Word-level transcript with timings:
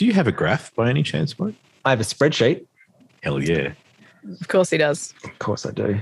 Do 0.00 0.06
you 0.06 0.14
have 0.14 0.26
a 0.26 0.32
graph 0.32 0.74
by 0.74 0.88
any 0.88 1.02
chance, 1.02 1.38
Mike? 1.38 1.56
I 1.84 1.90
have 1.90 2.00
a 2.00 2.04
spreadsheet. 2.04 2.64
Hell 3.22 3.38
yeah. 3.42 3.74
Of 4.40 4.48
course 4.48 4.70
he 4.70 4.78
does. 4.78 5.12
Of 5.24 5.38
course 5.38 5.66
I 5.66 5.72
do. 5.72 6.00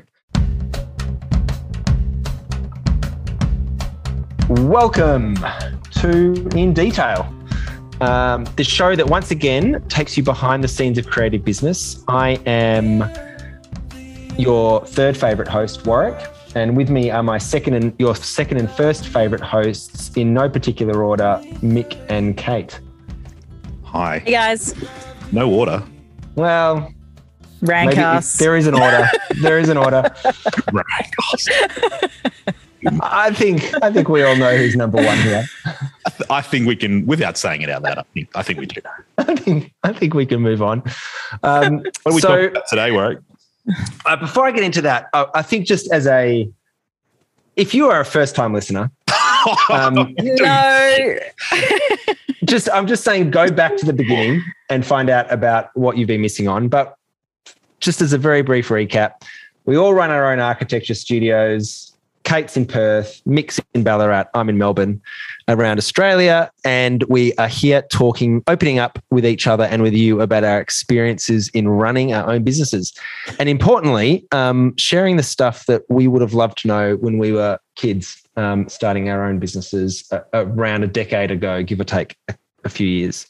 Welcome 4.48 5.34
to 5.94 6.48
In 6.56 6.72
Detail, 6.74 7.28
um, 8.00 8.44
the 8.54 8.62
show 8.62 8.94
that 8.94 9.08
once 9.08 9.32
again 9.32 9.84
takes 9.88 10.16
you 10.16 10.22
behind 10.22 10.62
the 10.62 10.68
scenes 10.68 10.96
of 10.96 11.08
creative 11.08 11.44
business. 11.44 12.04
I 12.06 12.40
am 12.46 13.02
your 14.38 14.86
third 14.86 15.16
favorite 15.16 15.48
host, 15.48 15.84
Warwick, 15.88 16.24
and 16.54 16.76
with 16.76 16.88
me 16.88 17.10
are 17.10 17.24
my 17.24 17.38
second 17.38 17.74
and 17.74 17.92
your 17.98 18.14
second 18.14 18.58
and 18.58 18.70
first 18.70 19.08
favorite 19.08 19.40
hosts 19.40 20.16
in 20.16 20.32
no 20.32 20.48
particular 20.48 21.02
order, 21.02 21.42
Mick 21.62 21.98
and 22.08 22.36
Kate. 22.36 22.78
Hi. 23.88 24.18
Hey 24.20 24.32
guys, 24.32 24.74
No 25.32 25.50
order. 25.50 25.82
Well, 26.34 26.92
rank 27.62 27.90
maybe 27.90 28.02
us. 28.02 28.36
there 28.36 28.56
is 28.56 28.66
an 28.66 28.74
order. 28.74 29.08
there 29.40 29.58
is 29.58 29.68
an 29.70 29.76
order. 29.76 30.02
Right. 30.72 31.10
I 33.02 33.32
think 33.32 33.64
I 33.82 33.90
think 33.90 34.08
we 34.08 34.22
all 34.22 34.36
know 34.36 34.56
who's 34.56 34.76
number 34.76 35.02
one 35.02 35.18
here. 35.18 35.44
I 36.30 36.42
think 36.42 36.66
we 36.66 36.76
can, 36.76 37.06
without 37.06 37.36
saying 37.38 37.62
it 37.62 37.70
out 37.70 37.82
loud, 37.82 37.98
I 37.98 38.02
think, 38.14 38.28
I 38.34 38.42
think 38.42 38.60
we 38.60 38.66
do. 38.66 38.80
I 39.18 39.34
think 39.34 39.72
I 39.82 39.92
think 39.92 40.14
we 40.14 40.26
can 40.26 40.40
move 40.40 40.62
on. 40.62 40.82
Um, 41.42 41.78
What 42.02 42.12
are 42.12 42.14
we 42.14 42.20
so 42.20 42.28
talking 42.28 42.50
about 42.50 42.68
today, 42.68 42.90
Warwick? 42.92 43.18
uh, 44.06 44.16
before 44.16 44.46
I 44.46 44.50
get 44.52 44.64
into 44.64 44.82
that, 44.82 45.08
I, 45.14 45.26
I 45.34 45.42
think 45.42 45.66
just 45.66 45.90
as 45.92 46.06
a, 46.06 46.48
if 47.56 47.74
you 47.74 47.88
are 47.90 48.00
a 48.00 48.04
first 48.04 48.34
time 48.34 48.52
listener, 48.52 48.90
um, 49.70 50.14
no. 50.18 51.18
just 52.44 52.68
I'm 52.72 52.86
just 52.86 53.04
saying 53.04 53.30
go 53.30 53.50
back 53.50 53.76
to 53.76 53.86
the 53.86 53.92
beginning 53.92 54.42
and 54.70 54.84
find 54.84 55.10
out 55.10 55.30
about 55.32 55.70
what 55.74 55.96
you've 55.96 56.08
been 56.08 56.22
missing 56.22 56.48
on. 56.48 56.68
But 56.68 56.96
just 57.80 58.00
as 58.00 58.12
a 58.12 58.18
very 58.18 58.42
brief 58.42 58.68
recap, 58.68 59.22
we 59.66 59.76
all 59.76 59.94
run 59.94 60.10
our 60.10 60.32
own 60.32 60.40
architecture 60.40 60.94
studios. 60.94 61.94
Kate's 62.28 62.58
in 62.58 62.66
Perth, 62.66 63.22
Mick's 63.24 63.58
in 63.72 63.82
Ballarat, 63.82 64.24
I'm 64.34 64.50
in 64.50 64.58
Melbourne, 64.58 65.00
around 65.48 65.78
Australia, 65.78 66.50
and 66.62 67.02
we 67.04 67.32
are 67.36 67.48
here 67.48 67.80
talking, 67.90 68.42
opening 68.46 68.78
up 68.78 68.98
with 69.10 69.24
each 69.24 69.46
other 69.46 69.64
and 69.64 69.82
with 69.82 69.94
you 69.94 70.20
about 70.20 70.44
our 70.44 70.60
experiences 70.60 71.48
in 71.54 71.68
running 71.68 72.12
our 72.12 72.30
own 72.30 72.44
businesses, 72.44 72.92
and 73.38 73.48
importantly, 73.48 74.26
um, 74.30 74.74
sharing 74.76 75.16
the 75.16 75.22
stuff 75.22 75.64
that 75.66 75.84
we 75.88 76.06
would 76.06 76.20
have 76.20 76.34
loved 76.34 76.58
to 76.58 76.68
know 76.68 76.96
when 76.96 77.16
we 77.16 77.32
were 77.32 77.58
kids, 77.76 78.22
um, 78.38 78.68
starting 78.68 79.08
our 79.10 79.24
own 79.24 79.38
businesses 79.38 80.06
uh, 80.12 80.20
around 80.32 80.84
a 80.84 80.86
decade 80.86 81.30
ago, 81.30 81.62
give 81.62 81.80
or 81.80 81.84
take 81.84 82.16
a, 82.28 82.34
a 82.64 82.68
few 82.68 82.86
years. 82.86 83.26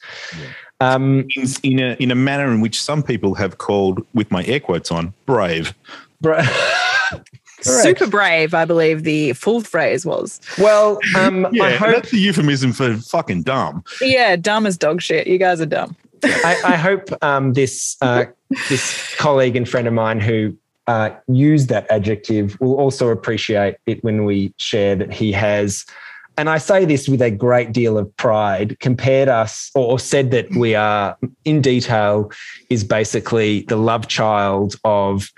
Um, 0.80 1.26
in, 1.34 1.46
in 1.64 1.78
a 1.80 1.96
in 1.98 2.10
a 2.10 2.14
manner 2.14 2.52
in 2.52 2.60
which 2.60 2.80
some 2.80 3.02
people 3.02 3.34
have 3.34 3.58
called, 3.58 4.06
with 4.14 4.30
my 4.30 4.44
air 4.44 4.60
quotes 4.60 4.92
on, 4.92 5.12
brave. 5.26 5.74
bro- 6.20 6.42
Correct. 7.64 7.82
Super 7.98 8.06
brave, 8.06 8.54
I 8.54 8.64
believe 8.64 9.02
the 9.02 9.32
full 9.32 9.60
phrase 9.62 10.06
was. 10.06 10.40
well, 10.58 11.00
um, 11.16 11.44
Yeah, 11.50 11.64
I 11.64 11.70
hope 11.72 11.92
that's 11.92 12.10
the 12.12 12.18
euphemism 12.18 12.72
for 12.72 12.94
fucking 12.98 13.42
dumb. 13.42 13.82
Yeah, 14.00 14.36
dumb 14.36 14.64
as 14.64 14.78
dog 14.78 15.02
shit. 15.02 15.26
You 15.26 15.38
guys 15.38 15.60
are 15.60 15.66
dumb. 15.66 15.96
I, 16.22 16.60
I 16.64 16.76
hope 16.76 17.08
um, 17.22 17.54
this 17.54 17.96
uh, 18.00 18.26
this 18.68 19.16
colleague 19.16 19.56
and 19.56 19.68
friend 19.68 19.88
of 19.88 19.92
mine 19.94 20.20
who 20.20 20.56
uh, 20.88 21.10
used 21.28 21.68
that 21.68 21.88
adjective 21.90 22.58
will 22.60 22.74
also 22.76 23.08
appreciate 23.10 23.76
it 23.86 24.02
when 24.02 24.24
we 24.24 24.52
share 24.56 24.96
that 24.96 25.12
he 25.12 25.30
has. 25.32 25.84
And 26.38 26.48
I 26.48 26.58
say 26.58 26.84
this 26.84 27.08
with 27.08 27.20
a 27.20 27.30
great 27.30 27.72
deal 27.72 27.98
of 27.98 28.16
pride. 28.16 28.78
Compared 28.80 29.28
us, 29.28 29.70
or, 29.74 29.92
or 29.92 29.98
said 29.98 30.30
that 30.30 30.50
we 30.56 30.74
are 30.74 31.16
in 31.44 31.60
detail, 31.60 32.32
is 32.70 32.84
basically 32.84 33.62
the 33.62 33.76
love 33.76 34.08
child 34.08 34.76
of 34.84 35.30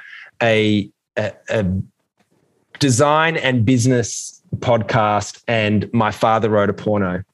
a, 0.43 0.89
a, 1.17 1.33
a 1.49 1.67
design 2.79 3.37
and 3.37 3.65
business 3.65 4.41
podcast. 4.59 5.43
And 5.49 5.93
my 5.93 6.11
father 6.13 6.49
wrote 6.49 6.71
a 6.71 6.75
porno. 6.75 7.25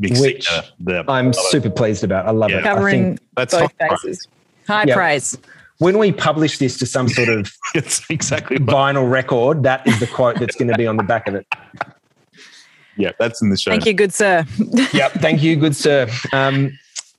Big 0.00 0.18
Which 0.18 0.48
sector, 0.48 0.68
the- 0.80 1.04
I'm 1.08 1.32
super 1.32 1.70
pleased 1.70 2.02
about. 2.02 2.26
I 2.26 2.32
love 2.32 2.50
Yeah. 2.50 2.56
it. 2.56 2.60
I 2.60 2.62
think 2.64 2.74
Covering 2.74 3.18
That's 3.36 3.54
both 3.54 3.78
praise. 3.78 3.90
bases. 4.02 4.28
High 4.66 4.84
Yeah. 4.88 4.94
praise. 4.96 5.38
When 5.78 5.98
we 5.98 6.12
publish 6.12 6.58
this 6.58 6.78
to 6.78 6.86
some 6.86 7.08
sort 7.08 7.28
of 7.28 7.50
It's 7.74 8.02
exactly 8.08 8.58
what, 8.58 8.74
vinyl 8.74 9.10
record, 9.10 9.62
that 9.64 9.86
is 9.86 9.98
the 10.00 10.06
quote 10.06 10.38
that's 10.38 10.56
going 10.56 10.68
to 10.68 10.78
be 10.78 10.86
on 10.86 10.96
the 10.96 11.02
back 11.02 11.26
of 11.28 11.34
it. 11.34 11.46
yeah, 12.96 13.12
that's 13.18 13.42
in 13.42 13.50
the 13.50 13.56
show. 13.56 13.70
Thank 13.70 13.86
you, 13.86 13.94
good 13.94 14.12
sir. 14.14 14.44
Yep. 14.92 15.12
Thank 15.14 15.42
you, 15.42 15.56
good 15.56 15.74
sir. 15.76 16.08
Um, 16.32 16.70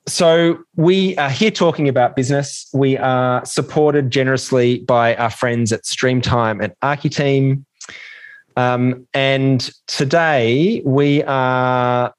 so 0.07 0.59
we 0.75 1.17
are 1.17 1.29
here 1.29 1.51
talking 1.51 1.89
about 1.89 2.15
business. 2.15 2.69
We 2.73 2.95
are 2.97 3.43
supported 3.45 4.11
generously 4.11 4.79
by 4.79 5.15
our 5.15 5.31
friends 5.31 5.71
at 5.71 5.83
Streamtime 5.83 6.63
and 6.63 6.73
Architeam. 6.83 7.65
Um, 8.55 9.07
and 9.13 9.69
today 9.87 10.81
we 10.85 11.23
are 11.23 12.13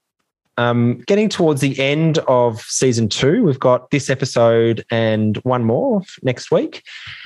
um, 0.58 1.02
getting 1.06 1.28
towards 1.28 1.60
the 1.60 1.78
end 1.78 2.18
of 2.26 2.60
season 2.62 3.08
two. 3.08 3.42
We've 3.42 3.60
got 3.60 3.90
this 3.90 4.08
episode 4.10 4.84
and 4.90 5.36
one 5.38 5.64
more 5.64 6.02
next 6.22 6.50
week. 6.50 6.82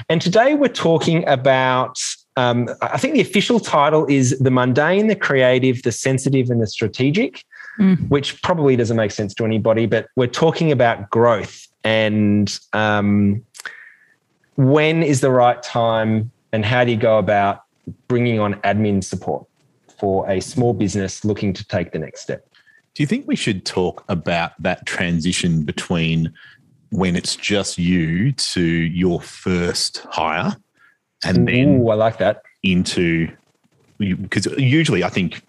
And 0.09 0.21
today 0.21 0.55
we're 0.55 0.69
talking 0.69 1.27
about, 1.29 1.99
um, 2.37 2.69
I 2.83 2.99
think 2.99 3.15
the 3.15 3.21
official 3.21 3.61
title 3.61 4.07
is 4.09 4.39
The 4.39 4.51
Mundane, 4.51 5.07
the 5.07 5.17
Creative, 5.17 5.83
the 5.83 5.93
Sensitive, 5.93 6.51
and 6.51 6.61
the 6.61 6.67
Strategic, 6.67 7.45
Mm. 7.79 8.11
which 8.11 8.43
probably 8.43 8.77
doesn't 8.77 8.97
make 8.97 9.13
sense 9.13 9.33
to 9.35 9.45
anybody, 9.45 9.87
but 9.87 10.09
we're 10.17 10.27
talking 10.27 10.71
about 10.73 11.09
growth 11.09 11.67
and 11.85 12.59
um, 12.73 13.43
when 14.57 15.03
is 15.03 15.21
the 15.21 15.31
right 15.31 15.63
time 15.63 16.31
and 16.53 16.65
how 16.65 16.85
do 16.85 16.91
you 16.91 16.97
go 16.97 17.19
about 17.19 17.63
bringing 18.09 18.39
on 18.39 18.55
admin 18.63 19.03
support 19.03 19.47
for 19.99 20.29
a 20.29 20.41
small 20.41 20.75
business 20.75 21.25
looking 21.25 21.53
to 21.55 21.67
take 21.69 21.93
the 21.93 21.99
next 21.99 22.21
step? 22.21 22.47
Do 22.95 23.03
you 23.03 23.07
think 23.07 23.27
we 23.27 23.37
should 23.37 23.65
talk 23.65 24.05
about 24.09 24.53
that 24.63 24.85
transition 24.87 25.63
between 25.65 26.33
when 26.91 27.15
it's 27.17 27.37
just 27.37 27.79
you 27.79 28.33
to 28.33 28.63
your 28.63 29.21
first 29.21 30.05
hire 30.11 30.57
and 31.25 31.47
then 31.47 31.81
Ooh, 31.81 31.89
I 31.91 31.95
like 31.95 32.19
that. 32.19 32.43
into 32.63 33.29
because 33.99 34.47
usually 34.59 35.05
I 35.05 35.09
think 35.11 35.43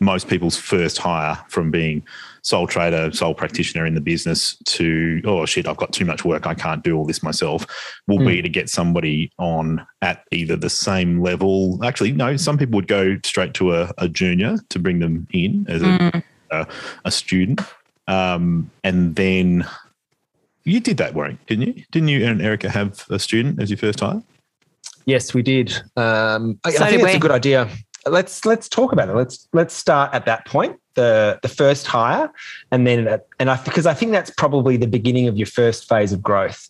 most 0.00 0.26
people's 0.26 0.56
first 0.56 0.98
hire 0.98 1.38
from 1.48 1.70
being 1.70 2.02
sole 2.42 2.66
trader, 2.66 3.12
sole 3.12 3.34
practitioner 3.34 3.86
in 3.86 3.94
the 3.94 4.00
business 4.00 4.56
to 4.64 5.20
oh 5.24 5.46
shit, 5.46 5.68
I've 5.68 5.76
got 5.76 5.92
too 5.92 6.04
much 6.04 6.24
work, 6.24 6.46
I 6.46 6.54
can't 6.54 6.82
do 6.82 6.96
all 6.96 7.04
this 7.06 7.22
myself, 7.22 7.64
will 8.08 8.18
Hmm. 8.18 8.26
be 8.26 8.42
to 8.42 8.48
get 8.48 8.68
somebody 8.68 9.30
on 9.38 9.86
at 10.00 10.24
either 10.32 10.56
the 10.56 10.70
same 10.70 11.20
level. 11.20 11.78
Actually, 11.84 12.10
no, 12.12 12.36
some 12.36 12.58
people 12.58 12.74
would 12.76 12.88
go 12.88 13.16
straight 13.24 13.54
to 13.54 13.74
a, 13.74 13.92
a 13.98 14.08
junior 14.08 14.56
to 14.70 14.78
bring 14.80 14.98
them 14.98 15.28
in 15.32 15.64
as 15.68 15.82
a, 15.82 15.86
Mm. 15.86 16.22
A, 16.52 16.66
a 17.04 17.10
student, 17.10 17.60
um, 18.06 18.70
and 18.84 19.16
then. 19.16 19.66
You 20.64 20.78
did 20.78 20.96
that, 20.98 21.14
Warwick, 21.14 21.44
didn't 21.46 21.66
you? 21.66 21.84
Didn't 21.90 22.08
you 22.08 22.24
and 22.24 22.40
Erica 22.40 22.70
have 22.70 23.04
a 23.10 23.18
student 23.18 23.60
as 23.60 23.68
your 23.68 23.78
first 23.78 23.98
hire? 23.98 24.22
Yes, 25.06 25.34
we 25.34 25.42
did. 25.42 25.72
Um, 25.96 26.60
I, 26.64 26.70
So 26.70 26.84
I 26.84 26.90
did 26.90 27.00
think 27.00 27.02
that's 27.02 27.16
a 27.16 27.18
good 27.18 27.30
idea. 27.32 27.68
Let's 28.06 28.44
let's 28.44 28.68
talk 28.68 28.92
about 28.92 29.08
it. 29.08 29.16
Let's 29.16 29.48
let's 29.52 29.74
start 29.74 30.14
at 30.14 30.24
that 30.26 30.46
point, 30.46 30.76
the 30.94 31.38
the 31.42 31.48
first 31.48 31.86
hire, 31.86 32.30
and 32.70 32.86
then 32.86 33.20
and 33.38 33.50
I 33.50 33.62
because 33.62 33.86
I 33.86 33.94
think 33.94 34.12
that's 34.12 34.30
probably 34.30 34.76
the 34.76 34.86
beginning 34.86 35.28
of 35.28 35.36
your 35.36 35.46
first 35.46 35.88
phase 35.88 36.12
of 36.12 36.22
growth, 36.22 36.68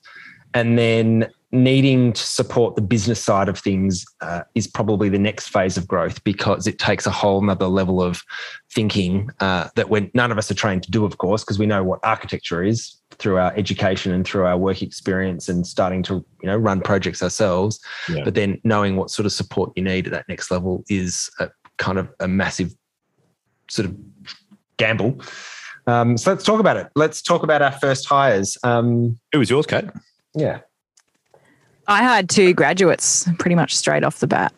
and 0.55 0.79
then 0.79 1.31
needing 1.53 2.15
to 2.15 2.23
support 2.23 2.77
the 2.77 2.83
business 2.83 3.23
side 3.23 3.49
of 3.49 3.59
things 3.59 4.07
uh, 4.23 4.41
is 4.55 4.67
probably 4.67 5.11
the 5.11 5.19
next 5.19 5.49
phase 5.49 5.77
of 5.77 5.87
growth 5.87 6.23
because 6.25 6.67
it 6.67 6.79
takes 6.79 7.07
a 7.07 7.11
whole 7.11 7.43
nother 7.43 7.67
level 7.67 8.03
of 8.03 8.23
thinking 8.73 9.29
uh, 9.41 9.69
that 9.77 9.91
when 9.91 10.11
none 10.15 10.33
of 10.33 10.39
us 10.39 10.51
are 10.51 10.55
trained 10.55 10.83
to 10.83 10.91
do, 10.91 11.05
of 11.05 11.19
course, 11.19 11.45
because 11.45 11.59
we 11.59 11.67
know 11.67 11.85
what 11.85 12.01
architecture 12.03 12.63
is 12.63 12.97
through 13.19 13.37
our 13.37 13.53
education 13.55 14.13
and 14.13 14.27
through 14.27 14.47
our 14.47 14.57
work 14.57 14.81
experience 14.81 15.49
and 15.51 15.67
starting 15.67 16.03
to 16.03 16.15
you 16.43 16.47
know 16.49 16.57
run 16.57 16.81
projects 16.81 17.23
ourselves 17.23 17.79
Yeah. 18.09 18.25
but 18.25 18.35
then 18.35 18.59
knowing 18.65 18.97
what 18.97 19.11
sort 19.11 19.27
of 19.27 19.33
support 19.33 19.73
you 19.77 19.83
need 19.85 20.07
at 20.07 20.13
that 20.13 20.27
next 20.31 20.51
level 20.51 20.83
is 20.89 21.31
a 21.39 21.51
kind 21.77 21.99
of 21.99 22.09
a 22.21 22.27
massive 22.27 22.73
sort 23.69 23.87
of 23.91 23.97
gamble. 24.79 25.21
Um, 25.87 26.17
so 26.17 26.31
let's 26.31 26.45
talk 26.45 26.61
about 26.61 26.77
it. 26.79 26.89
Let's 26.97 27.21
talk 27.21 27.43
about 27.43 27.61
our 27.61 27.73
first 27.73 28.07
hires. 28.07 28.57
Um, 28.65 29.19
Who 29.33 29.41
was 29.41 29.51
yours, 29.51 29.67
Kate? 29.67 29.85
yeah. 30.35 30.61
I 31.89 32.03
hired 32.03 32.29
two 32.29 32.55
graduates 32.55 33.29
pretty 33.39 33.55
much 33.57 33.75
straight 33.77 34.05
off 34.05 34.21
the 34.21 34.27
bat, 34.27 34.53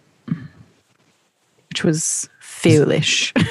which 1.68 1.84
was 1.84 2.28
foolish. 2.40 3.32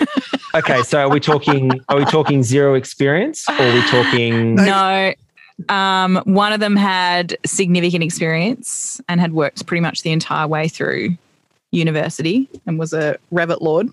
Okay. 0.55 0.83
So 0.83 0.99
are 0.99 1.09
we 1.09 1.19
talking? 1.19 1.81
Are 1.89 1.97
we 1.97 2.05
talking 2.05 2.43
zero 2.43 2.75
experience, 2.75 3.49
or 3.49 3.55
are 3.55 3.73
we 3.73 3.81
talking? 3.87 4.53
no. 4.63 5.11
Um, 5.67 6.21
one 6.25 6.53
of 6.53 6.59
them 6.59 6.75
had 6.75 7.35
significant 7.43 8.03
experience 8.03 9.01
and 9.09 9.19
had 9.19 9.33
worked 9.33 9.65
pretty 9.65 9.81
much 9.81 10.03
the 10.03 10.11
entire 10.11 10.47
way 10.47 10.67
through 10.67 11.17
university 11.71 12.47
and 12.67 12.77
was 12.77 12.93
a 12.93 13.17
Revit 13.31 13.61
Lord. 13.61 13.89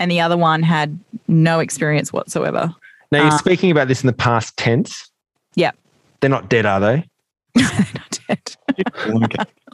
And 0.00 0.10
the 0.10 0.20
other 0.20 0.36
one 0.36 0.64
had 0.64 0.98
no 1.28 1.60
experience 1.60 2.12
whatsoever. 2.12 2.74
Now 3.12 3.22
you're 3.22 3.32
Uh, 3.32 3.38
speaking 3.38 3.70
about 3.70 3.86
this 3.86 4.02
in 4.02 4.08
the 4.08 4.12
past 4.12 4.56
tense. 4.56 5.12
Yeah. 5.54 5.70
They're 6.18 6.28
not 6.28 6.48
dead, 6.48 6.66
are 6.66 6.80
they? 6.80 7.08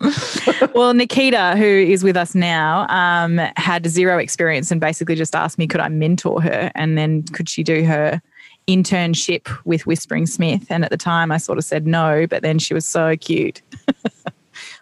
Well, 0.75 0.95
Nikita, 0.95 1.57
who 1.57 1.65
is 1.65 2.05
with 2.05 2.17
us 2.17 2.35
now, 2.35 2.87
um, 2.89 3.39
had 3.57 3.87
zero 3.87 4.19
experience 4.19 4.71
and 4.71 4.81
basically 4.81 5.17
just 5.17 5.35
asked 5.35 5.59
me, 5.59 5.67
could 5.67 5.81
I 5.81 5.89
mentor 5.89 6.41
her? 6.41 6.71
And 6.75 6.97
then 6.97 7.25
could 7.25 7.49
she 7.49 7.65
do 7.65 7.85
her 7.85 8.23
internship 8.69 9.49
with 9.65 9.87
Whispering 9.87 10.27
Smith? 10.27 10.67
And 10.71 10.85
at 10.85 10.91
the 10.91 10.97
time, 10.97 11.33
I 11.33 11.39
sort 11.39 11.59
of 11.59 11.65
said 11.65 11.87
no, 11.87 12.27
but 12.29 12.43
then 12.43 12.59
she 12.61 12.75
was 12.75 12.87
so 12.87 13.17
cute. 13.17 13.61
I 14.27 14.31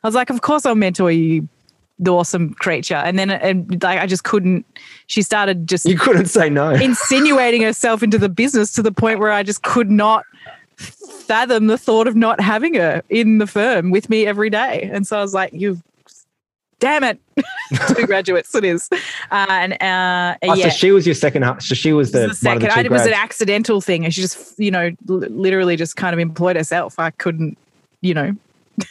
was 0.03 0.15
like, 0.15 0.29
of 0.29 0.43
course 0.43 0.67
I'll 0.67 0.75
mentor 0.75 1.11
you, 1.11 1.49
the 1.99 2.13
awesome 2.13 2.53
creature. 2.55 2.97
And 2.97 3.19
then 3.19 3.31
and 3.31 3.83
like 3.83 3.99
I 3.99 4.07
just 4.07 4.25
couldn't. 4.25 4.67
She 5.07 5.23
started 5.23 5.67
just 5.67 5.87
You 5.87 5.97
couldn't 5.99 6.27
say 6.27 6.51
no. 6.51 6.71
insinuating 6.71 7.63
herself 7.63 8.03
into 8.03 8.19
the 8.19 8.29
business 8.29 8.73
to 8.73 8.83
the 8.83 8.93
point 8.93 9.19
where 9.19 9.33
I 9.33 9.43
just 9.43 9.63
could 9.63 9.91
not 9.91 10.25
fathom 10.77 11.67
the 11.67 11.79
thought 11.79 12.07
of 12.07 12.17
not 12.17 12.41
having 12.41 12.75
her 12.75 13.03
in 13.09 13.39
the 13.39 13.47
firm 13.47 13.91
with 13.91 14.09
me 14.09 14.27
every 14.27 14.51
day. 14.51 14.89
And 14.93 15.07
so 15.07 15.19
I 15.19 15.23
was 15.23 15.35
like, 15.35 15.53
you 15.53 15.81
damn 16.79 17.03
it. 17.05 17.19
Two 17.95 18.07
graduates 18.07 18.55
it 18.55 18.65
is. 18.65 18.89
Uh, 19.31 19.47
and 19.49 19.73
uh, 19.83 20.37
Oh, 20.43 20.55
yeah. 20.55 20.65
So 20.65 20.71
she 20.71 20.91
was 20.93 21.07
your 21.07 21.15
second. 21.15 21.43
So 21.61 21.75
she 21.75 21.93
was 21.93 22.13
the, 22.13 22.21
the 22.21 22.27
the 22.29 22.35
second. 22.35 22.61
two 22.71 22.75
I, 22.75 22.81
it 22.83 22.91
was 22.91 23.07
an 23.07 23.13
accidental 23.15 23.81
thing. 23.81 24.05
And 24.05 24.15
she 24.15 24.21
just, 24.21 24.59
you 24.59 24.71
know, 24.71 24.91
l- 25.09 25.17
literally 25.19 25.77
just 25.77 25.97
kind 25.97 26.13
of 26.15 26.21
employed 26.21 26.57
herself. 26.57 26.99
I 26.99 27.11
couldn't, 27.11 27.59
you 28.03 28.15
know, 28.15 28.37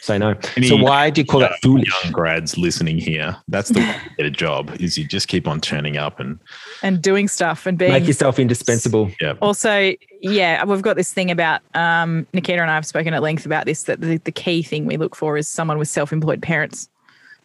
Say 0.00 0.18
no. 0.18 0.34
Any- 0.56 0.68
So 0.68 0.76
why 0.76 1.10
do 1.10 1.20
you 1.20 1.26
call 1.26 1.40
that 1.40 1.60
foolish? 1.62 1.88
young 2.04 2.12
grads 2.12 2.56
listening 2.58 2.98
here, 2.98 3.36
that's 3.48 3.68
the 3.70 3.80
way 3.80 3.86
to 3.92 4.10
get 4.16 4.26
a 4.26 4.30
job 4.30 4.70
is 4.80 4.96
you 4.98 5.04
just 5.06 5.28
keep 5.28 5.46
on 5.46 5.60
turning 5.60 5.96
up 5.96 6.18
and 6.20 6.38
and 6.82 7.00
doing 7.00 7.28
stuff 7.28 7.66
and 7.66 7.78
being 7.78 7.92
Make 7.92 8.06
yourself 8.06 8.38
indispensable. 8.38 9.10
yeah. 9.20 9.34
also 9.40 9.92
yeah 10.20 10.64
we've 10.64 10.82
got 10.82 10.96
this 10.96 11.12
thing 11.12 11.30
about 11.30 11.60
um, 11.74 12.26
nikita 12.32 12.60
and 12.62 12.70
i 12.70 12.74
have 12.74 12.86
spoken 12.86 13.12
at 13.14 13.22
length 13.22 13.44
about 13.46 13.66
this 13.66 13.84
that 13.84 14.00
the, 14.00 14.16
the 14.18 14.32
key 14.32 14.62
thing 14.62 14.86
we 14.86 14.96
look 14.96 15.14
for 15.14 15.36
is 15.36 15.46
someone 15.46 15.78
with 15.78 15.88
self-employed 15.88 16.40
parents 16.42 16.88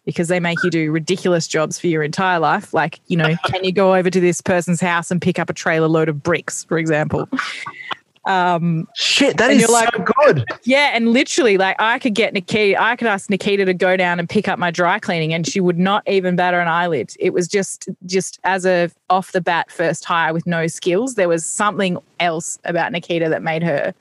because 0.04 0.28
they 0.28 0.40
make 0.40 0.58
you 0.64 0.70
do 0.70 0.90
ridiculous 0.90 1.46
jobs 1.46 1.78
for 1.78 1.86
your 1.86 2.02
entire 2.02 2.38
life 2.38 2.72
like 2.74 2.98
you 3.08 3.16
know 3.16 3.36
can 3.46 3.62
you 3.62 3.72
go 3.72 3.94
over 3.94 4.10
to 4.10 4.20
this 4.20 4.40
person's 4.40 4.80
house 4.80 5.10
and 5.10 5.20
pick 5.22 5.38
up 5.38 5.48
a 5.50 5.52
trailer 5.52 5.86
load 5.88 6.08
of 6.08 6.22
bricks 6.22 6.64
for 6.64 6.78
example 6.78 7.28
um, 8.24 8.86
Shit, 8.94 9.36
that 9.38 9.50
And 9.50 9.58
you're 9.60 9.68
like- 9.68 9.94
so 9.94 10.04
good. 10.18 10.44
yeah 10.64 10.90
and 10.94 11.08
literally 11.12 11.58
like 11.58 11.74
i 11.80 11.98
could 11.98 12.14
get 12.14 12.32
nikita 12.32 12.80
i 12.80 12.94
could 12.94 13.08
ask 13.08 13.28
nikita 13.28 13.64
to 13.64 13.74
go 13.74 13.96
down 13.96 14.18
and 14.20 14.28
pick 14.28 14.46
up 14.46 14.58
my 14.58 14.70
dry 14.70 14.98
cleaning 15.00 15.34
and 15.34 15.46
she 15.46 15.60
would 15.60 15.78
not 15.78 16.02
even 16.08 16.36
batter 16.36 16.60
an 16.60 16.68
eyelid 16.68 17.12
it 17.18 17.32
was 17.32 17.48
just 17.48 17.88
just 18.06 18.38
as 18.44 18.64
a 18.64 18.90
off 19.10 19.32
the 19.32 19.40
bat 19.40 19.70
first 19.72 20.04
hire 20.04 20.32
with 20.32 20.46
no 20.46 20.66
skills 20.68 21.16
there 21.16 21.28
was 21.28 21.44
something 21.44 21.98
else 22.20 22.58
about 22.64 22.92
nikita 22.92 23.28
that 23.28 23.42
made 23.42 23.62
her 23.62 23.92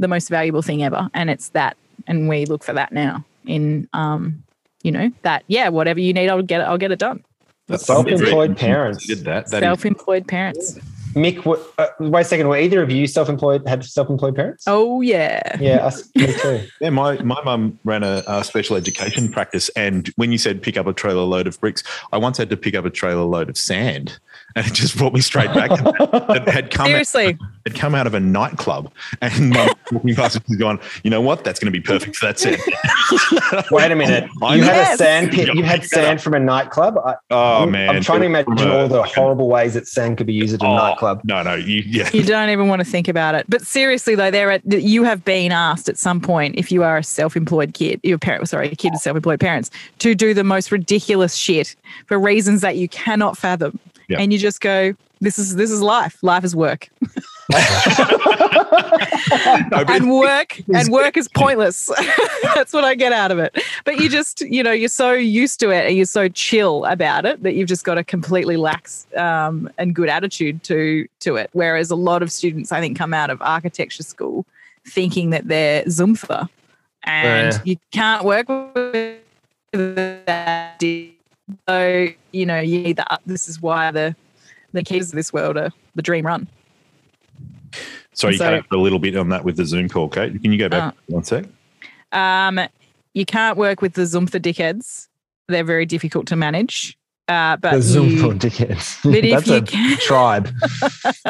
the 0.00 0.08
most 0.08 0.28
valuable 0.28 0.62
thing 0.62 0.82
ever 0.82 1.08
and 1.14 1.30
it's 1.30 1.50
that 1.50 1.76
and 2.08 2.28
we 2.28 2.46
look 2.46 2.64
for 2.64 2.72
that 2.72 2.90
now 2.92 3.24
in 3.46 3.88
um 3.92 4.42
you 4.82 4.90
know 4.90 5.10
that 5.22 5.44
yeah 5.46 5.68
whatever 5.68 6.00
you 6.00 6.12
need 6.12 6.28
i'll 6.28 6.42
get 6.42 6.60
it 6.60 6.64
i'll 6.64 6.78
get 6.78 6.90
it 6.90 6.98
done 6.98 7.22
That's 7.68 7.86
Self-employed 7.86 8.56
parents. 8.56 9.06
Did 9.06 9.18
that? 9.26 9.46
that 9.50 9.58
is- 9.58 9.62
self-employed 9.62 10.26
parents 10.26 10.76
Mick, 11.14 11.44
what, 11.44 11.60
uh, 11.78 11.88
wait 11.98 12.20
a 12.20 12.24
second. 12.24 12.48
Were 12.48 12.56
either 12.56 12.82
of 12.82 12.90
you 12.90 13.06
self-employed? 13.06 13.66
Had 13.66 13.84
self-employed 13.84 14.36
parents? 14.36 14.64
oh 14.66 15.00
yeah 15.00 15.56
Yeah, 15.60 15.86
us, 15.86 16.08
me 16.14 16.32
too. 16.32 16.66
Yeah, 16.80 16.90
my 16.90 17.20
my 17.22 17.40
mum 17.44 17.78
ran 17.84 18.02
a, 18.02 18.22
a 18.26 18.44
special 18.44 18.76
education 18.76 19.30
practice, 19.30 19.68
and 19.70 20.08
when 20.16 20.32
you 20.32 20.38
said 20.38 20.62
pick 20.62 20.76
up 20.76 20.86
a 20.86 20.92
trailer 20.92 21.22
load 21.22 21.46
of 21.46 21.60
bricks, 21.60 21.82
I 22.12 22.18
once 22.18 22.38
had 22.38 22.48
to 22.50 22.56
pick 22.56 22.74
up 22.74 22.84
a 22.84 22.90
trailer 22.90 23.24
load 23.24 23.48
of 23.50 23.58
sand, 23.58 24.18
and 24.56 24.66
it 24.66 24.72
just 24.72 24.96
brought 24.96 25.12
me 25.12 25.20
straight 25.20 25.52
back. 25.54 25.70
it 26.00 26.48
had 26.48 26.70
come 26.70 26.86
out, 26.86 27.06
seriously 27.06 27.38
had 27.66 27.74
come 27.74 27.94
out 27.94 28.06
of 28.06 28.14
a 28.14 28.20
nightclub, 28.20 28.90
and 29.20 29.50
mum 29.50 29.68
walking 29.92 30.14
past 30.14 30.36
it 30.36 30.42
was 30.48 30.56
going, 30.56 30.78
you 31.04 31.10
know 31.10 31.20
what? 31.20 31.44
That's 31.44 31.60
going 31.60 31.72
to 31.72 31.78
be 31.78 31.82
perfect 31.82 32.16
for 32.16 32.26
that 32.26 32.38
sand. 32.38 32.56
Wait 33.70 33.90
a 33.90 33.96
minute. 33.96 34.30
I 34.42 34.54
You 34.56 34.60
know. 34.62 34.66
had 34.66 34.76
a 34.76 34.80
Yes. 34.80 34.98
sand 34.98 35.30
pit. 35.30 35.54
You 35.54 35.62
had 35.62 35.84
sand 35.84 36.22
from 36.22 36.34
a 36.34 36.40
nightclub. 36.40 36.98
I, 37.04 37.14
Oh 37.30 37.62
I'm, 37.64 37.70
man, 37.70 37.90
I'm 37.90 38.02
trying 38.02 38.20
to 38.20 38.26
imagine 38.26 38.70
all 38.70 38.88
the 38.88 39.02
horrible 39.02 39.48
ways 39.48 39.74
that 39.74 39.86
sand 39.86 40.16
could 40.18 40.26
be 40.26 40.32
used 40.32 40.54
at 40.54 40.62
a 40.62 40.66
oh, 40.66 40.74
nightclub. 40.74 41.20
No, 41.24 41.42
no, 41.42 41.54
you 41.54 41.82
yeah. 41.86 42.08
You 42.12 42.24
don't 42.24 42.48
even 42.48 42.68
want 42.68 42.80
to 42.80 42.84
think 42.84 43.08
about 43.08 43.34
it. 43.34 43.44
But 43.48 43.62
seriously, 43.62 44.14
though, 44.14 44.30
there 44.30 44.50
are, 44.50 44.60
you 44.66 45.02
have 45.04 45.24
been 45.24 45.52
asked 45.52 45.88
at 45.88 45.98
some 45.98 46.20
point 46.20 46.56
if 46.56 46.72
you 46.72 46.82
are 46.82 46.98
a 46.98 47.04
self-employed 47.04 47.74
kid, 47.74 48.00
your 48.02 48.18
parent, 48.18 48.48
sorry, 48.48 48.70
a 48.70 48.76
kid 48.76 48.92
with 48.92 49.02
self-employed 49.02 49.40
parents, 49.40 49.70
to 49.98 50.14
do 50.14 50.32
the 50.34 50.44
most 50.44 50.72
ridiculous 50.72 51.34
shit 51.34 51.76
for 52.06 52.18
reasons 52.18 52.62
that 52.62 52.76
you 52.76 52.88
cannot 52.88 53.36
fathom, 53.36 53.78
Yeah. 54.10 54.18
and 54.20 54.32
you 54.32 54.38
just 54.38 54.60
go, 54.60 54.94
"This 55.20 55.38
is 55.38 55.54
this 55.56 55.70
is 55.70 55.80
life. 55.80 56.18
Life 56.22 56.44
is 56.44 56.54
work, 56.56 56.88
No, 59.70 59.84
and 59.88 60.10
work 60.10 60.60
and 60.74 60.88
work 60.90 61.16
is 61.16 61.28
pointless." 61.34 61.90
That's 62.54 62.72
what 62.72 62.84
I 62.84 62.94
get 62.94 63.12
out 63.12 63.30
of 63.30 63.38
it. 63.38 63.56
But 63.84 64.00
you 64.00 64.08
just, 64.08 64.40
you 64.42 64.62
know, 64.62 64.72
you're 64.72 64.88
so 64.88 65.12
used 65.12 65.60
to 65.60 65.70
it 65.70 65.86
and 65.86 65.96
you're 65.96 66.04
so 66.06 66.28
chill 66.28 66.84
about 66.86 67.24
it 67.24 67.42
that 67.44 67.54
you've 67.54 67.68
just 67.68 67.84
got 67.84 67.98
a 67.98 68.04
completely 68.04 68.56
lax 68.56 69.06
um, 69.16 69.70
and 69.78 69.94
good 69.94 70.08
attitude 70.08 70.62
to 70.64 71.06
to 71.20 71.36
it. 71.36 71.50
Whereas 71.52 71.90
a 71.90 71.96
lot 71.96 72.22
of 72.22 72.32
students, 72.32 72.72
I 72.72 72.80
think, 72.80 72.98
come 72.98 73.14
out 73.14 73.30
of 73.30 73.40
architecture 73.42 74.02
school 74.02 74.44
thinking 74.86 75.30
that 75.30 75.46
they're 75.46 75.84
Zumthor, 75.84 76.48
and 77.04 77.52
Yeah. 77.54 77.60
you 77.64 77.76
can't 77.92 78.24
work 78.24 78.48
with 78.48 79.18
that. 79.72 80.80
So 81.68 82.08
you 82.32 82.46
know, 82.46 82.60
you 82.60 82.82
need 82.82 82.96
that. 82.96 83.20
This 83.26 83.48
is 83.48 83.60
why 83.60 83.90
the 83.90 84.14
the 84.72 84.82
keys 84.82 85.08
of 85.10 85.16
this 85.16 85.32
world 85.32 85.56
are 85.56 85.70
the 85.94 86.02
dream 86.02 86.26
run. 86.26 86.46
Sorry, 88.12 88.34
you 88.34 88.38
So- 88.38 88.44
cut 88.44 88.54
out 88.54 88.66
a 88.72 88.76
little 88.76 88.98
bit 88.98 89.16
on 89.16 89.28
that 89.30 89.44
with 89.44 89.56
the 89.56 89.64
Zoom 89.64 89.88
call, 89.88 90.08
Kate. 90.08 90.40
Can 90.42 90.52
you 90.52 90.58
go 90.58 90.68
back 90.68 90.94
one 91.06 91.24
sec? 91.24 91.46
Um, 92.12 92.60
you 93.14 93.24
can't 93.24 93.56
work 93.56 93.80
with 93.82 93.94
the 93.94 94.02
Zumthor 94.02 94.40
dickheads. 94.40 95.08
They're 95.48 95.64
very 95.64 95.86
difficult 95.86 96.26
to 96.28 96.36
manage. 96.36 96.96
Uh, 97.28 97.56
but 97.56 97.72
The 97.74 97.82
Zoom 97.82 98.08
you- 98.10 98.20
for 98.20 98.34
dickheads. 98.34 98.98
but 99.04 99.24
if 99.24 99.30
That's 99.44 99.46
you 99.46 99.54
a 99.56 99.62
can- 99.62 99.98
tribe. 99.98 100.50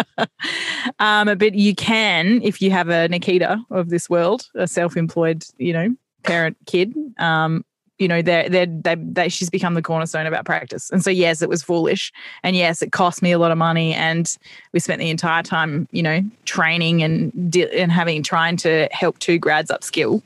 um, 0.98 1.36
but 1.38 1.54
you 1.54 1.74
can, 1.74 2.40
if 2.42 2.60
you 2.62 2.70
have 2.70 2.88
a 2.88 3.08
Nikita 3.08 3.62
of 3.70 3.90
this 3.90 4.08
world, 4.08 4.48
a 4.54 4.66
self-employed, 4.66 5.44
you 5.58 5.72
know, 5.72 5.94
parent 6.22 6.56
kid, 6.66 6.94
um, 7.18 7.64
you 8.00 8.08
know, 8.08 8.22
they're, 8.22 8.48
they're, 8.48 8.66
they 8.66 8.94
they 8.96 9.28
she's 9.28 9.50
become 9.50 9.74
the 9.74 9.82
cornerstone 9.82 10.26
of 10.26 10.32
our 10.32 10.42
practice. 10.42 10.90
And 10.90 11.04
so, 11.04 11.10
yes, 11.10 11.42
it 11.42 11.48
was 11.48 11.62
foolish. 11.62 12.10
And 12.42 12.56
yes, 12.56 12.80
it 12.82 12.90
cost 12.92 13.20
me 13.22 13.30
a 13.30 13.38
lot 13.38 13.52
of 13.52 13.58
money. 13.58 13.92
And 13.94 14.34
we 14.72 14.80
spent 14.80 14.98
the 15.00 15.10
entire 15.10 15.42
time, 15.42 15.86
you 15.92 16.02
know, 16.02 16.22
training 16.46 17.02
and, 17.02 17.50
di- 17.52 17.70
and 17.78 17.92
having, 17.92 18.22
trying 18.22 18.56
to 18.58 18.88
help 18.90 19.18
two 19.18 19.38
grads 19.38 19.70
upskill. 19.70 20.22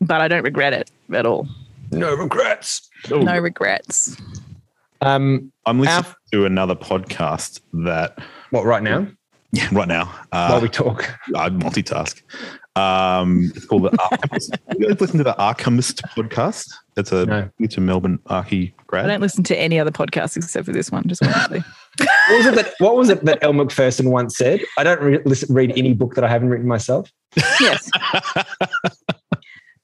But 0.00 0.20
I 0.20 0.28
don't 0.28 0.44
regret 0.44 0.74
it 0.74 0.90
at 1.12 1.26
all. 1.26 1.48
No 1.90 2.14
regrets. 2.14 2.88
Oh, 3.10 3.18
No 3.18 3.38
regrets. 3.38 4.16
Um, 5.00 5.50
I'm 5.64 5.80
listening 5.80 6.04
Our- 6.04 6.16
to 6.32 6.44
another 6.44 6.74
podcast 6.74 7.60
that 7.84 8.18
what 8.50 8.64
right 8.66 8.82
now? 8.82 9.06
yeah, 9.52 9.68
right 9.72 9.88
now. 9.88 10.12
Uh, 10.32 10.48
While 10.48 10.60
we 10.60 10.68
talk. 10.68 11.08
I 11.34 11.48
multitask. 11.48 12.20
Um, 12.78 13.52
it's 13.54 13.64
called 13.66 13.84
the 13.84 13.98
Archimist. 14.10 14.56
you 14.78 14.88
guys 14.88 15.00
listen 15.00 15.18
to 15.18 15.24
the 15.24 15.36
Archimist 15.38 16.02
podcast? 16.16 16.70
It's 16.96 17.12
a 17.12 17.26
No. 17.26 17.50
it's 17.58 17.76
a 17.76 17.80
Melbourne 17.80 18.18
Archie 18.26 18.74
I 18.92 19.02
don't 19.02 19.20
listen 19.20 19.44
to 19.44 19.56
any 19.58 19.78
other 19.78 19.90
podcasts 19.90 20.36
except 20.36 20.64
for 20.64 20.72
this 20.72 20.90
one. 20.90 21.04
Just 21.06 21.22
want. 21.22 21.62
What 21.98 22.36
was 22.38 22.46
it 22.46 22.54
that 22.54 22.74
What 22.78 22.96
was 22.96 23.08
it 23.08 23.24
that 23.24 23.38
Elle 23.42 23.52
Macpherson 23.54 24.10
once 24.10 24.36
said? 24.36 24.60
I 24.78 24.84
don't 24.84 25.00
re- 25.00 25.20
listen, 25.24 25.52
read 25.54 25.72
any 25.76 25.94
book 25.94 26.14
that 26.14 26.22
I 26.24 26.28
haven't 26.28 26.48
written 26.50 26.66
myself. 26.68 27.10
Yes. 27.60 27.90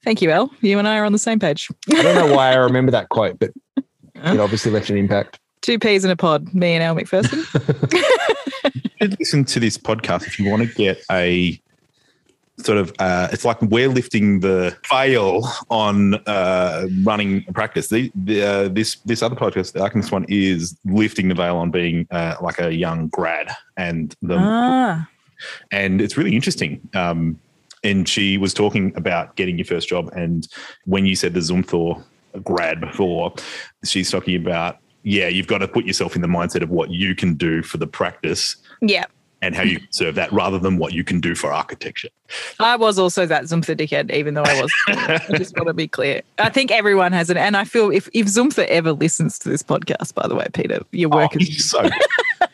Thank 0.03 0.21
you, 0.21 0.31
El. 0.31 0.51
You 0.61 0.79
and 0.79 0.87
I 0.87 0.97
are 0.97 1.05
on 1.05 1.11
the 1.11 1.19
same 1.19 1.39
page. 1.39 1.69
I 1.91 2.01
don't 2.01 2.15
know 2.15 2.33
why 2.35 2.51
I 2.51 2.55
remember 2.55 2.91
that 2.91 3.09
quote, 3.09 3.37
but 3.39 3.51
it 3.77 4.39
obviously 4.39 4.71
left 4.71 4.89
an 4.89 4.97
impact. 4.97 5.39
Two 5.61 5.77
peas 5.79 6.05
in 6.05 6.11
a 6.11 6.15
pod, 6.15 6.53
me 6.53 6.73
and 6.73 6.83
Elle 6.83 6.95
Macpherson. 6.95 7.43
You 8.73 9.09
should 9.09 9.19
listen 9.19 9.45
to 9.45 9.59
this 9.59 9.77
podcast 9.77 10.25
if 10.25 10.39
you 10.39 10.49
want 10.49 10.63
to 10.67 10.73
get 10.73 11.03
a 11.11 11.59
sort 12.57 12.77
of 12.77 12.93
uh, 12.99 13.27
it's 13.31 13.45
like 13.45 13.61
we're 13.61 13.89
lifting 13.89 14.39
the 14.39 14.75
veil 14.89 15.47
on 15.69 16.15
uh, 16.27 16.87
running 17.03 17.43
a 17.47 17.53
practice. 17.53 17.89
The, 17.89 18.11
the, 18.15 18.41
uh, 18.43 18.67
this 18.69 18.95
this 19.05 19.21
other 19.21 19.35
podcast, 19.35 19.73
the 19.73 19.81
Archimist 19.81 20.11
one, 20.11 20.25
is 20.29 20.77
lifting 20.85 21.27
the 21.27 21.35
veil 21.35 21.57
on 21.57 21.71
being 21.71 22.07
uh, 22.11 22.35
like 22.41 22.59
a 22.59 22.73
young 22.73 23.07
grad, 23.07 23.49
and 23.77 24.15
the 24.21 24.37
ah, 24.39 25.07
and 25.71 26.01
it's 26.01 26.17
really 26.17 26.35
interesting. 26.35 26.81
Um, 26.93 27.39
and 27.83 28.09
she 28.09 28.37
was 28.37 28.53
talking 28.53 28.93
about 28.95 29.35
getting 29.35 29.57
your 29.57 29.65
first 29.65 29.87
job, 29.87 30.09
and 30.13 30.47
when 30.85 31.05
you 31.05 31.15
said 31.15 31.33
the 31.33 31.41
Zoom 31.41 31.63
Zumthor 31.63 32.03
grad 32.43 32.81
before, 32.81 33.33
she's 33.83 34.09
talking 34.09 34.35
about 34.35 34.79
yeah, 35.03 35.27
you've 35.27 35.47
got 35.47 35.59
to 35.59 35.67
put 35.67 35.85
yourself 35.85 36.15
in 36.15 36.23
the 36.23 36.27
mindset 36.27 36.63
of 36.63 36.71
what 36.71 36.89
you 36.89 37.13
can 37.13 37.35
do 37.35 37.61
for 37.61 37.77
the 37.77 37.85
practice, 37.85 38.55
yeah. 38.81 39.05
And 39.41 39.53
how 39.55 39.61
you 39.63 39.79
serve 39.91 40.15
that 40.15 40.31
rather 40.33 40.57
than 40.57 40.77
what 40.77 40.93
you 40.93 41.03
can 41.03 41.19
do 41.19 41.35
for 41.35 41.51
architecture. 41.53 42.07
I 42.59 42.75
was 42.77 42.97
also 42.97 43.27
that 43.27 43.43
Zumthor 43.43 43.75
dickhead, 43.77 44.11
even 44.11 44.33
though 44.33 44.41
I 44.43 44.59
was. 44.59 44.73
I 44.87 45.19
just 45.37 45.55
want 45.55 45.67
to 45.67 45.73
be 45.73 45.87
clear. 45.87 46.23
I 46.39 46.49
think 46.49 46.71
everyone 46.71 47.11
has 47.11 47.29
it. 47.29 47.37
And 47.37 47.55
I 47.55 47.63
feel 47.63 47.91
if, 47.91 48.09
if 48.13 48.25
Zumthor 48.25 48.65
ever 48.65 48.91
listens 48.93 49.37
to 49.39 49.49
this 49.49 49.61
podcast, 49.61 50.15
by 50.15 50.27
the 50.27 50.33
way, 50.33 50.47
Peter, 50.53 50.79
your 50.91 51.09
work 51.09 51.31
Oh, 51.35 51.37
is 51.39 51.47
he's 51.47 51.69
so 51.69 51.87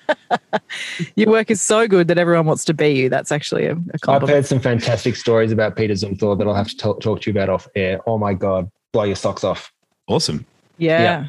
your 1.15 1.29
work 1.29 1.49
is 1.51 1.61
so 1.61 1.87
good 1.87 2.07
that 2.07 2.17
everyone 2.17 2.45
wants 2.45 2.65
to 2.65 2.73
be 2.73 2.89
you. 2.89 3.09
That's 3.09 3.31
actually 3.31 3.65
a, 3.65 3.73
a 3.73 3.75
I've 3.93 4.01
compliment. 4.01 4.23
I've 4.23 4.29
heard 4.29 4.45
some 4.45 4.59
fantastic 4.59 5.15
stories 5.15 5.51
about 5.51 5.75
Peter 5.75 5.93
Zumthor 5.93 6.37
that 6.37 6.47
I'll 6.47 6.53
have 6.55 6.69
to 6.69 6.77
talk, 6.77 6.99
talk 7.01 7.21
to 7.21 7.31
you 7.31 7.37
about 7.37 7.49
off 7.49 7.67
air. 7.75 7.99
Oh 8.07 8.17
my 8.17 8.33
God, 8.33 8.69
blow 8.91 9.03
your 9.03 9.15
socks 9.15 9.43
off. 9.43 9.71
awesome. 10.07 10.45
Yeah. 10.77 11.01
Yeah. 11.01 11.25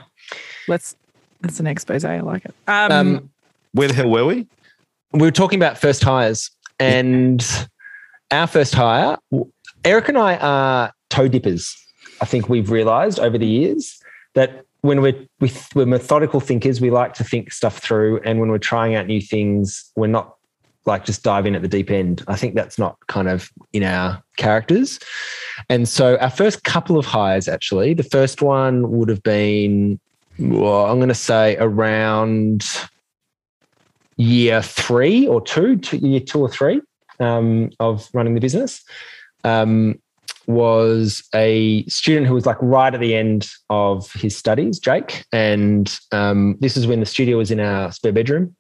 Let's 0.67 0.97
that's 1.41 1.61
an 1.61 1.67
expose. 1.67 2.05
I 2.05 2.21
like 2.21 2.45
it. 2.45 2.55
Um, 2.67 2.93
Um, 2.93 3.31
Where 3.73 3.89
the 3.89 3.95
hell 3.95 4.09
were 4.09 4.25
we? 4.25 4.47
We 5.13 5.21
were 5.21 5.31
talking 5.31 5.59
about 5.59 5.79
first 5.79 6.03
hires 6.03 6.51
and 6.79 7.45
our 8.31 8.47
first 8.47 8.75
hire 8.75 9.19
Erica 9.85 10.09
and 10.09 10.19
i 10.19 10.37
are 10.37 10.93
toe 11.11 11.29
dippers. 11.29 11.77
I 12.21 12.25
think 12.25 12.49
we've 12.49 12.71
realized 12.71 13.19
over 13.19 13.37
the 13.37 13.47
years 13.47 14.01
that 14.35 14.65
when 14.81 15.03
we're, 15.03 15.27
we, 15.41 15.53
we're 15.75 15.87
methodical 15.87 16.41
thinkers 16.41 16.81
we 16.81 16.91
like 16.91 17.15
to 17.15 17.25
think 17.25 17.53
stuff 17.53 17.79
through. 17.79 18.21
And 18.25 18.41
when 18.41 18.51
we're 18.51 18.59
trying 18.59 18.95
out 18.95 19.07
new 19.07 19.21
things 19.21 19.91
we're 19.97 20.07
not 20.07 20.37
like 20.85 21.05
just 21.05 21.23
dive 21.23 21.47
in 21.47 21.55
at 21.55 21.63
the 21.63 21.69
deep 21.69 21.91
end. 21.91 22.25
I 22.27 22.35
think 22.37 22.55
that's 22.55 22.79
not 22.79 22.97
kind 23.07 23.29
of 23.29 23.51
in 23.73 23.85
our 23.85 24.21
characters. 24.37 24.99
And 25.69 25.89
so 25.89 26.17
our 26.17 26.31
first 26.31 26.65
couple 26.65 26.99
of 26.99 27.07
hires 27.07 27.49
actually 27.49 27.95
the 27.95 28.03
first 28.03 28.43
one 28.43 28.91
would 28.91 29.09
have 29.09 29.23
been 29.23 30.01
well, 30.39 30.87
i'm 30.87 30.97
going 30.97 31.09
to 31.09 31.15
say 31.15 31.57
around 31.59 32.65
year 34.17 34.63
three 34.63 35.27
or 35.27 35.41
two, 35.41 35.77
two 35.77 35.99
year 35.99 36.21
two 36.21 36.41
or 36.41 36.49
three 36.49 36.81
um, 37.21 37.71
of 37.81 38.09
running 38.13 38.35
the 38.35 38.41
business, 38.41 38.83
um, 39.45 40.01
was 40.47 41.23
a 41.35 41.85
student 41.87 42.27
who 42.27 42.35
was 42.35 42.47
like 42.47 42.57
right 42.61 42.95
at 42.95 43.01
the 43.01 43.15
end 43.15 43.49
of 43.71 44.13
his 44.13 44.37
studies, 44.37 44.79
Jake. 44.79 45.25
And 45.33 45.97
um, 46.11 46.57
this 46.61 46.77
is 46.77 46.87
when 46.87 47.01
the 47.01 47.07
studio 47.07 47.39
was 47.39 47.51
in 47.51 47.61
our 47.61 47.93
spare 47.93 48.13
bedroom. 48.13 48.55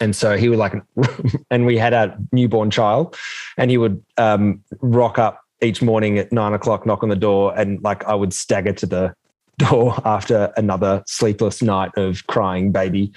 And 0.00 0.14
so 0.14 0.36
he 0.36 0.48
would 0.48 0.58
like, 0.58 0.74
and 1.50 1.66
we 1.66 1.78
had 1.78 1.92
a 1.92 2.18
newborn 2.32 2.70
child, 2.70 3.16
and 3.56 3.70
he 3.70 3.78
would 3.78 4.02
um, 4.18 4.62
rock 4.80 5.18
up 5.18 5.40
each 5.62 5.82
morning 5.82 6.18
at 6.18 6.32
nine 6.32 6.52
o'clock, 6.52 6.84
knock 6.84 7.02
on 7.02 7.08
the 7.08 7.16
door, 7.16 7.56
and 7.56 7.82
like 7.82 8.04
I 8.04 8.14
would 8.14 8.32
stagger 8.32 8.72
to 8.72 8.86
the 8.86 9.14
door 9.58 10.00
after 10.04 10.52
another 10.56 11.02
sleepless 11.06 11.62
night 11.62 11.92
of 11.96 12.26
crying 12.26 12.72
baby, 12.72 13.12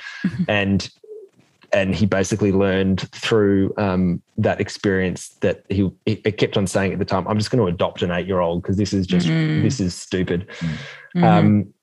and 0.47 0.89
and 1.73 1.93
he 1.95 2.05
basically 2.05 2.51
learned 2.51 3.01
through 3.11 3.73
um, 3.77 4.21
that 4.37 4.61
experience 4.61 5.29
that 5.41 5.63
he 5.69 5.91
it 6.05 6.37
kept 6.37 6.57
on 6.57 6.67
saying 6.67 6.93
at 6.93 6.99
the 6.99 7.05
time, 7.05 7.27
"I'm 7.27 7.37
just 7.37 7.51
going 7.51 7.63
to 7.65 7.67
adopt 7.67 8.01
an 8.01 8.11
eight 8.11 8.27
year 8.27 8.39
old 8.39 8.61
because 8.61 8.77
this 8.77 8.93
is 8.93 9.05
just 9.05 9.27
Mhm. 9.27 9.63
this 9.63 9.79
is 9.79 9.93
stupid." 9.93 10.47
mhm. 11.15 11.23
Um, 11.23 11.73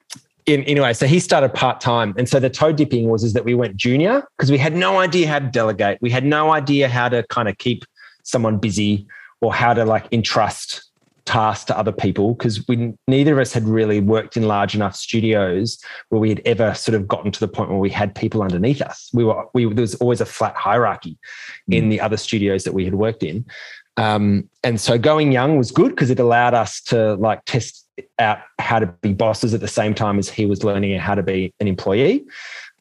in, 0.46 0.62
anyway, 0.64 0.92
so 0.92 1.06
he 1.06 1.20
started 1.20 1.54
part 1.54 1.80
time, 1.80 2.14
and 2.18 2.28
so 2.28 2.38
the 2.38 2.50
toe 2.50 2.72
dipping 2.72 3.08
was 3.08 3.24
is 3.24 3.32
that 3.32 3.44
we 3.44 3.54
went 3.54 3.76
junior 3.76 4.26
because 4.36 4.50
we 4.50 4.58
had 4.58 4.74
no 4.76 4.98
idea 4.98 5.26
how 5.26 5.38
to 5.38 5.46
delegate. 5.46 5.98
We 6.00 6.10
had 6.10 6.24
no 6.24 6.52
idea 6.52 6.88
how 6.88 7.08
to 7.08 7.24
kind 7.28 7.48
of 7.48 7.56
keep 7.58 7.84
someone 8.22 8.58
busy 8.58 9.06
or 9.40 9.54
how 9.54 9.74
to 9.74 9.84
like 9.84 10.06
entrust 10.12 10.82
tasks 11.26 11.64
to 11.64 11.78
other 11.78 11.92
people 11.92 12.34
because 12.34 12.66
we 12.68 12.92
neither 13.08 13.32
of 13.32 13.38
us 13.38 13.52
had 13.52 13.64
really 13.64 14.00
worked 14.00 14.36
in 14.36 14.44
large 14.44 14.74
enough 14.74 14.94
studios 14.94 15.78
where 16.08 16.20
we 16.20 16.28
had 16.28 16.42
ever 16.44 16.74
sort 16.74 16.94
of 16.94 17.08
gotten 17.08 17.32
to 17.32 17.40
the 17.40 17.48
point 17.48 17.70
where 17.70 17.78
we 17.78 17.90
had 17.90 18.14
people 18.14 18.42
underneath 18.42 18.82
us. 18.82 19.10
We 19.12 19.24
were 19.24 19.44
we 19.54 19.64
there 19.72 19.82
was 19.82 19.94
always 19.96 20.20
a 20.20 20.26
flat 20.26 20.54
hierarchy 20.54 21.18
in 21.68 21.88
the 21.88 22.00
other 22.00 22.16
studios 22.16 22.64
that 22.64 22.74
we 22.74 22.84
had 22.84 22.94
worked 22.94 23.22
in. 23.22 23.44
Um, 23.96 24.48
and 24.62 24.80
so 24.80 24.98
going 24.98 25.32
young 25.32 25.56
was 25.56 25.70
good 25.70 25.90
because 25.90 26.10
it 26.10 26.18
allowed 26.18 26.54
us 26.54 26.80
to 26.82 27.14
like 27.14 27.44
test 27.44 27.84
out 28.18 28.38
how 28.58 28.78
to 28.78 28.86
be 28.86 29.12
bosses 29.12 29.54
at 29.54 29.60
the 29.60 29.68
same 29.68 29.94
time 29.94 30.18
as 30.18 30.28
he 30.28 30.46
was 30.46 30.64
learning 30.64 30.98
how 30.98 31.14
to 31.14 31.22
be 31.22 31.54
an 31.60 31.68
employee. 31.68 32.24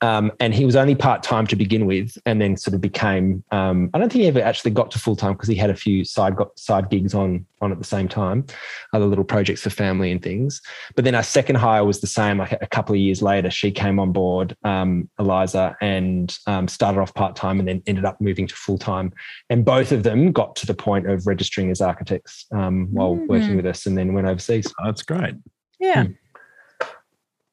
Um, 0.04 0.32
and 0.42 0.54
he 0.54 0.66
was 0.66 0.76
only 0.76 0.96
part 0.96 1.24
time 1.24 1.48
to 1.48 1.56
begin 1.56 1.86
with, 1.86 2.18
and 2.26 2.42
then 2.42 2.58
sort 2.58 2.74
of 2.76 2.82
became. 2.82 3.44
Um, 3.52 3.90
I 3.94 3.98
don't 4.00 4.12
think 4.12 4.24
he 4.24 4.28
ever 4.28 4.42
actually 4.42 4.72
got 4.72 4.92
to 4.92 5.00
full 5.00 5.16
time 5.16 5.34
because 5.34 5.48
he 5.48 5.56
had 5.56 5.70
a 5.70 5.76
few 5.76 6.04
side 6.04 6.36
got 6.36 6.58
side 6.60 6.90
gigs 6.90 7.14
on 7.14 7.46
on 7.62 7.72
at 7.72 7.78
the 7.80 7.86
same 7.86 8.10
time, 8.10 8.46
other 8.92 9.06
little 9.06 9.24
projects 9.24 9.62
for 9.62 9.70
family 9.70 10.12
and 10.12 10.22
things. 10.22 10.62
But 10.96 11.06
then 11.06 11.16
our 11.16 11.24
second 11.24 11.56
hire 11.56 11.86
was 11.86 12.02
the 12.02 12.08
same. 12.08 12.38
Like 12.38 12.52
a 12.52 12.68
couple 12.68 12.94
of 12.96 13.00
years 13.00 13.22
later, 13.22 13.50
she 13.50 13.72
came 13.72 13.98
on 14.00 14.12
board, 14.12 14.58
um, 14.66 15.10
Eliza, 15.20 15.78
and 15.80 16.38
um, 16.48 16.68
started 16.68 17.00
off 17.00 17.14
part 17.14 17.38
time, 17.38 17.60
and 17.60 17.68
then 17.68 17.82
ended 17.88 18.04
up 18.04 18.20
moving 18.20 18.46
to 18.48 18.56
full 18.56 18.78
time. 18.78 19.14
And 19.50 19.64
both 19.64 19.94
of 19.94 20.04
them 20.04 20.34
got 20.34 20.58
to 20.58 20.66
the 20.66 20.74
point 20.74 21.10
of 21.10 21.26
registering 21.26 21.72
as 21.72 21.80
architects 21.80 22.46
um, 22.52 22.88
while 22.92 23.16
working 23.16 23.52
Mm. 23.52 23.56
with 23.58 23.66
us, 23.68 23.86
and 23.86 23.98
then 23.98 24.14
went 24.14 24.28
overseas. 24.28 24.68
Oh, 24.80 24.86
that's 24.86 25.04
great. 25.04 25.36
yeah. 25.80 26.06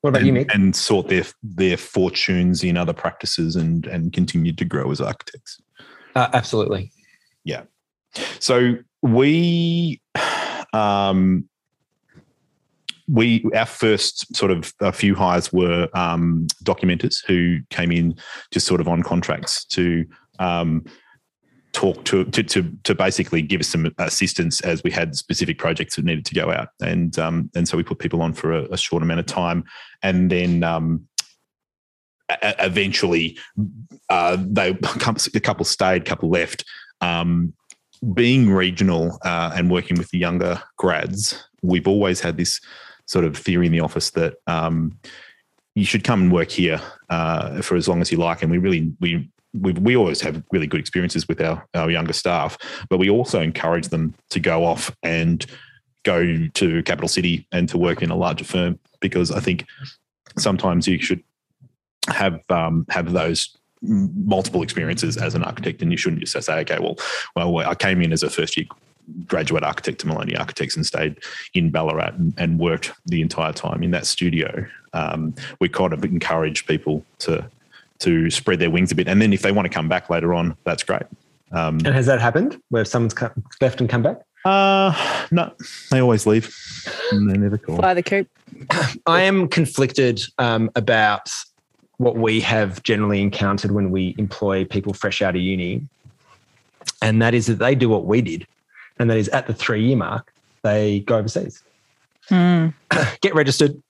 What 0.01 0.11
about 0.11 0.23
and, 0.23 0.27
you, 0.27 0.33
Mick? 0.33 0.55
and 0.55 0.75
sought 0.75 1.09
their 1.09 1.25
their 1.43 1.77
fortunes 1.77 2.65
in 2.65 2.77
other 2.77 2.93
practices 2.93 3.57
and 3.57 3.87
and 3.87 4.13
continued 4.13 4.59
to 4.59 4.65
grow 4.65 4.91
as 4.91 5.01
architects. 5.01 5.61
Uh, 6.15 6.29
absolutely. 6.33 6.93
Yeah. 7.45 7.63
So 8.39 8.77
we, 9.03 10.01
um, 10.73 11.49
we 13.09 13.45
our 13.55 13.67
first 13.67 14.35
sort 14.37 14.53
of 14.53 14.73
a 14.81 14.93
few 14.93 15.15
hires 15.15 15.53
were 15.53 15.89
um, 15.95 16.47
documenters 16.65 17.25
who 17.27 17.59
came 17.71 17.91
in 17.91 18.15
just 18.51 18.67
sort 18.67 18.81
of 18.81 18.89
on 18.89 19.03
contracts 19.03 19.65
to 19.67 20.07
um, 20.39 20.85
talk 21.73 22.05
to, 22.05 22.25
to 22.25 22.43
to 22.43 22.71
to 22.85 22.95
basically 22.95 23.43
give 23.43 23.61
us 23.61 23.69
some 23.69 23.93
assistance 23.99 24.61
as 24.63 24.83
we 24.83 24.91
had 24.91 25.17
specific 25.17 25.59
projects 25.59 25.97
that 25.97 26.05
needed 26.05 26.25
to 26.27 26.35
go 26.35 26.51
out, 26.51 26.69
and 26.81 27.19
um, 27.19 27.51
and 27.55 27.69
so 27.69 27.77
we 27.77 27.83
put 27.83 27.99
people 27.99 28.23
on 28.23 28.33
for 28.33 28.53
a, 28.53 28.65
a 28.73 28.77
short 28.77 29.03
amount 29.03 29.21
of 29.21 29.27
time, 29.27 29.65
and 30.03 30.31
then. 30.31 30.63
Um, 30.63 31.07
eventually, 32.61 33.37
uh, 34.09 34.37
they 34.41 34.71
a 35.35 35.41
couple 35.41 35.65
stayed, 35.65 36.03
a 36.03 36.05
couple 36.05 36.31
left. 36.31 36.65
Um, 37.01 37.55
being 38.15 38.51
regional 38.51 39.19
uh, 39.25 39.53
and 39.55 39.71
working 39.71 39.99
with 39.99 40.09
the 40.11 40.19
younger 40.19 40.63
grads, 40.77 41.43
we've 41.63 41.89
always 41.89 42.21
had 42.21 42.37
this 42.37 42.61
sort 43.07 43.25
of 43.25 43.37
theory 43.37 43.67
in 43.67 43.73
the 43.73 43.81
office 43.81 44.11
that 44.11 44.35
um, 44.47 44.99
you 45.75 45.85
should 45.85 46.05
come 46.05 46.23
and 46.23 46.33
work 46.33 46.51
here 46.51 46.81
uh, 47.11 47.61
for 47.63 47.77
as 47.77 47.89
long 47.89 48.01
as 48.01 48.11
you 48.11 48.19
like. 48.19 48.43
And 48.43 48.51
we 48.51 48.59
really 48.59 48.93
we 49.01 49.29
we 49.53 49.73
we 49.73 49.97
always 49.97 50.21
have 50.21 50.43
really 50.53 50.67
good 50.67 50.81
experiences 50.81 51.27
with 51.29 51.41
our 51.41 51.67
our 51.75 51.91
younger 51.91 52.13
staff, 52.13 52.57
but 52.89 52.99
we 52.99 53.11
also 53.11 53.41
encourage 53.41 53.89
them 53.89 54.15
to 54.31 54.41
go 54.41 54.65
off 54.65 54.95
and 55.03 55.47
go 56.03 56.47
to 56.55 56.83
capital 56.85 57.09
city 57.09 57.47
and 57.53 57.69
to 57.69 57.79
work 57.79 58.03
in 58.03 58.11
a 58.11 58.17
larger 58.17 58.45
firm 58.45 58.79
because 59.01 59.31
I 59.31 59.41
think 59.41 59.67
sometimes 60.39 60.87
you 60.87 61.01
should 61.01 61.23
have 62.09 62.41
um, 62.49 62.87
have 62.91 63.13
those 63.13 63.57
multiple 63.83 64.63
experiences 64.63 65.17
as 65.17 65.35
an 65.35 65.43
architect, 65.43 65.83
and 65.83 65.91
you 65.91 65.97
shouldn't 65.97 66.23
just 66.23 66.41
say, 66.47 66.61
okay, 66.61 66.79
well, 66.79 66.97
well, 67.35 67.59
I 67.69 67.75
came 67.75 68.03
in 68.03 68.13
as 68.13 68.23
a 68.23 68.31
first 68.31 68.57
year 68.57 68.67
graduate 69.27 69.65
architect 69.65 70.01
to 70.01 70.07
Moloney 70.07 70.37
Architects 70.37 70.77
and 70.77 70.87
stayed 70.87 71.19
in 71.55 71.71
Ballarat 71.71 72.15
and, 72.17 72.35
and 72.37 72.59
worked 72.61 72.93
the 73.07 73.23
entire 73.23 73.53
time 73.53 73.83
in 73.83 73.91
that 73.91 74.07
studio. 74.07 74.67
Um, 74.93 75.35
we 75.61 75.69
kind 75.69 75.93
of 75.93 76.05
encourage 76.05 76.67
people 76.67 77.05
to 77.21 77.49
to 78.01 78.31
spread 78.31 78.59
their 78.59 78.71
wings 78.71 78.91
a 78.93 78.95
bit, 78.95 79.09
and 79.09 79.21
then 79.23 79.33
if 79.33 79.43
they 79.43 79.53
want 79.53 79.67
to 79.67 79.73
come 79.73 79.89
back 79.89 80.11
later 80.11 80.35
on, 80.35 80.57
that's 80.65 80.83
great. 80.83 81.03
Um, 81.53 81.77
And 81.85 81.95
has 81.95 82.07
that 82.07 82.21
happened 82.21 82.61
where 82.71 82.85
someone's 82.85 83.15
co- 83.15 83.31
left 83.61 83.81
and 83.81 83.89
come 83.89 84.03
back? 84.03 84.19
uh, 84.45 85.27
no, 85.31 85.53
they 85.91 86.01
always 86.01 86.27
leave. 86.27 86.55
And 87.13 87.31
they 87.31 87.37
never 87.39 87.59
call. 87.59 87.77
Fly 87.77 87.95
the 87.95 88.03
coop. 88.03 88.27
I 89.07 89.23
am 89.23 89.49
conflicted 89.49 90.23
um, 90.39 90.71
about 90.77 91.29
what 91.99 92.17
we 92.17 92.41
have 92.41 92.83
generally 92.83 93.21
encountered 93.21 93.73
when 93.73 93.91
we 93.91 94.15
employ 94.17 94.65
people 94.65 94.95
fresh 94.95 95.21
out 95.21 95.37
of 95.37 95.43
uni. 95.43 95.87
And 97.03 97.21
that 97.21 97.35
is 97.35 97.47
that 97.49 97.59
they 97.59 97.75
do 97.75 97.89
what 97.91 98.07
we 98.07 98.23
did. 98.23 98.47
And 98.99 99.11
that 99.11 99.19
is 99.19 99.29
at 99.29 99.47
the 99.47 99.53
three 99.55 99.85
year 99.85 99.97
mark, 99.97 100.33
they 100.63 101.01
go 101.01 101.19
overseas, 101.19 101.63
Mm. 102.31 102.73
get 103.23 103.35
registered, 103.35 103.83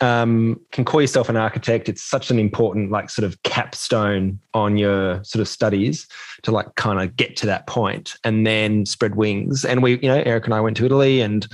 um, 0.00 0.60
can 0.72 0.84
call 0.84 1.00
yourself 1.00 1.28
an 1.28 1.36
architect. 1.36 1.88
It's 1.88 2.02
such 2.02 2.30
an 2.30 2.38
important, 2.38 2.90
like, 2.90 3.10
sort 3.10 3.24
of 3.26 3.42
capstone 3.42 4.38
on 4.54 4.76
your 4.76 5.22
sort 5.24 5.40
of 5.40 5.48
studies 5.48 6.06
to, 6.42 6.50
like, 6.50 6.74
kind 6.76 7.00
of 7.00 7.16
get 7.16 7.36
to 7.36 7.46
that 7.46 7.66
point 7.66 8.16
and 8.24 8.46
then 8.46 8.86
spread 8.86 9.14
wings. 9.14 9.64
And 9.64 9.82
we, 9.82 9.92
you 10.00 10.08
know, 10.08 10.22
Erica 10.24 10.46
and 10.46 10.54
I 10.54 10.60
went 10.60 10.76
to 10.78 10.86
Italy 10.86 11.20
and 11.20 11.46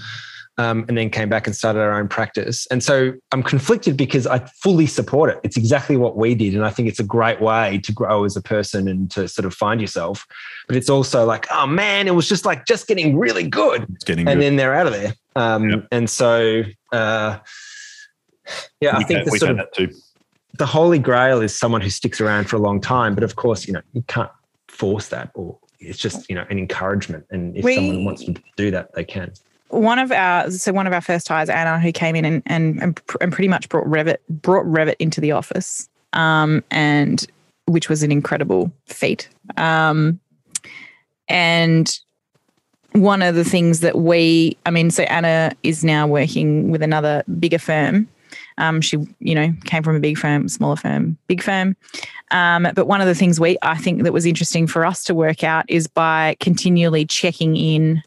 um, 0.59 0.87
and 0.89 0.97
then 0.97 1.11
came 1.11 1.29
back 1.29 1.47
and 1.47 1.55
started 1.55 1.81
our 1.81 1.99
own 2.01 2.09
practice. 2.09 2.67
And 2.71 2.83
so 2.83 3.13
I'm 3.33 3.43
conflicted 3.43 3.95
because 3.97 4.27
I 4.27 4.39
fully 4.63 4.87
support 4.87 5.29
it. 5.29 5.39
It's 5.45 5.59
exactly 5.59 5.99
what 5.99 6.17
we 6.17 6.35
did. 6.35 6.55
And 6.55 6.65
I 6.65 6.71
think 6.71 6.89
it's 6.89 6.99
a 6.99 7.05
great 7.05 7.43
way 7.43 7.79
to 7.85 7.93
grow 7.93 8.25
as 8.25 8.37
a 8.37 8.43
person 8.43 8.89
and 8.89 9.11
to 9.11 9.29
sort 9.29 9.45
of 9.45 9.53
find 9.53 9.83
yourself. 9.83 10.25
But 10.67 10.77
it's 10.77 10.89
also 10.89 11.27
like, 11.27 11.47
oh 11.53 11.67
man, 11.67 12.09
it 12.09 12.15
was 12.15 12.27
just 12.27 12.47
like 12.47 12.65
just 12.65 12.87
getting 12.89 13.19
really 13.19 13.47
good. 13.47 13.87
It's 13.95 14.05
getting 14.05 14.27
And 14.27 14.41
good. 14.41 14.45
then 14.45 14.57
they're 14.57 14.75
out 14.75 14.87
of 14.87 14.95
there. 14.95 15.13
Um, 15.35 15.69
Yep. 15.69 15.89
And 15.93 16.09
so, 16.09 16.63
uh, 16.91 17.39
yeah, 18.81 18.95
I 18.95 18.99
We've 18.99 19.07
think 19.07 19.25
the 19.25 19.31
we've 19.33 19.39
sort 19.41 19.53
of 19.53 19.57
that 19.59 19.73
too. 19.75 19.91
the 20.59 20.67
holy 20.67 20.99
grail 20.99 21.41
is 21.41 21.57
someone 21.59 21.81
who 21.81 21.91
sticks 21.91 22.21
around 22.21 22.49
for 22.49 22.57
a 22.57 22.61
long 22.61 22.81
time. 22.81 23.15
But 23.15 23.25
of 23.25 23.37
course, 23.37 23.67
you 23.67 23.73
know, 23.73 23.83
you 23.93 24.03
can't 24.09 24.31
force 24.69 25.09
that 25.09 25.31
or 25.35 25.59
it's 25.79 25.99
just 25.99 26.29
you 26.29 26.35
know 26.35 26.45
an 26.51 26.59
encouragement 26.59 27.25
and 27.31 27.57
if 27.57 27.65
We- 27.65 27.75
someone 27.77 28.05
wants 28.05 28.25
to 28.25 28.35
do 28.57 28.71
that 28.71 28.95
they 28.95 29.05
can 29.05 29.33
one 29.69 29.99
of 29.99 30.13
our 30.13 30.51
so 30.51 30.73
one 30.73 30.87
of 30.87 30.93
our 30.93 31.01
first 31.01 31.27
hires, 31.29 31.49
Anna, 31.49 31.81
who 31.81 31.91
came 31.93 32.15
in 32.15 32.25
and 32.25 32.43
and, 32.47 32.81
and, 32.81 33.01
and 33.21 33.33
pretty 33.33 33.49
much 33.49 33.69
brought 33.69 33.85
Revit 33.87 34.19
brought 34.29 34.65
Revit 34.65 34.95
into 35.01 35.21
the 35.21 35.33
office, 35.33 35.89
um, 36.13 36.63
and 36.71 37.27
which 37.67 37.89
was 37.89 38.03
an 38.05 38.13
incredible 38.13 38.71
feat. 38.87 39.29
Um, 39.57 40.21
and 41.29 41.99
one 42.93 43.23
of 43.23 43.35
the 43.35 43.43
things 43.45 43.81
that 43.81 43.99
we, 43.99 44.57
I 44.67 44.71
mean, 44.71 44.91
so 44.93 45.03
Anna 45.05 45.53
is 45.65 45.83
now 45.83 46.07
working 46.07 46.71
with 46.71 46.81
another 46.83 47.25
bigger 47.39 47.59
firm. 47.59 48.09
Um, 48.59 48.81
she, 48.81 48.99
you 49.21 49.35
know, 49.35 49.53
came 49.65 49.83
from 49.83 49.97
a 49.97 50.01
big 50.01 50.19
firm, 50.19 50.49
smaller 50.49 50.77
firm, 50.77 51.17
big 51.27 51.43
firm. 51.43 51.77
Um, 52.31 52.69
but 52.75 52.87
one 52.87 53.01
of 53.01 53.07
the 53.07 53.15
things 53.15 53.39
we, 53.39 53.57
I 53.63 53.77
think, 53.77 54.03
that 54.03 54.13
was 54.13 54.27
interesting 54.27 54.67
for 54.67 54.85
us 54.85 55.05
to 55.05 55.15
work 55.15 55.45
out 55.45 55.65
is 55.69 55.87
by 55.87 56.37
continually 56.41 57.05
checking 57.05 57.57
in 57.57 58.03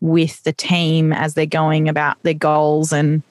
with 0.00 0.42
the 0.44 0.52
team 0.52 1.12
as 1.12 1.34
they're 1.34 1.46
going 1.46 1.88
about 1.88 2.22
their 2.22 2.34
goals 2.34 2.92
and 2.92 3.22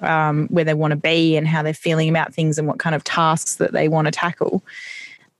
um, 0.00 0.48
where 0.48 0.64
they 0.64 0.74
want 0.74 0.90
to 0.92 0.96
be 0.96 1.36
and 1.36 1.46
how 1.46 1.62
they're 1.62 1.74
feeling 1.74 2.08
about 2.08 2.34
things 2.34 2.58
and 2.58 2.66
what 2.66 2.78
kind 2.78 2.94
of 2.94 3.04
tasks 3.04 3.56
that 3.56 3.72
they 3.72 3.88
want 3.88 4.06
to 4.06 4.10
tackle. 4.12 4.62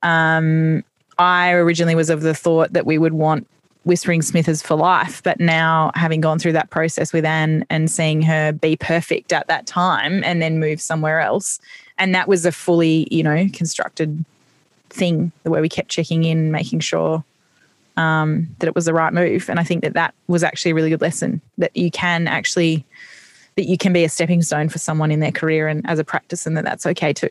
Um, 0.02 0.84
I 1.18 1.52
originally 1.52 1.94
was 1.94 2.10
of 2.10 2.22
the 2.22 2.34
thought 2.34 2.72
that 2.72 2.86
we 2.86 2.98
would 2.98 3.12
want 3.12 3.46
Whispering 3.84 4.22
Smithers 4.22 4.62
for 4.62 4.76
life, 4.76 5.22
but 5.22 5.40
now 5.40 5.90
having 5.94 6.20
gone 6.20 6.38
through 6.38 6.52
that 6.52 6.70
process 6.70 7.12
with 7.12 7.24
Anna 7.24 7.64
and 7.68 7.90
seeing 7.90 8.22
her 8.22 8.52
be 8.52 8.76
perfect 8.76 9.32
at 9.32 9.48
that 9.48 9.66
time 9.66 10.22
and 10.24 10.40
then 10.40 10.60
move 10.60 10.80
somewhere 10.80 11.20
else, 11.20 11.58
and 11.98 12.14
that 12.14 12.28
was 12.28 12.46
a 12.46 12.52
fully, 12.52 13.08
you 13.10 13.22
know, 13.22 13.46
constructed 13.52 14.24
thing 14.90 15.32
the 15.42 15.50
way 15.50 15.60
we 15.60 15.68
kept 15.68 15.88
checking 15.88 16.24
in, 16.24 16.52
making 16.52 16.80
sure 16.80 17.24
um, 17.96 18.48
that 18.58 18.68
it 18.68 18.74
was 18.74 18.84
the 18.84 18.94
right 18.94 19.12
move. 19.12 19.50
And 19.50 19.58
I 19.58 19.64
think 19.64 19.82
that 19.82 19.94
that 19.94 20.14
was 20.28 20.44
actually 20.44 20.70
a 20.70 20.74
really 20.74 20.90
good 20.90 21.00
lesson 21.00 21.40
that 21.58 21.76
you 21.76 21.90
can 21.90 22.28
actually 22.28 22.84
that 23.56 23.64
you 23.64 23.76
can 23.76 23.92
be 23.92 24.04
a 24.04 24.08
stepping 24.08 24.42
stone 24.42 24.68
for 24.68 24.78
someone 24.78 25.10
in 25.10 25.20
their 25.20 25.32
career 25.32 25.68
and 25.68 25.84
as 25.88 25.98
a 25.98 26.04
practice, 26.04 26.46
and 26.46 26.56
that 26.56 26.64
that's 26.64 26.86
okay 26.86 27.12
too. 27.12 27.28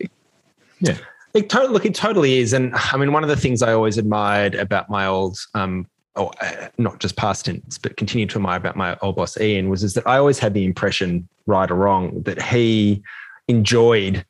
Yeah. 0.79 0.97
It 1.33 1.49
totally, 1.49 1.71
look, 1.71 1.85
it 1.85 1.95
totally 1.95 2.39
is. 2.39 2.51
And 2.51 2.75
I 2.75 2.97
mean, 2.97 3.13
one 3.13 3.23
of 3.23 3.29
the 3.29 3.37
things 3.37 3.61
I 3.61 3.71
always 3.71 3.97
admired 3.97 4.53
about 4.53 4.89
my 4.89 5.07
old, 5.07 5.37
um, 5.53 5.87
or 6.15 6.31
uh, 6.41 6.67
not 6.77 6.99
just 6.99 7.15
past 7.15 7.45
tense, 7.45 7.77
but 7.77 7.97
continue 7.97 8.25
to 8.27 8.37
admire 8.37 8.57
about 8.57 8.75
my 8.75 8.97
old 9.01 9.15
boss 9.15 9.39
Ian 9.39 9.69
was 9.69 9.83
is 9.83 9.93
that 9.93 10.05
I 10.07 10.17
always 10.17 10.39
had 10.39 10.53
the 10.53 10.65
impression, 10.65 11.27
right 11.45 11.69
or 11.69 11.75
wrong, 11.75 12.21
that 12.23 12.41
he 12.41 13.01
enjoyed 13.47 14.25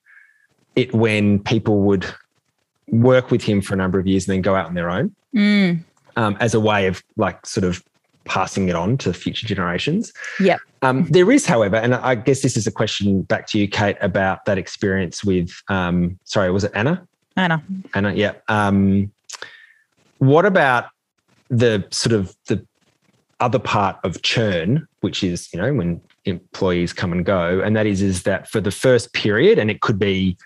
it 0.76 0.94
when 0.94 1.40
people 1.40 1.82
would 1.82 2.06
work 2.88 3.32
with 3.32 3.44
him 3.44 3.62
for 3.62 3.74
a 3.74 3.78
number 3.78 4.00
of 4.00 4.08
years 4.08 4.28
and 4.28 4.34
then 4.34 4.42
go 4.42 4.56
out 4.56 4.66
on 4.68 4.74
their 4.74 4.90
own 4.90 5.16
Mm, 5.34 5.84
um, 6.18 6.38
as 6.40 6.54
a 6.54 6.60
way 6.60 6.88
of 6.88 7.02
like 7.16 7.46
sort 7.46 7.64
of 7.64 7.82
passing 8.26 8.70
it 8.70 8.76
on 8.76 8.98
to 8.98 9.14
future 9.14 9.48
generations. 9.48 10.12
Yeah. 10.40 10.58
Um, 10.82 11.06
there 11.10 11.32
is, 11.32 11.46
however, 11.46 11.78
and 11.78 11.96
I 11.96 12.16
guess 12.16 12.42
this 12.42 12.58
is 12.58 12.68
a 12.68 12.72
question 12.72 13.22
back 13.24 13.48
to 13.48 13.60
you, 13.60 13.68
Kate, 13.68 13.98
about 14.02 14.46
that 14.46 14.58
experience 14.58 15.24
with, 15.24 15.52
um, 15.70 16.20
sorry, 16.26 16.52
was 16.52 16.64
it 16.64 16.72
Anna? 16.76 17.08
Anna. 17.38 17.64
Anna, 17.94 18.14
yeah. 18.14 18.34
Um, 18.48 19.12
what 20.18 20.46
about 20.46 20.86
the 21.52 21.86
sort 21.92 22.14
of 22.14 22.36
the 22.48 22.66
other 23.40 23.60
part 23.60 23.98
of 24.04 24.22
churn, 24.22 24.88
which 25.02 25.24
is, 25.24 25.50
you 25.54 25.60
know, 25.60 25.74
when 25.74 26.00
employees 26.26 26.94
come 26.94 27.12
and 27.12 27.26
go, 27.26 27.60
and 27.60 27.76
that 27.76 27.86
is, 27.88 28.02
is 28.02 28.24
that 28.24 28.48
for 28.50 28.62
the 28.62 28.70
first 28.72 29.14
period, 29.14 29.58
and 29.60 29.70
it 29.72 29.82
could 29.82 29.98
be 30.00 30.38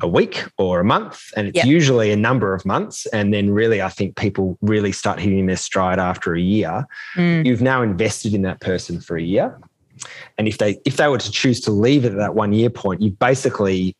a 0.00 0.06
week 0.08 0.44
or 0.56 0.78
a 0.80 0.84
month, 0.84 1.24
and 1.36 1.48
it's 1.48 1.56
Yeah. 1.56 1.66
usually 1.66 2.12
a 2.12 2.16
number 2.16 2.54
of 2.54 2.64
months, 2.64 3.04
and 3.06 3.34
then 3.34 3.50
really, 3.50 3.82
I 3.82 3.88
think 3.88 4.16
people 4.16 4.56
really 4.62 4.92
start 4.92 5.18
hitting 5.18 5.46
their 5.46 5.56
stride 5.56 5.98
after 5.98 6.34
a 6.34 6.40
year. 6.40 6.86
Mm, 7.16 7.44
You've 7.44 7.62
now 7.62 7.82
invested 7.82 8.32
in 8.32 8.42
that 8.42 8.60
person 8.60 9.00
for 9.00 9.16
a 9.16 9.22
year, 9.22 9.58
and 10.38 10.46
if 10.46 10.58
they 10.58 10.78
if 10.84 10.96
they 10.98 11.08
were 11.08 11.18
to 11.18 11.30
choose 11.32 11.60
to 11.62 11.72
leave 11.72 12.04
at 12.04 12.14
that 12.16 12.36
one 12.36 12.52
year 12.52 12.70
point, 12.70 13.02
you've 13.02 13.18
basically 13.18 13.96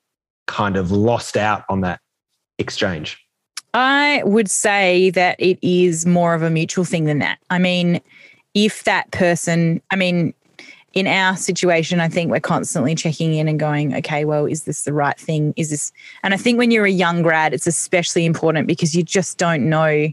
kind 0.46 0.76
of 0.76 0.92
lost 0.92 1.36
out 1.36 1.64
on 1.68 1.80
that 1.80 1.98
exchange. 2.58 3.25
I 3.74 4.22
would 4.24 4.50
say 4.50 5.10
that 5.10 5.38
it 5.38 5.58
is 5.62 6.06
more 6.06 6.34
of 6.34 6.42
a 6.42 6.50
mutual 6.50 6.84
thing 6.84 7.04
than 7.04 7.18
that. 7.18 7.38
I 7.50 7.58
mean, 7.58 8.00
if 8.54 8.84
that 8.84 9.10
person, 9.10 9.82
I 9.90 9.96
mean, 9.96 10.32
in 10.94 11.06
our 11.06 11.36
situation, 11.36 12.00
I 12.00 12.08
think 12.08 12.30
we're 12.30 12.40
constantly 12.40 12.94
checking 12.94 13.34
in 13.34 13.48
and 13.48 13.60
going, 13.60 13.94
okay, 13.96 14.24
well, 14.24 14.46
is 14.46 14.64
this 14.64 14.84
the 14.84 14.94
right 14.94 15.18
thing? 15.18 15.52
Is 15.56 15.68
this, 15.68 15.92
and 16.22 16.32
I 16.32 16.38
think 16.38 16.56
when 16.56 16.70
you're 16.70 16.86
a 16.86 16.90
young 16.90 17.20
grad, 17.20 17.52
it's 17.52 17.66
especially 17.66 18.24
important 18.24 18.66
because 18.66 18.94
you 18.94 19.02
just 19.02 19.36
don't 19.36 19.68
know, 19.68 20.08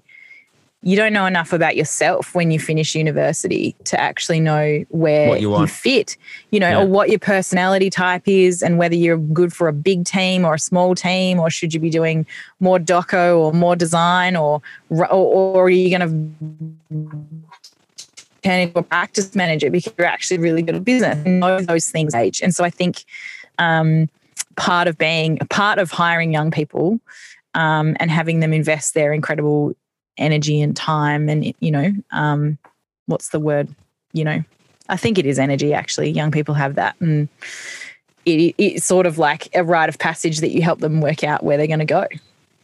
you 0.85 0.97
don't 0.97 1.13
know 1.13 1.25
enough 1.25 1.53
about 1.53 1.77
yourself 1.77 2.35
when 2.35 2.51
you 2.51 2.59
finish 2.59 2.93
university 2.93 3.73
to 3.85 3.99
actually 3.99 4.41
know 4.41 4.83
where 4.89 5.29
What 5.29 5.41
you 5.41 5.65
fit, 5.67 6.17
you 6.51 6.59
know, 6.59 6.69
Yeah. 6.69 6.81
or 6.81 6.85
what 6.85 7.09
your 7.09 7.19
personality 7.19 7.89
type 7.89 8.23
is 8.27 8.61
and 8.61 8.77
whether 8.77 8.93
you're 8.95 9.17
good 9.17 9.53
for 9.53 9.69
a 9.69 9.73
big 9.73 10.03
team 10.03 10.43
or 10.43 10.55
a 10.55 10.59
small 10.59 10.93
team, 10.93 11.39
or 11.39 11.49
should 11.49 11.73
you 11.73 11.79
be 11.79 11.89
doing 11.89 12.25
more 12.59 12.79
doco 12.79 13.37
or 13.37 13.53
more 13.53 13.77
design 13.77 14.35
or 14.35 14.61
or, 14.89 15.07
or 15.07 15.63
are 15.65 15.69
you 15.69 15.97
going 15.97 16.01
to 16.89 17.33
turn 18.43 18.59
into 18.59 18.77
a 18.79 18.83
practice 18.83 19.35
manager 19.35 19.69
because 19.69 19.93
you're 19.97 20.05
actually 20.05 20.37
really 20.37 20.61
good 20.61 20.75
at 20.75 20.83
business 20.83 21.17
and 21.25 21.39
know 21.39 21.61
those 21.61 21.89
things 21.89 22.13
age 22.13 22.41
and 22.41 22.53
so 22.53 22.63
i 22.65 22.69
think 22.69 23.05
um, 23.57 24.09
part 24.57 24.87
of 24.89 24.97
being 24.97 25.37
part 25.49 25.79
of 25.79 25.91
hiring 25.91 26.33
young 26.33 26.51
people 26.51 26.99
um, 27.53 27.95
and 28.01 28.11
having 28.11 28.41
them 28.41 28.51
invest 28.51 28.93
their 28.95 29.13
incredible 29.13 29.73
energy 30.17 30.61
and 30.61 30.75
time 30.75 31.29
and 31.29 31.53
you 31.59 31.71
know 31.71 31.91
um, 32.11 32.57
what's 33.07 33.29
the 33.29 33.39
word 33.39 33.67
you 34.13 34.23
know 34.23 34.43
i 34.89 34.95
think 34.97 35.17
it 35.17 35.25
is 35.25 35.39
energy 35.39 35.73
actually 35.73 36.09
young 36.09 36.31
people 36.31 36.53
have 36.53 36.75
that 36.75 36.95
and 36.99 37.27
it, 38.25 38.53
it's 38.57 38.85
sort 38.85 39.05
of 39.05 39.17
like 39.17 39.47
a 39.55 39.63
rite 39.63 39.89
of 39.89 39.97
passage 39.99 40.39
that 40.39 40.51
you 40.51 40.61
help 40.61 40.79
them 40.79 41.01
work 41.01 41.23
out 41.23 41.43
where 41.43 41.57
they're 41.57 41.67
going 41.67 41.79
to 41.79 41.85
go 41.85 42.05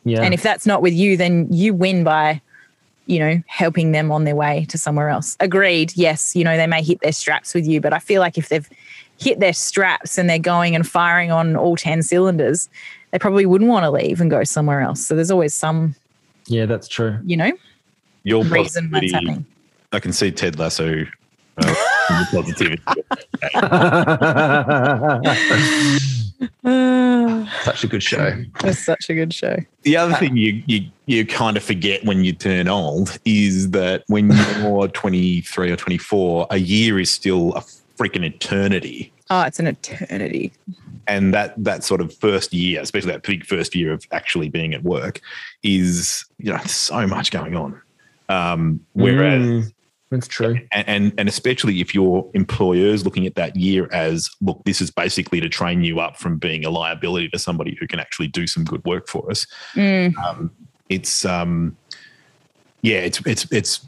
Yeah. 0.06 0.22
and 0.22 0.34
if 0.34 0.42
that's 0.44 0.66
not 0.66 0.82
with 0.82 0.94
you, 0.94 1.18
then 1.18 1.48
you 1.52 1.74
win 1.74 2.04
by, 2.06 2.42
you 3.08 3.20
know, 3.20 3.42
helping 3.48 3.92
them 3.92 4.12
on 4.12 4.24
their 4.24 4.36
way 4.36 4.66
to 4.70 4.78
somewhere 4.78 5.10
else. 5.10 5.36
Agreed. 5.42 5.92
Yes, 5.96 6.36
you 6.36 6.44
know, 6.46 6.56
they 6.56 6.68
may 6.68 6.82
hit 6.84 7.02
their 7.02 7.12
straps 7.12 7.54
with 7.54 7.68
you, 7.68 7.82
but 7.82 7.92
I 7.92 8.00
feel 8.00 8.22
like 8.22 8.38
if 8.38 8.48
they've 8.50 8.70
hit 9.18 9.40
their 9.42 9.52
straps 9.54 10.18
and 10.18 10.30
they're 10.30 10.40
going 10.40 10.76
and 10.76 10.88
firing 10.88 11.32
on 11.32 11.56
all 11.58 11.76
10 11.76 12.04
cylinders, 12.04 12.70
they 13.12 13.20
probably 13.20 13.46
wouldn't 13.46 13.70
want 13.70 13.84
to 13.84 13.90
leave 13.92 14.22
and 14.22 14.30
go 14.32 14.44
somewhere 14.46 14.80
else. 14.82 15.06
So 15.06 15.16
there's 15.16 15.32
always 15.32 15.54
some, 15.54 15.96
yeah, 16.50 16.66
that's 16.66 16.88
true. 16.88 17.20
you 17.24 17.38
know, 17.38 17.52
Your 18.24 18.44
reason 18.44 18.90
that's 18.92 19.12
positivity- 19.12 19.14
happening. 19.14 19.46
I 19.92 20.00
can 20.00 20.14
see 20.14 20.32
Ted 20.32 20.60
Lasso. 20.60 21.06
Uh, 21.58 21.76
positivity. 22.32 22.82
Such 27.64 27.84
a 27.84 27.88
good 27.88 28.04
show. 28.04 28.44
That's 28.62 28.84
such 28.86 29.10
a 29.10 29.14
good 29.14 29.34
show. 29.34 29.58
The 29.84 29.98
other 29.98 30.14
thing 30.16 30.38
you, 30.38 30.64
you 30.68 30.90
you 31.06 31.26
kind 31.26 31.58
of 31.58 31.64
forget 31.64 32.04
when 32.06 32.24
you 32.24 32.34
turn 32.34 32.68
old 32.68 33.18
is 33.26 33.72
that 33.72 34.04
when 34.08 34.32
you're 34.62 34.88
23 34.88 35.72
or 35.72 35.76
24, 35.76 36.48
a 36.50 36.58
year 36.58 37.00
is 37.00 37.12
still 37.12 37.54
a 37.56 37.62
freaking 37.98 38.24
eternity. 38.24 39.12
Oh, 39.30 39.42
it's 39.44 39.60
an 39.60 39.68
eternity. 39.68 40.54
And 41.10 41.34
that 41.34 41.56
that 41.64 41.84
sort 41.84 42.02
of 42.02 42.14
first 42.16 42.54
year, 42.54 42.82
especially 42.82 43.12
that 43.12 43.24
big 43.24 43.46
first 43.46 43.76
year 43.76 43.92
of 43.92 44.06
actually 44.12 44.48
being 44.50 44.74
at 44.74 44.84
work, 44.84 45.20
is 45.64 46.24
you 46.38 46.52
know 46.54 46.60
so 46.66 47.06
much 47.08 47.32
going 47.32 47.56
on. 47.56 47.82
Um, 48.30 48.82
whereas 48.94 49.42
Mm, 49.42 49.74
that's 50.12 50.28
true. 50.28 50.60
and, 50.72 50.88
and 50.88 51.14
and 51.18 51.28
especially 51.30 51.82
if 51.82 51.96
your 51.96 52.30
employer's 52.34 53.04
looking 53.06 53.26
at 53.26 53.36
that 53.36 53.56
year 53.56 53.90
as 53.92 54.30
look 54.42 54.64
this 54.66 54.82
is 54.82 54.92
basically 54.92 55.42
to 55.42 55.50
train 55.50 55.84
you 55.84 56.00
up 56.00 56.16
from 56.18 56.38
being 56.38 56.64
a 56.64 56.70
liability 56.70 57.28
to 57.30 57.40
somebody 57.40 57.76
who 57.80 57.88
can 57.88 58.00
actually 58.00 58.28
do 58.28 58.46
some 58.48 58.64
good 58.64 58.84
work 58.86 59.08
for 59.08 59.30
us 59.32 59.46
Mm, 59.76 60.16
um, 60.18 60.52
it's 60.90 61.26
um 61.26 61.76
yeah 62.82 62.98
it's 63.00 63.20
it's 63.26 63.46
it's 63.52 63.88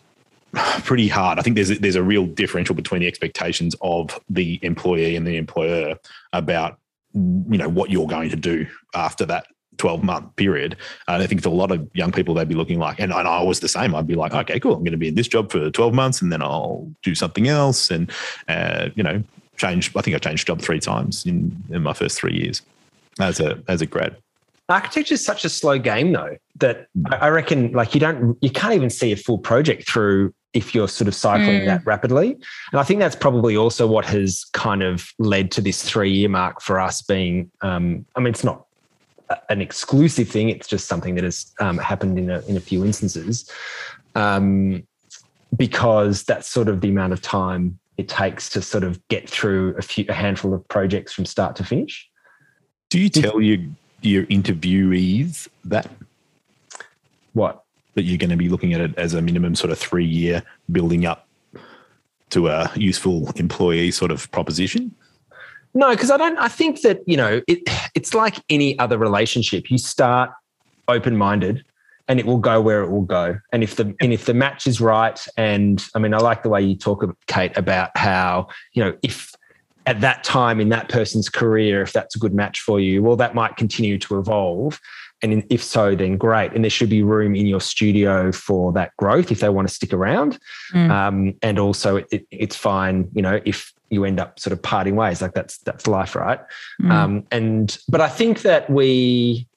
pretty 0.84 1.08
hard 1.08 1.40
i 1.40 1.42
think 1.42 1.56
there's 1.56 1.72
a, 1.72 1.76
there's 1.76 1.96
a 1.96 2.04
real 2.04 2.26
differential 2.26 2.76
between 2.76 3.02
the 3.02 3.08
expectations 3.08 3.74
of 3.82 4.20
the 4.30 4.60
employee 4.64 5.16
and 5.16 5.26
the 5.26 5.38
employer 5.38 5.96
about 6.34 6.78
you 7.14 7.58
know 7.58 7.70
what 7.70 7.90
you're 7.90 8.08
going 8.08 8.30
to 8.30 8.36
do 8.36 8.68
after 8.94 9.26
that 9.26 9.48
12 9.78 10.04
month 10.04 10.36
period. 10.36 10.76
And 11.08 11.24
i 11.24 11.28
think 11.28 11.42
for 11.42 11.50
a 11.50 11.54
lot 11.54 11.72
of 11.72 11.90
young 11.94 12.12
people 12.12 12.34
they'd 12.34 12.48
be 12.48 12.56
looking 12.56 12.80
like 12.80 13.00
and, 13.00 13.12
and 13.12 13.28
i 13.28 13.42
was 13.42 13.60
the 13.60 13.68
same 13.68 13.96
i'd 13.96 14.08
be 14.08 14.16
like 14.16 14.34
okay 14.34 14.60
cool 14.60 14.76
i'm 14.76 14.84
going 14.84 14.92
to 14.92 14.98
be 14.98 15.08
in 15.08 15.16
this 15.16 15.28
job 15.28 15.52
for 15.52 15.70
12 15.70 15.94
months 15.94 16.22
and 16.22 16.32
then 16.32 16.42
i'll 16.42 16.90
do 17.04 17.16
something 17.16 17.48
else 17.48 17.90
and 17.90 18.12
uh, 18.48 18.90
you 18.96 19.04
know 19.04 19.24
change 19.58 19.96
i 19.96 20.02
think 20.02 20.16
i 20.16 20.20
changed 20.20 20.48
job 20.48 20.62
three 20.62 20.80
times 20.80 21.26
in 21.26 21.56
in 21.70 21.82
my 21.82 21.94
first 21.94 22.18
three 22.18 22.34
years 22.34 22.62
as 23.20 23.40
a 23.40 23.62
as 23.68 23.82
a 23.82 23.86
grad 23.86 24.16
Architecture 24.72 25.14
is 25.14 25.24
such 25.24 25.46
a 25.46 25.50
slow 25.50 25.78
game, 25.78 26.12
though, 26.12 26.38
that 26.60 26.88
I 27.12 27.16
I 27.16 27.30
reckon 27.30 27.72
like 27.74 27.94
you 27.94 28.00
don't, 28.00 28.38
you 28.42 28.50
can't 28.50 28.74
even 28.74 28.90
see 28.90 29.12
a 29.12 29.16
full 29.18 29.38
project 29.38 29.88
through 29.90 30.34
if 30.54 30.76
you're 30.76 30.88
sort 30.88 31.08
of 31.08 31.16
cycling 31.16 31.62
Mm. 31.62 31.66
that 31.66 31.86
rapidly. 31.86 32.32
And 32.72 32.80
I 32.80 32.84
think 32.84 33.00
that's 33.00 33.16
probably 33.16 33.56
also 33.56 33.88
what 33.88 34.06
has 34.06 34.44
kind 34.54 34.84
of 34.84 35.08
led 35.18 35.52
to 35.52 35.62
this 35.62 35.82
three 35.82 36.12
year 36.12 36.30
mark 36.30 36.62
for 36.62 36.80
us 36.80 37.02
being. 37.02 37.50
Um, 37.62 38.06
I 38.16 38.20
mean, 38.20 38.30
it's 38.34 38.44
not 38.44 38.66
an 39.50 39.62
exclusive 39.62 40.28
thing. 40.28 40.50
It's 40.50 40.68
just 40.68 40.88
something 40.88 41.16
that 41.16 41.24
has 41.24 41.54
um, 41.60 41.78
happened 41.78 42.20
in 42.20 42.30
a 42.30 42.42
in 42.48 42.58
a 42.58 42.60
few 42.60 42.84
instances, 42.84 43.50
um, 44.16 44.84
because 45.56 46.24
that's 46.24 46.50
sort 46.50 46.68
of 46.68 46.82
the 46.82 46.90
amount 46.90 47.14
of 47.14 47.22
time 47.22 47.80
it 47.98 48.10
takes 48.10 48.50
to 48.50 48.62
sort 48.62 48.84
of 48.84 49.06
get 49.08 49.30
through 49.30 49.76
a 49.78 49.82
few 49.82 50.06
a 50.10 50.14
handful 50.14 50.54
of 50.54 50.68
projects 50.68 51.14
from 51.14 51.26
start 51.26 51.56
to 51.58 51.64
finish. 51.64 52.10
Do 52.90 53.00
you 53.00 53.10
tell 53.10 53.40
your 53.40 53.60
your 54.02 54.26
interviewees 54.26 55.48
that 55.66 55.90
What? 57.34 57.64
that 57.94 58.04
you're 58.04 58.18
going 58.18 58.30
to 58.30 58.38
be 58.38 58.48
looking 58.48 58.74
at 58.74 58.82
it 58.82 58.98
as 58.98 59.14
a 59.14 59.22
minimum 59.22 59.54
sort 59.54 59.72
of 59.72 59.78
three 59.78 60.06
year 60.06 60.44
building 60.72 61.06
up 61.06 61.28
to 62.30 62.48
a 62.48 62.72
useful 62.76 63.30
employee 63.36 63.92
sort 63.92 64.12
of 64.12 64.32
proposition? 64.32 64.96
No, 65.74 65.90
because 65.92 66.12
I 66.12 66.18
don't. 66.18 66.38
I 66.38 66.48
think 66.48 66.82
that 66.82 67.02
you 67.06 67.16
know 67.16 67.42
it. 67.48 67.60
It's 67.96 68.14
like 68.14 68.36
any 68.50 68.78
other 68.80 68.98
relationship. 68.98 69.70
You 69.70 69.78
start 69.78 70.32
open 70.88 71.16
minded, 71.16 71.64
and 72.08 72.20
it 72.20 72.26
will 72.26 72.40
go 72.40 72.62
where 72.62 72.82
it 72.84 72.90
will 72.90 73.04
go. 73.04 73.38
And 73.54 73.64
if 73.64 73.76
the 73.76 73.96
and 74.02 74.12
if 74.12 74.26
the 74.26 74.34
match 74.34 74.68
is 74.68 74.82
right, 74.82 75.20
and 75.38 75.84
I 75.96 76.00
mean, 76.00 76.14
I 76.14 76.18
like 76.18 76.44
the 76.44 76.50
way 76.50 76.62
you 76.62 76.76
talk, 76.76 77.06
Kate, 77.28 77.56
about 77.58 77.96
how 77.96 78.48
you 78.74 78.84
know 78.84 78.98
if 79.02 79.34
at 79.86 80.02
that 80.02 80.24
time 80.24 80.60
in 80.60 80.70
that 80.70 80.90
person's 80.90 81.30
career, 81.30 81.82
if 81.82 81.92
that's 81.92 82.16
a 82.16 82.20
good 82.20 82.34
match 82.34 82.62
for 82.62 82.80
you, 82.80 83.02
well, 83.02 83.16
that 83.16 83.34
might 83.34 83.58
continue 83.58 83.98
to 84.00 84.20
evolve. 84.20 84.80
And 85.24 85.44
if 85.50 85.64
so, 85.64 85.96
then 85.96 86.18
great. 86.18 86.54
And 86.54 86.64
there 86.64 86.70
should 86.70 86.90
be 86.90 87.04
room 87.04 87.36
in 87.36 87.46
your 87.46 87.62
studio 87.62 88.32
for 88.32 88.72
that 88.74 88.92
growth 88.98 89.32
if 89.32 89.40
they 89.40 89.50
want 89.50 89.68
to 89.68 89.74
stick 89.74 89.94
around. 89.94 90.40
Mm. 90.74 90.90
Um, 90.90 91.36
and 91.44 91.60
also, 91.60 91.98
it, 91.98 92.08
it, 92.12 92.28
it's 92.32 92.56
fine, 92.56 93.08
you 93.14 93.22
know, 93.22 93.40
if 93.46 93.72
you 93.90 94.06
end 94.06 94.20
up 94.20 94.40
sort 94.40 94.54
of 94.54 94.62
parting 94.64 94.96
ways, 94.96 95.22
like 95.22 95.34
that's 95.34 95.60
that's 95.60 95.86
life, 95.86 96.16
right? 96.16 96.40
Mm. 96.82 96.92
Um, 96.92 97.24
and 97.32 97.78
but 97.88 98.02
I 98.02 98.08
think 98.08 98.42
that 98.42 98.70
we, 98.70 99.48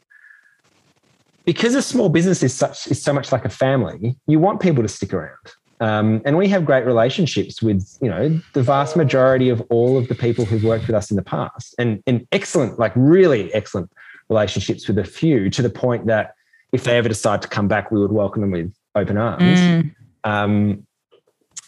because 1.47 1.75
a 1.75 1.83
small 1.83 2.09
business 2.09 2.43
is 2.43 2.53
such 2.53 2.87
is 2.89 3.03
so 3.03 3.13
much 3.13 3.33
like 3.33 3.45
a 3.45 3.51
family, 3.51 4.17
you 4.27 4.39
want 4.39 4.61
people 4.61 4.83
to 4.83 4.89
stick 4.89 5.15
around. 5.15 5.47
Um, 5.81 6.23
and 6.25 6.37
we 6.37 6.49
have 6.49 6.65
great 6.65 6.87
relationships 6.87 7.61
with 7.61 7.99
you 8.01 8.09
know 8.09 8.41
the 8.53 8.63
vast 8.63 8.97
majority 8.97 9.49
of 9.49 9.61
all 9.71 9.99
of 9.99 10.09
the 10.09 10.15
people 10.15 10.45
who've 10.45 10.65
worked 10.65 10.87
with 10.87 10.97
us 10.97 11.11
in 11.11 11.17
the 11.17 11.23
past, 11.23 11.75
and 11.79 12.03
and 12.07 12.27
excellent, 12.33 12.79
like 12.79 12.93
really 12.95 13.53
excellent 13.55 13.91
relationships 14.29 14.89
with 14.89 14.99
a 14.99 15.05
few 15.05 15.51
to 15.51 15.63
the 15.63 15.71
point 15.71 16.07
that 16.07 16.35
if 16.73 16.85
they 16.85 16.97
ever 16.97 17.09
decide 17.09 17.43
to 17.43 17.49
come 17.49 17.69
back, 17.69 17.91
we 17.91 18.01
would 18.01 18.13
welcome 18.13 18.43
them 18.43 18.51
with 18.51 18.75
open 18.95 19.17
arms. 19.17 19.61
Mm. 19.61 19.95
Um, 20.25 20.87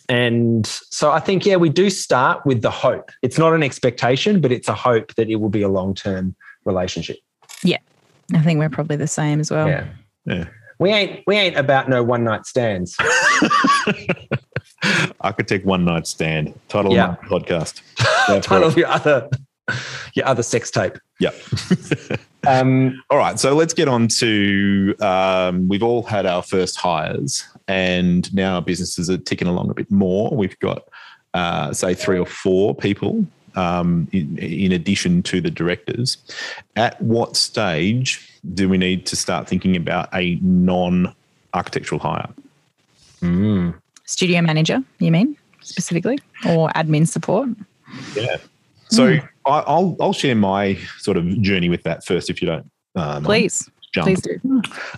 and 0.09 0.67
so 0.67 1.11
I 1.11 1.21
think, 1.21 1.45
yeah, 1.45 1.57
we 1.57 1.69
do 1.69 1.91
start 1.91 2.45
with 2.47 2.63
the 2.63 2.71
hope. 2.71 3.11
It's 3.23 3.39
not 3.39 3.55
an 3.55 3.63
expectation, 3.63 4.41
but 4.41 4.53
it's 4.53 4.69
a 4.69 4.75
hope 4.75 5.15
that 5.15 5.29
it 5.29 5.37
will 5.37 5.49
be 5.49 5.63
a 5.63 5.69
long 5.69 5.95
term 5.95 6.35
relationship. 6.65 7.19
Yeah. 7.63 7.79
I 8.33 8.41
think 8.41 8.59
we're 8.59 8.71
probably 8.71 8.97
the 8.97 9.07
same 9.07 9.41
as 9.41 9.51
well. 9.51 9.69
Yeah. 9.69 9.87
Yeah. 10.25 10.45
We 10.79 10.91
ain't 10.91 11.23
we 11.27 11.37
ain't 11.37 11.57
about 11.57 11.89
no 11.89 12.03
one 12.03 12.25
night 12.25 12.47
stands. 12.47 12.97
I 15.21 15.33
could 15.33 15.49
take 15.49 15.65
One 15.65 15.85
Night 15.85 16.07
Stand, 16.07 16.59
title 16.69 16.93
Yeah. 16.93 17.15
of 17.15 17.23
my 17.23 17.29
podcast. 17.29 17.83
Title 18.43 18.65
of 18.69 18.77
your 18.77 18.89
other 18.89 19.29
your 20.15 20.27
other 20.27 20.43
sex 20.43 20.71
tape. 20.71 20.99
Yep. 21.21 21.35
Um, 22.47 23.03
All 23.11 23.19
right, 23.19 23.41
so 23.41 23.57
let's 23.57 23.75
get 23.75 23.89
on 23.89 24.07
to. 24.07 24.95
Um, 25.01 25.67
we've 25.67 25.83
all 25.83 26.05
had 26.05 26.27
our 26.27 26.45
first 26.45 26.77
hires, 26.77 27.45
and 27.67 28.33
now 28.33 28.55
our 28.55 28.63
businesses 28.63 29.11
are 29.11 29.17
ticking 29.19 29.49
along 29.49 29.71
a 29.71 29.75
bit 29.75 29.91
more. 29.91 30.31
We've 30.31 30.57
got, 30.61 30.85
uh, 31.35 31.73
say, 31.73 31.95
three 31.95 32.21
or 32.21 32.27
four 32.27 32.73
people 32.73 33.27
um, 33.57 34.07
in, 34.13 34.39
in 34.39 34.71
addition 34.71 35.25
to 35.25 35.41
the 35.41 35.51
directors. 35.51 36.19
At 36.77 37.03
what 37.03 37.35
stage 37.37 38.31
do 38.55 38.69
we 38.69 38.79
need 38.79 39.07
to 39.07 39.17
start 39.17 39.49
thinking 39.49 39.77
about 39.77 40.09
a 40.15 40.39
non-architectural 40.43 42.01
hire? 42.01 42.29
mm, 43.21 43.75
Studio 44.05 44.41
manager, 44.41 44.83
you 44.99 45.11
mean 45.11 45.37
specifically, 45.61 46.19
or 46.47 46.69
admin 46.71 47.09
support? 47.09 47.49
Yeah. 48.15 48.37
So 48.89 49.19
I, 49.47 49.59
I'll 49.67 49.97
I'll 50.01 50.13
share 50.13 50.37
my 50.37 50.79
sort 50.99 51.17
of 51.17 51.27
journey 51.43 51.69
with 51.69 51.83
that 51.83 52.05
first, 52.05 52.31
if 52.31 52.41
you 52.41 52.47
don't. 52.47 52.71
Uh. 52.95 53.21
Please, 53.21 53.69
Jump. 53.93 54.07
please 54.07 54.21
do. 54.21 54.39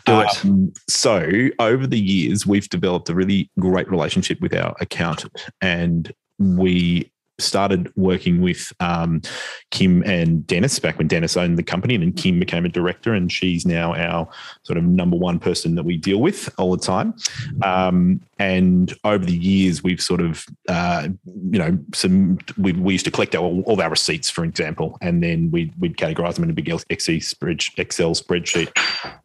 Do 0.05 0.21
it. 0.21 0.45
Um, 0.45 0.73
so 0.89 1.49
over 1.59 1.87
the 1.87 1.99
years, 1.99 2.47
we've 2.47 2.69
developed 2.69 3.09
a 3.09 3.15
really 3.15 3.51
great 3.59 3.91
relationship 3.91 4.41
with 4.41 4.55
our 4.55 4.77
accountant, 4.81 5.33
and 5.61 6.13
we 6.39 7.11
started 7.38 7.92
working 7.96 8.40
with 8.40 8.72
um, 8.81 9.22
Kim 9.70 10.03
and 10.05 10.46
Dennis 10.46 10.79
back 10.79 10.98
when 10.98 11.09
Dennis 11.09 11.37
owned 11.37 11.59
the 11.59 11.62
company, 11.62 11.94
and 11.94 12.03
then 12.03 12.12
Kim 12.12 12.38
became 12.38 12.64
a 12.64 12.68
director, 12.68 13.14
and 13.14 13.31
she's 13.31 13.64
now 13.64 13.94
our 13.94 14.29
sort 14.62 14.77
of 14.77 14.85
number 14.85 15.16
one 15.16 15.38
person 15.38 15.74
that 15.77 15.85
we 15.85 15.96
deal 15.96 16.18
with 16.18 16.53
all 16.59 16.77
the 16.77 16.83
time. 16.85 17.14
Um, 17.62 18.20
and 18.38 18.94
over 19.05 19.24
the 19.24 19.37
years, 19.37 19.83
we've 19.83 20.01
sort 20.01 20.20
of, 20.20 20.44
uh, 20.68 21.09
you 21.24 21.59
know, 21.59 21.79
some 21.94 22.38
we, 22.57 22.72
we 22.72 22.94
used 22.94 23.05
to 23.05 23.11
collect 23.11 23.35
our, 23.35 23.42
all 23.42 23.74
of 23.74 23.81
our 23.81 23.90
receipts, 23.90 24.31
for 24.31 24.44
example, 24.44 24.96
and 25.01 25.22
then 25.22 25.51
we'd, 25.51 25.72
we'd 25.79 25.96
categorize 25.96 26.35
them 26.35 26.44
in 26.44 26.51
a 26.51 26.53
big 26.53 26.68
Excel 26.68 27.20
spread, 27.20 27.64
Excel 27.77 28.14
spreadsheet, 28.14 28.70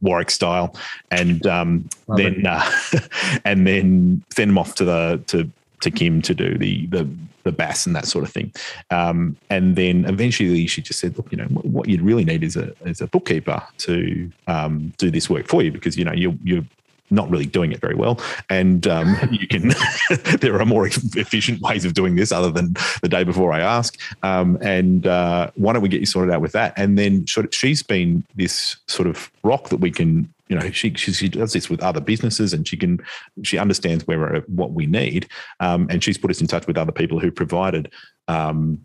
Warwick 0.02 0.32
style, 0.32 0.76
and 1.12 1.46
um, 1.46 1.90
then 2.16 2.46
uh, 2.46 2.70
and 3.46 3.68
then 3.68 4.24
send 4.32 4.50
them 4.50 4.58
off 4.58 4.76
to 4.76 4.86
the 4.86 5.22
to 5.28 5.50
to 5.82 5.92
Kim 5.92 6.22
to 6.22 6.34
do 6.34 6.58
the 6.58 6.88
the 6.88 7.08
the 7.44 7.52
BAS 7.52 7.86
and 7.86 7.96
that 7.96 8.08
sort 8.08 8.24
of 8.24 8.32
thing. 8.32 8.52
Um, 8.90 9.38
and 9.50 9.76
then 9.76 10.06
eventually 10.06 10.68
she 10.68 10.82
just 10.82 11.00
said, 11.00 11.18
look, 11.18 11.32
you 11.32 11.38
know, 11.38 11.46
what, 11.46 11.88
you'd 11.88 12.02
really 12.02 12.26
need 12.26 12.44
is 12.44 12.56
a 12.56 12.74
is 12.86 13.02
a 13.02 13.08
bookkeeper 13.08 13.62
to 13.80 14.32
um, 14.48 14.94
do 14.98 15.12
this 15.12 15.30
work 15.30 15.48
for 15.48 15.62
you 15.62 15.72
because 15.72 15.98
you 15.98 16.06
know 16.06 16.14
you're 16.14 16.36
you're 16.44 16.66
not 17.12 17.30
really 17.30 17.46
doing 17.46 17.72
it 17.72 17.80
very 17.80 17.96
well, 17.96 18.20
and 18.50 18.88
um, 18.88 19.16
you 19.32 19.48
can. 19.48 19.74
there 20.40 20.60
are 20.60 20.66
more 20.66 20.88
efficient 20.88 21.62
ways 21.62 21.86
of 21.86 21.94
doing 21.94 22.16
this 22.16 22.32
other 22.32 22.50
than 22.50 22.76
the 23.02 23.10
day 23.10 23.24
before 23.24 23.54
I 23.54 23.60
ask. 23.60 24.00
Um, 24.24 24.58
and 24.62 25.08
uh, 25.08 25.52
why 25.56 25.74
don't 25.74 25.82
we 25.82 25.90
get 25.90 26.00
you 26.00 26.06
sorted 26.06 26.34
out 26.34 26.42
with 26.42 26.54
that? 26.54 26.74
And 26.76 26.98
then 26.98 27.26
she's 27.52 27.84
been 27.84 28.24
this 28.36 28.78
sort 28.88 29.08
of 29.08 29.32
rock 29.44 29.70
that 29.70 29.78
we 29.78 29.92
can. 29.92 30.33
You 30.54 30.60
know, 30.60 30.70
she, 30.70 30.94
she 30.94 31.12
she 31.14 31.30
does 31.30 31.52
this 31.52 31.68
with 31.68 31.82
other 31.82 32.00
businesses, 32.00 32.54
and 32.54 32.68
she 32.68 32.78
can 32.78 33.00
she 33.42 33.58
understands 33.58 34.06
where 34.06 34.20
we're- 34.20 34.44
what 34.46 34.72
we 34.72 34.86
need, 34.86 35.28
um, 35.60 35.88
and 35.90 36.04
she's 36.04 36.16
put 36.20 36.30
us 36.30 36.42
in 36.42 36.46
touch 36.48 36.68
with 36.68 36.78
other 36.78 36.92
people 36.92 37.20
who 37.20 37.32
provided 37.32 37.92
um, 38.28 38.84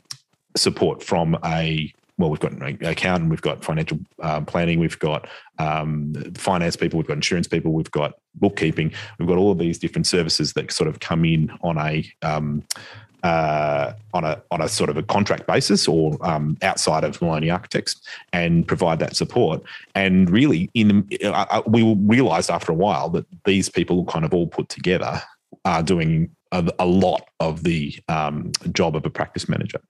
support 0.57 1.03
from 1.03 1.37
a 1.45 1.93
well, 2.17 2.31
we've 2.31 2.41
got 2.41 2.53
an 2.53 2.79
accountant, 2.85 3.31
we've 3.31 3.43
got 3.43 3.63
financial 3.63 3.99
uh, 4.23 4.41
planning, 4.41 4.81
we've 4.81 4.99
got 4.99 5.29
um, 5.59 6.15
finance 6.35 6.75
people, 6.75 6.97
we've 6.97 7.07
got 7.07 7.19
insurance 7.19 7.47
people, 7.47 7.73
we've 7.73 7.91
got 7.91 8.15
bookkeeping, 8.35 8.91
we've 9.19 9.29
got 9.29 9.37
all 9.37 9.53
of 9.53 9.59
these 9.59 9.79
different 9.79 10.07
services 10.07 10.55
that 10.55 10.73
sort 10.73 10.89
of 10.89 10.99
come 11.01 11.25
in 11.27 11.53
on 11.61 11.77
a 11.77 12.11
um, 12.23 12.65
uh, 13.23 13.93
on 14.15 14.25
a 14.25 14.41
on 14.51 14.61
a 14.61 14.69
sort 14.69 14.91
of 14.91 14.97
a 14.97 15.03
contract 15.03 15.47
basis 15.47 15.89
or 15.89 16.17
um, 16.27 16.57
outside 16.63 17.05
of 17.05 17.21
Moloney 17.21 17.51
Architects 17.51 18.01
and 18.33 18.67
provide 18.67 18.99
that 19.01 19.17
support. 19.17 19.63
And 19.95 20.31
really, 20.31 20.71
in 20.75 21.09
uh, 21.25 21.47
uh, 21.51 21.63
we 21.67 21.95
realised 21.95 22.51
after 22.51 22.73
a 22.73 22.77
while 22.77 23.09
that 23.11 23.27
these 23.45 23.69
people 23.69 24.05
kind 24.05 24.25
of 24.25 24.33
all 24.33 24.47
put 24.47 24.69
together 24.69 25.23
are 25.65 25.83
doing 25.83 26.31
a, 26.53 26.71
a 26.79 26.87
lot 26.87 27.29
of 27.41 27.65
the 27.65 27.95
um, 28.09 28.53
job 28.73 28.97
of 28.97 29.05
a 29.05 29.11
practice 29.11 29.49
manager. 29.49 29.81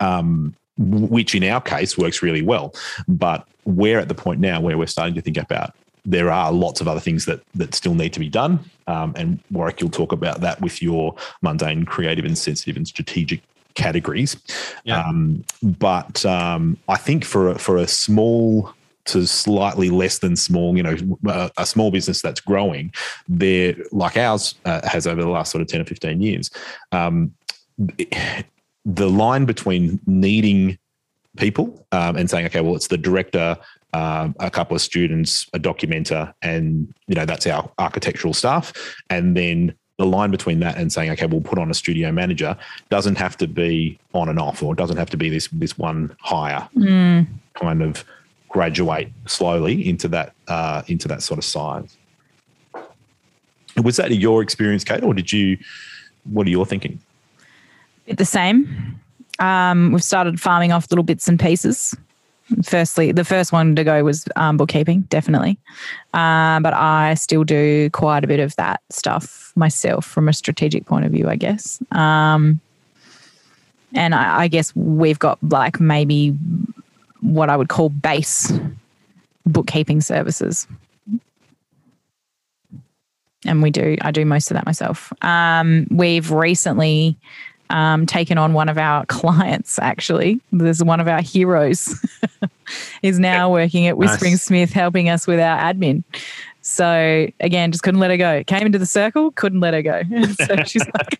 Um, 0.00 0.54
which 0.78 1.34
in 1.34 1.44
our 1.44 1.60
case 1.60 1.98
works 1.98 2.22
really 2.22 2.40
well. 2.40 2.74
But 3.06 3.46
we're 3.66 3.98
at 3.98 4.08
the 4.08 4.14
point 4.14 4.40
now 4.40 4.60
where 4.60 4.78
we're 4.78 4.86
starting 4.86 5.14
to 5.14 5.20
think 5.20 5.36
about 5.36 5.74
there 6.04 6.30
are 6.30 6.52
lots 6.52 6.80
of 6.80 6.88
other 6.88 7.00
things 7.00 7.24
that 7.26 7.40
that 7.54 7.74
still 7.74 7.94
need 7.94 8.12
to 8.12 8.20
be 8.20 8.28
done. 8.28 8.58
Um, 8.86 9.12
and 9.16 9.38
Warwick, 9.50 9.80
you'll 9.80 9.90
talk 9.90 10.12
about 10.12 10.40
that 10.40 10.60
with 10.60 10.82
your 10.82 11.14
mundane, 11.42 11.84
creative, 11.84 12.24
and 12.24 12.36
sensitive 12.36 12.76
and 12.76 12.86
strategic 12.86 13.42
categories. 13.74 14.36
Yeah. 14.84 15.00
Um, 15.00 15.44
but 15.62 16.24
um, 16.26 16.76
I 16.88 16.96
think 16.96 17.24
for 17.24 17.50
a, 17.50 17.58
for 17.58 17.76
a 17.76 17.86
small 17.86 18.72
to 19.06 19.26
slightly 19.26 19.90
less 19.90 20.18
than 20.18 20.36
small, 20.36 20.76
you 20.76 20.82
know, 20.82 20.96
a, 21.26 21.50
a 21.56 21.66
small 21.66 21.90
business 21.90 22.20
that's 22.20 22.40
growing, 22.40 22.92
there 23.28 23.74
like 23.92 24.16
ours 24.16 24.54
uh, 24.64 24.86
has 24.86 25.06
over 25.06 25.22
the 25.22 25.28
last 25.28 25.50
sort 25.52 25.62
of 25.62 25.68
ten 25.68 25.80
or 25.80 25.84
fifteen 25.84 26.20
years. 26.20 26.50
Um, 26.92 27.32
the 28.84 29.08
line 29.08 29.46
between 29.46 30.00
needing 30.06 30.78
people 31.36 31.86
um, 31.92 32.16
and 32.16 32.28
saying, 32.28 32.46
okay, 32.46 32.60
well, 32.60 32.74
it's 32.74 32.88
the 32.88 32.98
director, 32.98 33.56
um, 33.92 34.36
a 34.38 34.50
couple 34.50 34.74
of 34.74 34.80
students, 34.80 35.48
a 35.52 35.58
documenter, 35.58 36.32
and 36.42 36.92
you 37.06 37.14
know 37.14 37.24
that's 37.24 37.46
our 37.46 37.70
architectural 37.78 38.34
staff, 38.34 38.72
and 39.08 39.36
then 39.36 39.74
the 39.98 40.06
line 40.06 40.30
between 40.30 40.60
that 40.60 40.78
and 40.78 40.90
saying, 40.90 41.10
okay, 41.10 41.26
we'll 41.26 41.42
put 41.42 41.58
on 41.58 41.70
a 41.70 41.74
studio 41.74 42.10
manager 42.10 42.56
doesn't 42.88 43.16
have 43.16 43.36
to 43.36 43.46
be 43.46 43.98
on 44.14 44.30
and 44.30 44.38
off, 44.38 44.62
or 44.62 44.72
it 44.72 44.76
doesn't 44.76 44.96
have 44.96 45.10
to 45.10 45.16
be 45.16 45.28
this 45.28 45.48
this 45.48 45.76
one 45.76 46.16
hire. 46.20 46.68
Mm. 46.74 47.26
Kind 47.54 47.82
of 47.82 48.04
graduate 48.48 49.08
slowly 49.26 49.86
into 49.88 50.08
that 50.08 50.32
uh, 50.48 50.82
into 50.86 51.08
that 51.08 51.22
sort 51.22 51.38
of 51.38 51.44
size. 51.44 51.96
Was 53.82 53.96
that 53.96 54.10
your 54.10 54.42
experience, 54.42 54.84
Kate, 54.84 55.02
or 55.02 55.14
did 55.14 55.32
you? 55.32 55.58
What 56.24 56.46
are 56.46 56.50
you 56.50 56.64
thinking? 56.64 57.00
Bit 58.06 58.18
the 58.18 58.24
same. 58.24 59.00
Um, 59.38 59.92
we've 59.92 60.04
started 60.04 60.40
farming 60.40 60.70
off 60.72 60.90
little 60.90 61.02
bits 61.02 61.28
and 61.28 61.40
pieces 61.40 61.96
Firstly, 62.64 63.12
the 63.12 63.24
first 63.24 63.52
one 63.52 63.76
to 63.76 63.84
go 63.84 64.02
was 64.02 64.26
um, 64.36 64.56
bookkeeping, 64.56 65.02
definitely. 65.02 65.58
Um, 66.14 66.62
but 66.62 66.74
I 66.74 67.14
still 67.14 67.44
do 67.44 67.90
quite 67.90 68.24
a 68.24 68.26
bit 68.26 68.40
of 68.40 68.56
that 68.56 68.80
stuff 68.90 69.52
myself 69.56 70.04
from 70.04 70.28
a 70.28 70.32
strategic 70.32 70.86
point 70.86 71.04
of 71.04 71.12
view, 71.12 71.28
I 71.28 71.36
guess. 71.36 71.80
Um, 71.92 72.60
and 73.94 74.14
I, 74.14 74.42
I 74.42 74.48
guess 74.48 74.74
we've 74.74 75.18
got 75.18 75.38
like 75.42 75.80
maybe 75.80 76.30
what 77.20 77.50
I 77.50 77.56
would 77.56 77.68
call 77.68 77.88
base 77.88 78.52
bookkeeping 79.46 80.00
services. 80.00 80.66
And 83.46 83.62
we 83.62 83.70
do, 83.70 83.96
I 84.02 84.10
do 84.10 84.24
most 84.24 84.50
of 84.50 84.54
that 84.54 84.66
myself. 84.66 85.12
Um, 85.22 85.86
we've 85.90 86.30
recently 86.30 87.16
um, 87.70 88.04
taken 88.06 88.36
on 88.38 88.52
one 88.52 88.68
of 88.68 88.76
our 88.78 89.06
clients, 89.06 89.78
actually. 89.78 90.40
There's 90.52 90.82
one 90.82 91.00
of 91.00 91.08
our 91.08 91.22
heroes 91.22 91.94
is 93.02 93.18
now 93.18 93.50
working 93.50 93.86
at 93.86 93.96
Whispering 93.96 94.32
Nice. 94.32 94.42
Smith, 94.42 94.72
helping 94.72 95.08
us 95.08 95.26
with 95.26 95.40
our 95.40 95.58
admin. 95.58 96.04
So 96.62 97.26
again, 97.40 97.72
just 97.72 97.82
couldn't 97.82 98.00
let 98.00 98.10
her 98.10 98.16
go. 98.18 98.44
Came 98.44 98.66
into 98.66 98.78
the 98.78 98.84
circle, 98.86 99.30
couldn't 99.32 99.60
let 99.60 99.72
her 99.72 99.82
go. 99.82 100.02
so 100.46 100.56
she's 100.66 100.84
like, 100.94 101.18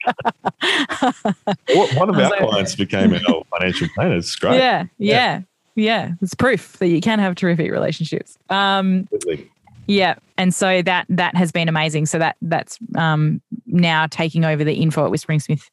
One 1.97 2.11
of 2.11 2.17
our 2.17 2.31
like- 2.31 2.39
clients 2.41 2.77
became 2.77 3.15
our 3.15 3.43
financial 3.59 3.89
planner. 3.95 4.17
It's 4.17 4.37
great. 4.37 4.57
yeah, 4.57 4.85
yeah, 4.99 5.41
yeah. 5.77 6.13
It's 6.21 6.35
proof 6.35 6.77
that 6.79 6.89
you 6.89 7.01
can 7.01 7.19
have 7.19 7.35
terrific 7.37 7.71
relationships. 7.73 8.37
Um, 8.51 9.09
Absolutely. 9.15 9.51
Yeah, 9.87 10.17
and 10.37 10.55
so 10.55 10.83
that 10.83 11.07
that 11.09 11.35
has 11.35 11.51
been 11.51 11.69
amazing. 11.69 12.07
So 12.07 12.19
that 12.19 12.37
that's 12.43 12.79
um, 12.97 13.41
now 13.67 14.07
taking 14.07 14.45
over 14.45 14.63
the 14.63 14.75
info 14.75 15.05
at 15.05 15.11
Whispering 15.11 15.41
Smith 15.41 15.69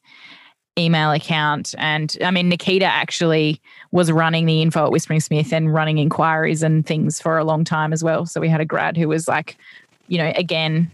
email 0.78 1.12
account, 1.12 1.74
and 1.78 2.16
I 2.22 2.30
mean 2.30 2.48
Nikita 2.48 2.86
actually 2.86 3.60
was 3.90 4.12
running 4.12 4.46
the 4.46 4.62
info 4.62 4.86
at 4.86 4.92
Whispering 4.92 5.20
Smith 5.20 5.52
and 5.52 5.72
running 5.72 5.98
inquiries 5.98 6.62
and 6.62 6.86
things 6.86 7.20
for 7.20 7.38
a 7.38 7.44
long 7.44 7.64
time 7.64 7.92
as 7.92 8.04
well. 8.04 8.26
So 8.26 8.40
we 8.40 8.48
had 8.48 8.60
a 8.60 8.64
grad 8.64 8.96
who 8.96 9.08
was 9.08 9.28
like, 9.28 9.56
you 10.06 10.18
know, 10.18 10.32
again 10.36 10.90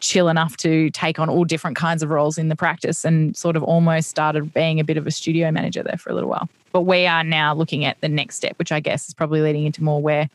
chill 0.00 0.28
enough 0.28 0.56
to 0.58 0.90
take 0.90 1.18
on 1.18 1.28
all 1.28 1.44
different 1.44 1.76
kinds 1.76 2.02
of 2.02 2.10
roles 2.10 2.38
in 2.38 2.48
the 2.48 2.56
practice 2.56 3.04
and 3.04 3.36
sort 3.36 3.56
of 3.56 3.62
almost 3.62 4.08
started 4.08 4.52
being 4.52 4.80
a 4.80 4.84
bit 4.84 4.96
of 4.96 5.06
a 5.06 5.10
studio 5.10 5.50
manager 5.50 5.82
there 5.82 5.96
for 5.96 6.10
a 6.10 6.14
little 6.14 6.30
while. 6.30 6.48
But 6.72 6.82
we 6.82 7.06
are 7.06 7.22
now 7.22 7.54
looking 7.54 7.84
at 7.84 8.00
the 8.00 8.08
next 8.08 8.36
step, 8.36 8.58
which 8.58 8.72
I 8.72 8.80
guess 8.80 9.08
is 9.08 9.14
probably 9.14 9.40
leading 9.40 9.66
into 9.66 9.82
more 9.82 10.00
where 10.00 10.28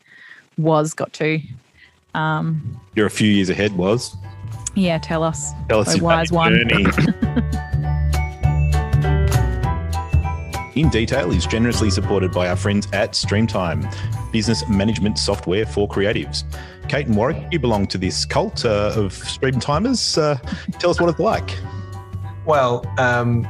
was 0.56 0.94
got 0.94 1.12
to. 1.14 1.40
Um, 2.14 2.80
You're 2.94 3.06
a 3.06 3.10
few 3.10 3.30
years 3.30 3.50
ahead, 3.50 3.76
was. 3.76 4.16
yeah, 4.74 4.98
tell 4.98 5.22
us. 5.22 5.52
Tell 5.68 5.80
us 5.80 5.94
about 5.94 6.02
wise 6.02 6.32
one. 6.32 6.54
In 10.78 10.88
Detail 10.90 11.32
is 11.32 11.44
generously 11.44 11.90
supported 11.90 12.30
by 12.30 12.48
our 12.48 12.54
friends 12.54 12.86
at 12.92 13.10
Streamtime, 13.10 13.92
business 14.30 14.68
management 14.68 15.18
software 15.18 15.66
for 15.66 15.88
creatives. 15.88 16.44
Kate 16.88 17.08
and 17.08 17.16
Warwick, 17.16 17.48
you 17.50 17.58
belong 17.58 17.88
to 17.88 17.98
this 17.98 18.24
cult 18.24 18.64
uh, 18.64 18.92
of 18.94 19.12
Streamtimers. 19.12 20.16
Uh, 20.16 20.36
tell 20.78 20.90
us 20.90 21.00
what 21.00 21.10
it's 21.10 21.18
like. 21.18 21.58
Well, 22.46 22.86
um, 22.96 23.44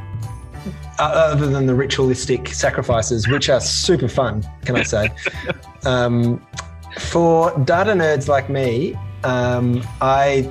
other 0.98 1.48
than 1.48 1.66
the 1.66 1.74
ritualistic 1.74 2.48
sacrifices, 2.48 3.28
which 3.28 3.50
are 3.50 3.60
super 3.60 4.08
fun, 4.08 4.42
can 4.64 4.76
I 4.76 4.82
say? 4.82 5.10
um, 5.84 6.42
for 6.98 7.50
data 7.58 7.92
nerds 7.92 8.28
like 8.28 8.48
me, 8.48 8.94
um, 9.24 9.86
I 10.00 10.50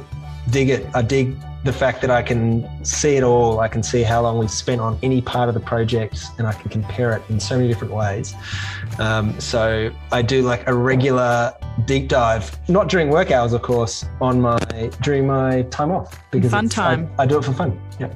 dig 0.52 0.70
it. 0.70 0.86
I 0.94 1.02
dig 1.02 1.36
the 1.64 1.74
fact 1.74 2.02
that 2.02 2.12
I 2.12 2.22
can 2.22 2.68
see 2.86 3.16
it 3.18 3.24
all. 3.24 3.60
I 3.60 3.68
can 3.68 3.84
see 3.84 4.04
how 4.04 4.22
long 4.22 4.38
we've 4.38 4.50
spent 4.52 4.80
on 4.80 4.98
any 5.04 5.22
part 5.22 5.50
of 5.50 5.54
the 5.56 5.60
project, 5.62 6.20
and 6.38 6.48
I 6.48 6.54
can 6.54 6.70
compare 6.70 7.14
it 7.14 7.22
in 7.30 7.40
so 7.40 7.56
many 7.58 7.68
different 7.68 7.94
ways. 7.94 8.34
Um, 9.00 9.38
so 9.40 9.90
I 10.12 10.22
do 10.22 10.42
like 10.44 10.68
a 10.68 10.74
regular 10.74 11.54
deep 11.86 12.08
dive, 12.10 12.58
not 12.70 12.88
during 12.90 13.10
work 13.10 13.32
hours, 13.32 13.54
of 13.54 13.62
course, 13.62 14.06
on 14.22 14.40
my 14.42 14.58
during 15.02 15.28
my 15.28 15.64
time 15.64 15.92
off 15.92 16.18
because 16.32 16.52
Fun 16.52 16.66
it's- 16.66 16.78
I- 16.78 16.96
time. 16.96 17.10
I, 17.20 17.26
do 17.26 17.38
it 17.38 17.44
for 17.44 17.54
fun. 17.54 17.80
Yeah. 18.00 18.10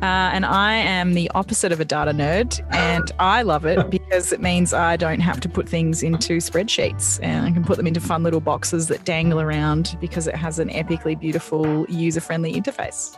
Uh, 0.00 0.30
and 0.32 0.46
I 0.46 0.74
am 0.74 1.14
the 1.14 1.28
opposite 1.34 1.72
of 1.72 1.80
a 1.80 1.84
data 1.84 2.12
nerd, 2.12 2.64
and 2.72 3.10
I 3.18 3.42
love 3.42 3.66
it 3.66 3.90
because 3.90 4.32
it 4.32 4.40
means 4.40 4.72
I 4.72 4.96
don't 4.96 5.18
have 5.18 5.40
to 5.40 5.48
put 5.48 5.68
things 5.68 6.04
into 6.04 6.36
spreadsheets 6.36 7.18
and 7.20 7.44
I 7.44 7.50
can 7.50 7.64
put 7.64 7.78
them 7.78 7.86
into 7.88 8.00
fun 8.00 8.22
little 8.22 8.40
boxes 8.40 8.86
that 8.88 9.04
dangle 9.04 9.40
around 9.40 9.96
because 10.00 10.28
it 10.28 10.36
has 10.36 10.60
an 10.60 10.68
epically 10.68 11.18
beautiful, 11.18 11.84
user 11.88 12.20
friendly 12.20 12.52
interface. 12.52 13.16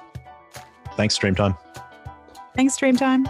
Thanks, 0.97 1.19
Streamtime. 1.19 1.55
Thanks, 2.57 2.79
Dreamtime. 2.79 3.27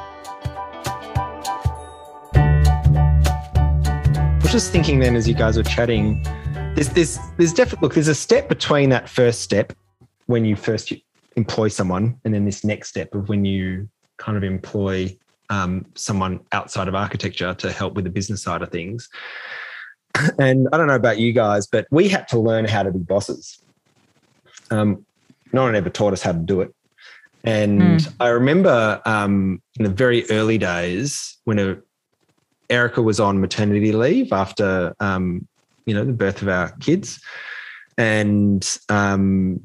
I 2.35 4.39
was 4.43 4.53
just 4.53 4.71
thinking 4.71 5.01
then 5.01 5.17
as 5.17 5.27
you 5.27 5.35
guys 5.35 5.57
were 5.57 5.65
chatting, 5.65 6.23
there's 6.75 6.91
this 6.91 7.19
there's 7.37 7.53
definitely 7.53 7.87
look, 7.87 7.95
there's 7.95 8.07
a 8.07 8.15
step 8.15 8.49
between 8.49 8.91
that 8.91 9.09
first 9.09 9.41
step 9.41 9.73
when 10.27 10.45
you 10.45 10.55
first 10.55 10.93
employ 11.41 11.69
someone 11.69 12.21
and 12.25 12.35
then 12.35 12.45
this 12.45 12.65
next 12.65 12.89
step 12.91 13.15
of 13.15 13.29
when 13.31 13.45
you 13.45 13.89
kind 14.19 14.37
of 14.37 14.45
employ 14.45 15.17
um, 15.49 15.87
someone 15.95 16.41
outside 16.53 16.87
of 16.87 16.95
architecture 16.95 17.55
to 17.55 17.73
help 17.73 17.95
with 17.95 18.05
the 18.05 18.11
business 18.11 18.43
side 18.43 18.63
of 18.63 18.71
things. 18.71 19.09
And 20.39 20.69
I 20.73 20.77
don't 20.77 20.89
know 20.89 21.03
about 21.05 21.19
you 21.19 21.33
guys, 21.33 21.67
but 21.67 21.87
we 21.91 22.09
had 22.09 22.27
to 22.29 22.39
learn 22.39 22.65
how 22.67 22.83
to 22.83 22.91
be 22.91 22.99
bosses. 22.99 23.63
Um, 24.71 25.07
no 25.53 25.63
one 25.63 25.75
ever 25.77 25.89
taught 25.89 26.13
us 26.13 26.21
how 26.21 26.33
to 26.33 26.39
do 26.39 26.61
it. 26.61 26.75
And 27.45 28.07
I 28.19 28.29
remember 28.29 29.01
um, 29.07 29.63
in 29.79 29.85
the 29.85 29.91
very 30.05 30.29
early 30.31 30.59
days 30.59 31.39
when 31.45 31.59
a, 31.59 31.79
Erica 32.69 33.01
was 33.01 33.19
on 33.19 33.41
maternity 33.41 33.93
leave 33.93 34.33
after, 34.33 34.95
um, 35.01 35.49
you 35.87 35.95
know, 35.95 36.05
the 36.05 36.13
birth 36.13 36.43
of 36.43 36.49
our 36.49 36.71
kids, 36.81 37.21
and 37.97 38.63
um, 38.89 39.61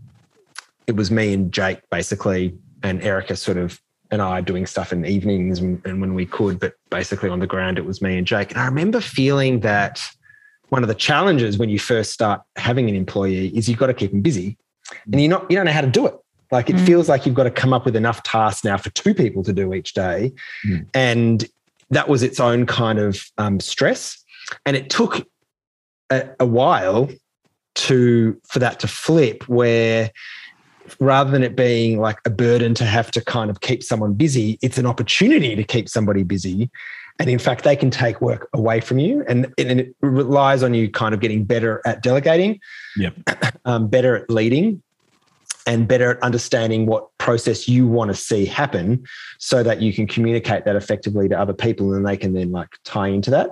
it 0.88 0.96
was 0.96 1.12
me 1.12 1.34
and 1.34 1.52
Jake 1.52 1.80
basically, 1.90 2.56
and 2.84 3.02
Erica 3.04 3.36
sort 3.36 3.58
of 3.58 3.80
and 4.12 4.22
I 4.22 4.40
doing 4.42 4.66
stuff 4.68 4.94
in 4.94 5.02
the 5.02 5.10
evenings 5.10 5.60
and, 5.60 5.82
and 5.86 6.00
when 6.00 6.14
we 6.14 6.26
could, 6.26 6.60
but 6.60 6.74
basically 6.92 7.30
on 7.30 7.40
the 7.40 7.48
ground 7.48 7.78
it 7.78 7.86
was 7.86 8.02
me 8.02 8.18
and 8.18 8.28
Jake. 8.28 8.52
And 8.52 8.60
I 8.60 8.66
remember 8.66 9.02
feeling 9.02 9.62
that 9.62 10.00
one 10.70 10.84
of 10.84 10.88
the 10.88 10.96
challenges 10.96 11.58
when 11.58 11.70
you 11.70 11.80
first 11.80 12.12
start 12.12 12.42
having 12.56 12.88
an 12.90 12.96
employee 12.96 13.48
is 13.58 13.68
you've 13.68 13.80
got 13.80 13.88
to 13.88 13.94
keep 13.94 14.12
them 14.12 14.22
busy, 14.22 14.58
and 15.12 15.20
you're 15.20 15.30
not 15.30 15.50
you 15.50 15.56
don't 15.58 15.66
know 15.66 15.72
how 15.72 15.82
to 15.82 15.88
do 15.88 16.06
it. 16.06 16.16
Like 16.52 16.70
it 16.70 16.76
Mm. 16.76 16.86
feels 16.86 17.10
like 17.10 17.26
you've 17.26 17.36
got 17.36 17.44
to 17.46 17.52
come 17.52 17.74
up 17.74 17.86
with 17.86 17.96
enough 17.96 18.22
tasks 18.24 18.64
now 18.64 18.78
for 18.78 18.92
two 18.92 19.14
people 19.16 19.44
to 19.44 19.54
do 19.54 19.74
each 19.74 19.94
day, 19.94 20.32
Mm. 20.68 20.88
and 20.94 21.46
that 21.90 22.08
was 22.10 22.24
its 22.24 22.40
own 22.40 22.66
kind 22.66 23.00
of 23.00 23.20
um, 23.38 23.60
stress. 23.60 24.24
And 24.66 24.76
it 24.76 24.90
took 24.90 25.28
a, 26.12 26.30
a 26.40 26.46
while 26.46 27.10
to 27.76 28.40
for 28.48 28.60
that 28.60 28.80
to 28.82 28.88
flip, 28.88 29.48
where 29.50 30.12
rather 31.00 31.32
than 31.32 31.44
it 31.44 31.56
being 31.56 32.00
like 32.00 32.20
a 32.26 32.30
burden 32.30 32.74
to 32.76 32.86
have 32.86 33.12
to 33.12 33.22
kind 33.22 33.50
of 33.50 33.62
keep 33.62 33.84
someone 33.84 34.14
busy, 34.14 34.58
it's 34.62 34.78
an 34.78 34.86
opportunity 34.86 35.56
to 35.56 35.64
keep 35.64 35.90
somebody 35.90 36.24
busy. 36.24 36.70
And 37.20 37.30
in 37.30 37.40
fact, 37.40 37.64
they 37.64 37.76
can 37.76 37.90
take 37.90 38.20
work 38.20 38.50
away 38.54 38.82
from 38.82 39.00
you, 39.00 39.24
and, 39.28 39.54
and 39.58 39.80
it 39.80 39.96
relies 40.02 40.64
on 40.64 40.74
you 40.74 40.92
kind 40.92 41.14
of 41.14 41.22
getting 41.22 41.46
better 41.46 41.82
at 41.86 42.04
delegating, 42.04 42.60
Yep. 42.98 43.16
um, 43.66 43.88
better 43.88 44.18
at 44.18 44.30
leading, 44.30 44.82
and 45.66 45.88
better 45.88 46.12
at 46.12 46.24
understanding 46.24 46.86
what 46.86 47.08
process 47.18 47.68
you 47.68 47.88
want 47.88 48.10
to 48.10 48.16
see 48.16 48.46
happen 48.46 49.04
so 49.40 49.64
that 49.64 49.82
you 49.82 49.94
can 49.94 50.08
communicate 50.08 50.66
that 50.66 50.76
effectively 50.76 51.28
to 51.28 51.40
other 51.40 51.54
people 51.54 51.94
and 51.94 52.06
they 52.06 52.18
can 52.18 52.34
then 52.34 52.52
like 52.52 52.78
tie 52.84 53.08
into 53.08 53.32
that. 53.32 53.50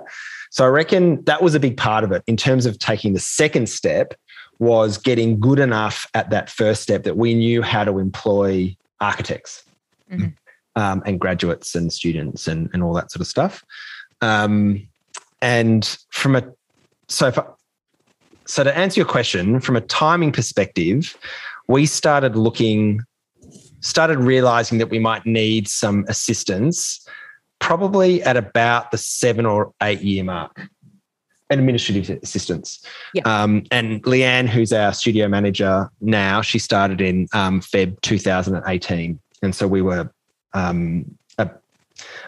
So 0.50 0.64
I 0.64 0.68
reckon 0.68 1.24
that 1.24 1.42
was 1.42 1.54
a 1.54 1.60
big 1.60 1.76
part 1.76 2.04
of 2.04 2.12
it 2.12 2.22
in 2.26 2.36
terms 2.36 2.66
of 2.66 2.78
taking 2.78 3.14
the 3.14 3.20
second 3.20 3.68
step 3.68 4.14
was 4.58 4.98
getting 4.98 5.40
good 5.40 5.58
enough 5.58 6.06
at 6.14 6.30
that 6.30 6.48
first 6.50 6.82
step 6.82 7.02
that 7.04 7.16
we 7.16 7.34
knew 7.34 7.62
how 7.62 7.84
to 7.84 7.98
employ 7.98 8.74
architects 9.00 9.64
Mhm. 10.10 10.34
um, 10.76 11.02
and 11.06 11.20
graduates 11.20 11.74
and 11.74 11.92
students 11.92 12.46
and, 12.46 12.70
and 12.72 12.82
all 12.82 12.94
that 12.94 13.10
sort 13.10 13.20
of 13.20 13.26
stuff. 13.26 13.64
Um, 14.20 14.86
and 15.42 15.96
from 16.10 16.36
a 16.36 16.44
so 17.08 17.28
I, 17.28 17.42
so 18.46 18.64
to 18.64 18.76
answer 18.76 19.00
your 19.00 19.06
question, 19.06 19.60
from 19.60 19.76
a 19.76 19.80
timing 19.80 20.32
perspective, 20.32 21.16
we 21.68 21.86
started 21.86 22.36
looking, 22.36 23.00
started 23.80 24.18
realizing 24.18 24.78
that 24.78 24.90
we 24.90 24.98
might 24.98 25.24
need 25.24 25.68
some 25.68 26.04
assistance 26.08 27.06
probably 27.60 28.22
at 28.22 28.36
about 28.36 28.90
the 28.90 28.98
seven 28.98 29.46
or 29.46 29.72
eight 29.82 30.02
year 30.02 30.24
mark. 30.24 30.68
And 31.50 31.60
administrative 31.60 32.22
assistance. 32.22 32.84
Yeah. 33.12 33.22
Um, 33.26 33.64
and 33.70 34.02
Leanne, 34.04 34.48
who's 34.48 34.72
our 34.72 34.94
studio 34.94 35.28
manager 35.28 35.90
now, 36.00 36.40
she 36.40 36.58
started 36.58 37.00
in 37.00 37.28
um, 37.34 37.60
Feb 37.60 38.00
2018. 38.00 39.20
And 39.42 39.54
so 39.54 39.68
we 39.68 39.82
were 39.82 40.10
um, 40.54 41.04
uh, 41.36 41.46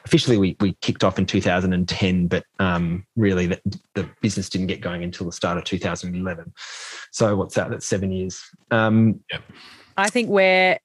officially 0.05 0.37
we, 0.37 0.57
we 0.61 0.75
kicked 0.83 1.03
off 1.03 1.19
in 1.19 1.27
2010, 1.27 2.27
but 2.27 2.45
um, 2.59 3.07
really 3.17 3.47
the, 3.47 3.61
the 3.95 4.09
business 4.21 4.49
didn't 4.49 4.67
get 4.67 4.81
going 4.81 5.03
until 5.03 5.27
the 5.27 5.33
start 5.33 5.57
of 5.57 5.65
2011. 5.65 6.53
So 7.11 7.37
what's 7.37 7.55
that? 7.55 7.71
That's 7.71 7.87
seven 7.87 8.13
years. 8.13 8.43
Um, 8.71 9.21
I 9.97 10.09
think 10.11 10.29
we're 10.29 10.79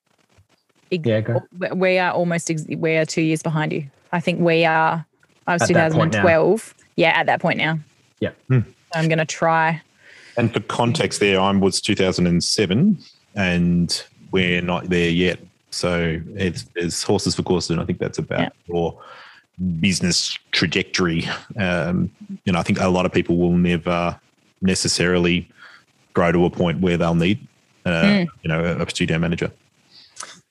yeah, 0.89 1.22
go. 1.22 1.41
we 1.74 1.98
are 1.98 2.12
almost 2.12 2.52
ex- 2.52 2.65
we 2.67 2.96
are 2.98 3.06
two 3.06 3.22
years 3.22 3.41
behind 3.41 3.72
you. 3.72 3.89
I 4.12 4.20
think 4.20 4.39
we 4.39 4.65
are. 4.65 5.06
I 5.48 5.54
was 5.54 5.63
At 5.63 5.70
that 5.70 5.91
point 5.94 6.13
now. 6.13 6.22
2012. 6.22 6.76
Yeah, 6.98 7.10
at 7.10 7.26
that 7.28 7.41
point 7.41 7.58
now. 7.58 7.80
Yeah. 8.21 8.31
Hmm. 8.47 8.60
I'm 8.95 9.10
going 9.10 9.17
to 9.19 9.25
try. 9.25 9.81
And 10.38 10.53
for 10.53 10.62
context, 10.62 11.19
there 11.19 11.39
I 11.41 11.51
was 11.51 11.81
2007, 11.81 12.97
and 13.36 14.03
we're 14.31 14.62
not 14.62 14.89
there 14.89 15.10
yet. 15.10 15.39
So 15.71 16.21
it's, 16.36 16.65
it's 16.75 17.03
horses 17.03 17.36
for 17.36 17.43
courses, 17.43 17.71
and 17.71 17.81
I 17.81 17.86
think 17.86 17.99
that's 17.99 18.17
about 18.17 18.39
Yeah. 18.39 18.49
your 18.67 19.01
business 19.79 20.38
trajectory. 20.51 21.27
Um, 21.57 22.10
you 22.45 22.53
know, 22.53 22.60
I 22.60 22.63
think 22.63 22.79
a 22.79 22.88
lot 22.88 23.05
of 23.05 23.12
people 23.12 23.38
will 23.38 23.57
never 23.57 24.17
necessarily 24.62 25.49
grow 26.13 26.31
to 26.31 26.45
a 26.45 26.49
point 26.49 26.79
where 26.81 26.97
they'll 26.97 27.15
need, 27.15 27.45
uh, 27.86 27.89
Mm. 28.03 28.27
you 28.43 28.47
know, 28.49 28.63
a, 28.63 28.84
a 28.84 28.89
studio 28.89 29.17
manager, 29.17 29.51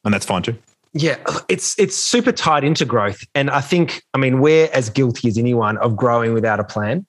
and 0.04 0.12
that's 0.12 0.26
fine 0.26 0.42
too. 0.42 0.56
Yeah, 0.92 1.16
it's 1.48 1.78
it's 1.78 1.96
super 1.96 2.32
tied 2.32 2.64
into 2.64 2.84
growth, 2.84 3.22
and 3.34 3.48
I 3.50 3.60
think 3.60 4.02
I 4.14 4.18
mean 4.18 4.40
we're 4.40 4.68
as 4.72 4.90
guilty 4.90 5.28
as 5.28 5.38
anyone 5.38 5.76
of 5.78 5.96
growing 5.96 6.32
without 6.34 6.58
a 6.58 6.64
plan. 6.64 7.06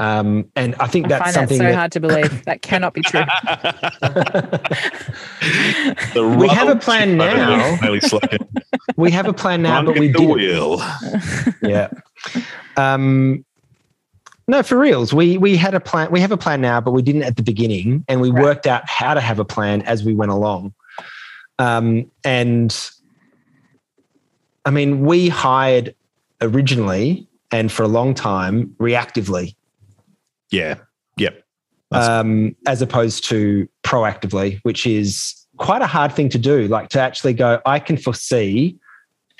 Um, 0.00 0.48
and 0.54 0.76
I 0.76 0.86
think 0.86 1.06
I 1.06 1.08
that's 1.08 1.22
find 1.24 1.34
that 1.34 1.40
something 1.40 1.58
so 1.58 1.64
that 1.64 1.74
hard 1.74 1.92
to 1.92 2.00
believe. 2.00 2.44
That 2.44 2.62
cannot 2.62 2.94
be 2.94 3.02
true. 3.02 3.24
The 6.14 6.36
We 6.38 6.48
have 6.48 6.68
a 6.68 6.76
plan 6.76 7.16
now. 7.16 7.34
there, 7.34 7.78
Nelly 7.82 8.00
Slacken. 8.00 8.38
we 8.96 9.10
have 9.10 9.26
a 9.26 9.32
plan 9.32 9.62
now, 9.62 9.76
Run 9.76 9.86
but 9.86 9.98
we 9.98 10.08
the 10.08 10.18
didn't. 10.18 10.34
wheel. 10.34 10.78
yeah. 11.62 11.88
Um, 12.76 13.44
no, 14.46 14.62
for 14.62 14.78
reals. 14.78 15.12
We 15.12 15.36
we 15.36 15.56
had 15.56 15.74
a 15.74 15.80
plan. 15.80 16.10
We 16.10 16.20
have 16.20 16.32
a 16.32 16.36
plan 16.36 16.60
now, 16.60 16.80
but 16.80 16.92
we 16.92 17.02
didn't 17.02 17.22
at 17.24 17.36
the 17.36 17.42
beginning, 17.42 18.04
and 18.08 18.20
we 18.20 18.30
Right. 18.30 18.42
worked 18.42 18.66
out 18.66 18.88
how 18.88 19.14
to 19.14 19.20
have 19.20 19.38
a 19.38 19.44
plan 19.44 19.82
as 19.82 20.04
we 20.04 20.14
went 20.14 20.30
along. 20.30 20.74
Um, 21.58 22.10
and 22.24 22.74
I 24.64 24.70
mean, 24.70 25.00
we 25.04 25.28
hired 25.28 25.94
originally 26.40 27.26
and 27.50 27.70
for 27.72 27.82
a 27.82 27.88
long 27.88 28.14
time 28.14 28.74
reactively, 28.78 29.54
Yeah. 30.50 30.76
Yep. 31.16 31.42
Um, 31.90 32.54
as 32.66 32.82
opposed 32.82 33.24
to 33.26 33.68
proactively, 33.82 34.60
which 34.62 34.86
is 34.86 35.46
quite 35.56 35.82
a 35.82 35.86
hard 35.86 36.12
thing 36.12 36.28
to 36.30 36.38
do. 36.38 36.68
Like 36.68 36.88
to 36.90 37.00
actually 37.00 37.32
go, 37.34 37.60
I 37.66 37.78
can 37.78 37.96
foresee. 37.96 38.78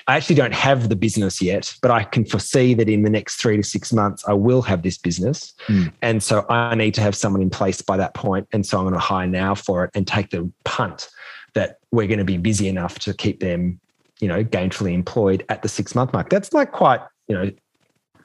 I 0.07 0.15
actually 0.15 0.37
don't 0.37 0.55
have 0.55 0.89
the 0.89 0.95
business 0.95 1.41
yet, 1.41 1.75
but 1.83 1.91
I 1.91 2.03
can 2.03 2.25
foresee 2.25 2.73
that 2.73 2.89
in 2.89 3.03
the 3.03 3.11
next 3.11 3.35
three 3.35 3.57
to 3.57 3.63
six 3.63 3.93
months, 3.93 4.23
I 4.27 4.33
will 4.33 4.63
have 4.63 4.81
this 4.81 4.97
business. 4.97 5.53
Hmm. 5.67 5.87
And 6.01 6.23
so 6.23 6.47
I 6.49 6.73
need 6.73 6.95
to 6.95 7.01
have 7.01 7.15
someone 7.15 7.43
in 7.43 7.51
place 7.51 7.81
by 7.83 7.95
that 7.97 8.15
point. 8.15 8.47
And 8.51 8.65
so 8.65 8.79
I'm 8.79 8.85
going 8.85 8.95
to 8.95 8.99
hire 8.99 9.27
now 9.27 9.53
for 9.53 9.83
it 9.83 9.91
and 9.93 10.07
take 10.07 10.31
the 10.31 10.51
punt 10.63 11.09
that 11.53 11.77
we're 11.91 12.07
going 12.07 12.19
to 12.19 12.25
be 12.25 12.37
busy 12.37 12.67
enough 12.67 12.97
to 12.99 13.13
keep 13.13 13.39
them, 13.39 13.79
you 14.19 14.27
know, 14.27 14.43
gainfully 14.43 14.93
employed 14.93 15.45
at 15.49 15.61
the 15.61 15.69
six 15.69 15.93
month 15.93 16.11
mark. 16.11 16.29
That's 16.29 16.53
like 16.53 16.71
quite, 16.71 17.01
you 17.27 17.35
know, 17.35 17.51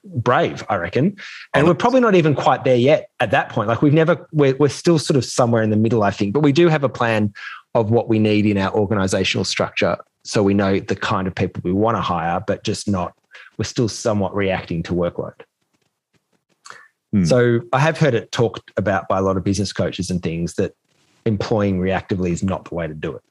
brave, 0.05 0.64
I 0.69 0.77
reckon. 0.77 1.17
And 1.55 1.64
Oh, 1.64 1.69
we're 1.69 1.75
probably 1.75 2.01
not 2.01 2.14
even 2.14 2.35
quite 2.35 2.64
there 2.64 2.77
yet 2.77 3.11
at 3.21 3.31
that 3.31 3.49
point. 3.49 3.69
Like 3.69 3.83
we've 3.83 3.95
never, 3.95 4.27
we're, 4.33 4.55
we're 4.57 4.69
still 4.69 4.99
sort 4.99 5.17
of 5.17 5.25
somewhere 5.25 5.62
in 5.62 5.71
the 5.71 5.77
middle, 5.77 6.03
I 6.03 6.11
think, 6.11 6.35
but 6.35 6.40
we 6.40 6.53
do 6.53 6.69
have 6.69 6.85
a 6.85 6.88
plan 6.88 7.33
of 7.75 7.90
what 7.90 8.09
we 8.09 8.19
need 8.19 8.47
in 8.47 8.59
our 8.59 8.73
organizational 8.73 9.45
structure. 9.45 9.97
So 10.25 10.43
we 10.43 10.55
know 10.55 10.81
the 10.81 10.97
kind 10.97 11.27
of 11.27 11.35
people 11.35 11.61
we 11.64 11.73
want 11.73 11.97
to 11.97 12.01
hire, 12.01 12.43
but 12.47 12.64
just 12.64 12.88
not, 12.88 13.14
we're 13.59 13.64
still 13.64 13.88
somewhat 13.88 14.35
reacting 14.35 14.83
to 14.85 14.93
workload. 14.93 15.40
Hmm. 17.12 17.25
So 17.25 17.61
I 17.73 17.79
have 17.81 17.99
heard 17.99 18.14
it 18.14 18.33
talked 18.33 18.73
about 18.77 19.09
by 19.09 19.19
a 19.19 19.23
lot 19.23 19.37
of 19.37 19.45
business 19.45 19.73
coaches 19.73 20.11
and 20.11 20.23
things 20.23 20.55
that 20.55 20.75
employing 21.27 21.79
reactively 21.79 22.31
is 22.31 22.43
not 22.43 22.67
the 22.67 22.75
way 22.75 22.87
to 22.87 22.95
do 22.95 23.14
it. 23.14 23.23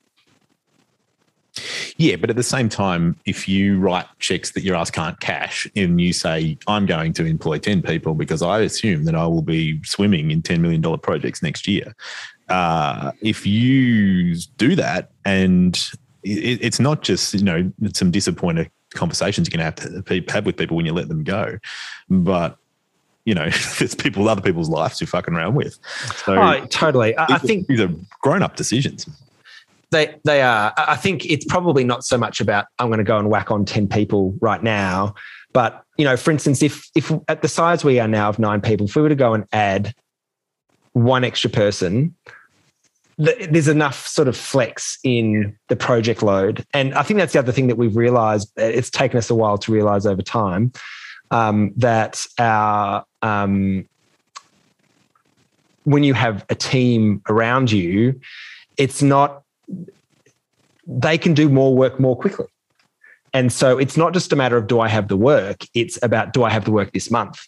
Yeah, 1.98 2.16
but 2.16 2.30
at 2.30 2.36
the 2.36 2.44
same 2.44 2.70
time, 2.70 3.16
if 3.26 3.48
you 3.48 3.80
write 3.80 4.06
checks 4.20 4.52
that 4.52 4.64
your 4.64 4.76
ass 4.76 4.90
can't 4.90 5.20
cash 5.20 5.70
and 5.76 6.02
you 6.02 6.12
say, 6.12 6.58
I'm 6.68 6.86
going 6.86 7.14
to 7.14 7.26
employ 7.26 7.60
10 7.60 7.84
people 7.84 8.16
because 8.16 8.42
I 8.42 8.62
assume 8.62 9.06
that 9.06 9.16
I 9.16 9.28
will 9.28 9.44
be 9.44 9.82
swimming 9.84 10.32
in 10.32 10.42
$10 10.42 10.60
million 10.60 10.82
projects 11.00 11.44
next 11.44 11.68
year, 11.68 11.96
uh, 12.50 13.12
if 13.22 13.46
you 13.46 14.36
do 14.58 14.76
that 14.76 15.12
and 15.26 15.76
it, 16.24 16.60
it's 16.62 16.80
not 16.80 17.04
just, 17.04 17.34
you 17.34 17.44
know, 17.44 17.72
some 17.94 18.10
disappointed 18.10 18.72
conversations 18.96 19.48
you're 19.48 19.58
going 19.58 19.74
to 19.74 19.82
have 19.82 20.06
to 20.06 20.32
have 20.32 20.46
with 20.46 20.58
people 20.58 20.76
when 20.76 20.86
you 20.86 20.94
let 20.94 21.08
them 21.08 21.24
go, 21.24 21.58
but 22.10 22.58
you 23.26 23.34
know, 23.34 23.50
there's 23.80 23.96
people, 23.96 24.28
other 24.28 24.42
people's 24.42 24.70
lives 24.70 25.00
you're 25.00 25.08
fucking 25.08 25.34
around 25.34 25.56
with. 25.56 25.78
So 26.26 26.36
Oh, 26.36 26.66
totally. 26.66 27.16
I, 27.16 27.36
I 27.36 27.38
think 27.38 27.68
these 27.68 27.80
are 27.80 27.90
grown 28.22 28.42
up 28.42 28.56
decisions. 28.56 29.08
They 29.94 30.16
they 30.26 30.42
are. 30.42 30.74
I 30.76 30.96
think 30.96 31.24
it's 31.28 31.46
probably 31.46 31.84
not 31.84 32.04
so 32.04 32.18
much 32.18 32.42
about 32.42 32.66
I'm 32.80 32.88
going 32.88 32.98
to 32.98 33.04
go 33.04 33.20
and 33.20 33.30
whack 33.30 33.52
on 33.52 33.64
ten 33.64 33.88
people 33.88 34.36
right 34.42 34.62
now, 34.62 35.14
but 35.54 35.84
you 35.98 36.04
know, 36.04 36.18
for 36.18 36.32
instance, 36.32 36.64
if 36.64 36.90
if 36.96 37.12
at 37.28 37.44
the 37.44 37.48
size 37.48 37.86
we 37.86 38.00
are 38.00 38.08
now 38.08 38.28
of 38.28 38.40
nine 38.40 38.60
people, 38.60 38.88
if 38.88 38.96
we 38.96 39.04
were 39.04 39.10
to 39.10 39.16
go 39.16 39.36
and 39.36 39.46
add 39.54 39.94
one 40.94 41.24
extra 41.24 41.50
person, 41.50 42.16
th- 43.24 43.50
there's 43.52 43.68
enough 43.68 44.08
sort 44.08 44.28
of 44.28 44.36
flex 44.36 44.98
in 45.04 45.56
the 45.70 45.76
project 45.76 46.24
load, 46.24 46.66
and 46.74 46.96
I 46.96 47.04
think 47.04 47.20
that's 47.20 47.34
the 47.34 47.40
other 47.40 47.52
thing 47.52 47.68
that 47.68 47.78
we've 47.78 47.96
realised. 47.96 48.52
It's 48.58 48.90
taken 48.90 49.20
us 49.20 49.30
a 49.30 49.36
while 49.36 49.60
to 49.60 49.72
realise 49.72 50.08
over 50.08 50.24
time 50.24 50.72
um, 51.30 51.72
that 51.78 52.26
our 52.40 53.06
um, 53.22 53.88
when 55.84 56.02
you 56.02 56.16
have 56.16 56.46
a 56.50 56.56
team 56.56 57.22
around 57.30 57.72
you, 57.72 58.20
it's 58.78 59.04
not 59.04 59.43
they 60.88 61.18
can 61.18 61.34
do 61.34 61.50
more 61.50 61.76
work 61.76 62.00
more 62.00 62.18
quickly. 62.18 62.46
And 63.36 63.52
so 63.52 63.80
it's 63.80 63.98
not 63.98 64.14
just 64.14 64.32
a 64.32 64.36
matter 64.36 64.58
of 64.58 64.68
do 64.68 64.80
I 64.80 64.88
have 64.88 65.08
the 65.08 65.18
work, 65.18 65.66
it's 65.74 65.98
about 66.04 66.34
do 66.34 66.44
I 66.44 66.52
have 66.52 66.66
the 66.66 66.72
work 66.72 66.94
this 66.94 67.10
month? 67.10 67.40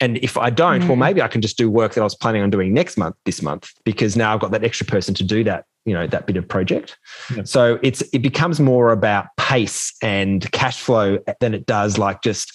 And 0.00 0.16
if 0.18 0.38
I 0.38 0.48
don't, 0.48 0.88
well, 0.88 0.96
Mm. 0.96 1.00
maybe 1.00 1.20
I 1.20 1.28
can 1.28 1.42
just 1.42 1.58
do 1.58 1.70
work 1.70 1.92
that 1.94 2.00
I 2.00 2.04
was 2.04 2.14
planning 2.14 2.40
on 2.40 2.48
doing 2.48 2.72
next 2.72 2.96
month, 2.96 3.14
this 3.26 3.42
month, 3.42 3.70
because 3.84 4.16
now 4.16 4.32
I've 4.32 4.40
got 4.40 4.52
that 4.52 4.64
extra 4.64 4.86
person 4.86 5.12
to 5.16 5.24
do 5.24 5.44
that, 5.44 5.66
you 5.84 5.92
know, 5.92 6.06
that 6.06 6.26
bit 6.26 6.38
of 6.38 6.48
project. 6.48 6.96
Yeah. 7.36 7.42
So 7.44 7.78
it's 7.82 8.00
it 8.14 8.20
becomes 8.20 8.58
more 8.58 8.90
about 8.90 9.26
pace 9.36 9.92
and 10.00 10.50
cash 10.52 10.80
flow 10.80 11.18
than 11.40 11.52
it 11.52 11.66
does 11.66 11.98
like 11.98 12.22
just 12.22 12.50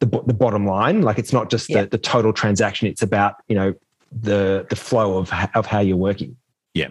the, 0.00 0.06
the 0.06 0.34
bottom 0.34 0.66
line. 0.66 1.00
Like 1.00 1.18
it's 1.18 1.32
not 1.32 1.48
just 1.50 1.70
Yeah. 1.70 1.82
the, 1.84 1.90
the 1.90 1.98
total 1.98 2.34
transaction, 2.34 2.88
it's 2.88 3.00
about, 3.00 3.36
you 3.48 3.54
know, 3.54 3.72
the 4.12 4.66
the 4.68 4.76
flow 4.76 5.16
of 5.16 5.32
of 5.54 5.64
how 5.64 5.80
you're 5.80 5.96
working. 5.96 6.36
Yeah. 6.74 6.88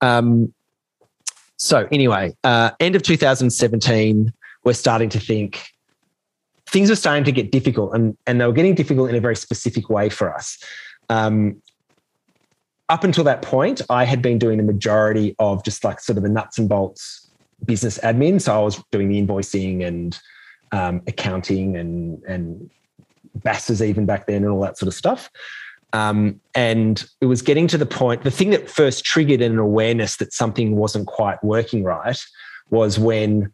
Um, 0.00 0.52
so 1.62 1.86
anyway, 1.92 2.34
uh, 2.42 2.70
end 2.80 2.96
of 2.96 3.02
2017, 3.02 4.32
we're 4.64 4.72
starting 4.72 5.10
to 5.10 5.20
think 5.20 5.62
things 6.66 6.90
are 6.90 6.96
starting 6.96 7.24
to 7.24 7.32
get 7.32 7.52
difficult, 7.52 7.94
and 7.94 8.16
and 8.26 8.40
they 8.40 8.46
were 8.46 8.54
getting 8.54 8.74
difficult 8.74 9.10
in 9.10 9.14
a 9.14 9.20
very 9.20 9.36
specific 9.36 9.90
way 9.90 10.08
for 10.08 10.34
us. 10.34 10.58
Um, 11.10 11.60
up 12.88 13.04
until 13.04 13.24
that 13.24 13.42
point, 13.42 13.82
I 13.90 14.04
had 14.04 14.22
been 14.22 14.38
doing 14.38 14.56
the 14.56 14.64
majority 14.64 15.36
of 15.38 15.62
just 15.62 15.84
like 15.84 16.00
sort 16.00 16.16
of 16.16 16.22
the 16.22 16.30
nuts 16.30 16.58
and 16.58 16.66
bolts 16.66 17.28
business 17.66 17.98
admin. 17.98 18.40
So 18.40 18.58
I 18.58 18.64
was 18.64 18.82
doing 18.90 19.10
the 19.10 19.20
invoicing 19.20 19.86
and 19.86 20.18
um, 20.72 21.02
accounting 21.06 21.76
and 21.76 22.22
and 22.24 22.70
BASs 23.34 23.82
even 23.82 24.06
back 24.06 24.26
then 24.26 24.44
and 24.44 24.48
all 24.48 24.62
that 24.62 24.78
sort 24.78 24.88
of 24.88 24.94
stuff. 24.94 25.28
Um, 25.92 26.40
and 26.54 27.04
it 27.20 27.26
was 27.26 27.42
getting 27.42 27.66
to 27.68 27.78
the 27.78 27.86
point, 27.86 28.22
the 28.22 28.30
thing 28.30 28.50
that 28.50 28.70
first 28.70 29.04
triggered 29.04 29.40
an 29.42 29.58
awareness 29.58 30.16
that 30.16 30.32
something 30.32 30.76
wasn't 30.76 31.06
quite 31.06 31.42
working 31.42 31.82
right 31.82 32.18
was 32.70 32.98
when 32.98 33.50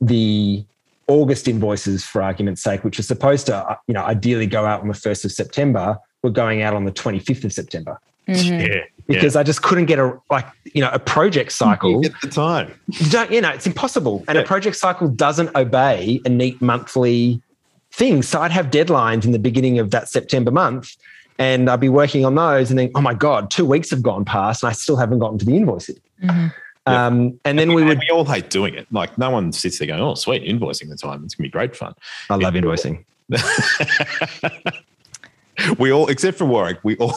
the 0.00 0.64
August 1.08 1.46
invoices, 1.48 2.04
for 2.04 2.22
argument's 2.22 2.62
sake, 2.62 2.82
which 2.84 2.98
are 2.98 3.02
supposed 3.02 3.46
to, 3.46 3.56
uh, 3.56 3.76
you 3.86 3.92
know, 3.94 4.02
ideally 4.02 4.46
go 4.46 4.64
out 4.64 4.80
on 4.80 4.88
the 4.88 4.94
1st 4.94 5.26
of 5.26 5.32
September, 5.32 5.98
were 6.22 6.30
going 6.30 6.62
out 6.62 6.72
on 6.74 6.84
the 6.84 6.92
25th 6.92 7.44
of 7.44 7.52
September 7.52 8.00
Mhm. 8.26 8.66
Yeah. 8.66 8.80
because 9.06 9.36
I 9.36 9.42
just 9.42 9.60
couldn't 9.60 9.84
get 9.84 9.98
a, 9.98 10.14
like, 10.30 10.46
you 10.72 10.80
know, 10.80 10.88
a 10.90 10.98
project 10.98 11.52
cycle. 11.52 12.02
At 12.06 12.12
the 12.22 12.28
time. 12.28 12.72
You 12.88 13.10
don't, 13.10 13.30
you 13.30 13.42
know, 13.42 13.50
it's 13.50 13.66
impossible. 13.66 14.24
And 14.26 14.38
a 14.38 14.42
project 14.44 14.76
cycle 14.76 15.08
doesn't 15.08 15.54
obey 15.54 16.22
a 16.24 16.30
neat 16.30 16.62
monthly 16.62 17.42
thing. 17.92 18.22
So 18.22 18.40
I'd 18.40 18.50
have 18.50 18.70
deadlines 18.70 19.26
in 19.26 19.32
the 19.32 19.38
beginning 19.38 19.78
of 19.78 19.90
that 19.90 20.08
September 20.08 20.50
month 20.50 20.96
and 21.38 21.68
I'd 21.68 21.80
be 21.80 21.88
working 21.88 22.24
on 22.24 22.34
those 22.34 22.70
and 22.70 22.78
then, 22.78 22.90
oh 22.94 23.00
my 23.00 23.14
God, 23.14 23.50
two 23.50 23.64
weeks 23.64 23.90
have 23.90 24.02
gone 24.02 24.24
past 24.24 24.62
and 24.62 24.70
I 24.70 24.72
still 24.72 24.96
haven't 24.96 25.18
gotten 25.18 25.38
to 25.38 25.44
the 25.44 25.52
invoicing. 25.52 25.98
Mhm. 26.22 26.52
Yeah. 26.86 27.06
Um, 27.06 27.40
and 27.46 27.58
then 27.58 27.72
we 27.72 27.82
would, 27.82 27.98
we 27.98 28.10
all 28.10 28.26
hate 28.26 28.50
doing 28.50 28.74
it. 28.74 28.86
Like 28.92 29.16
no 29.16 29.30
one 29.30 29.52
sits 29.52 29.78
there 29.78 29.88
going, 29.88 30.00
"Oh, 30.00 30.14
sweet, 30.14 30.42
invoicing 30.42 30.90
the 30.90 30.96
time. 30.96 31.24
It's 31.24 31.34
gonna 31.34 31.46
be 31.46 31.50
great 31.50 31.74
fun." 31.74 31.94
I 32.28 32.36
love 32.36 32.52
invoicing. 32.52 33.04
we 35.78 35.92
all, 35.92 36.08
except 36.08 36.36
for 36.36 36.44
Warwick, 36.44 36.80
we 36.82 36.94
all 36.96 37.10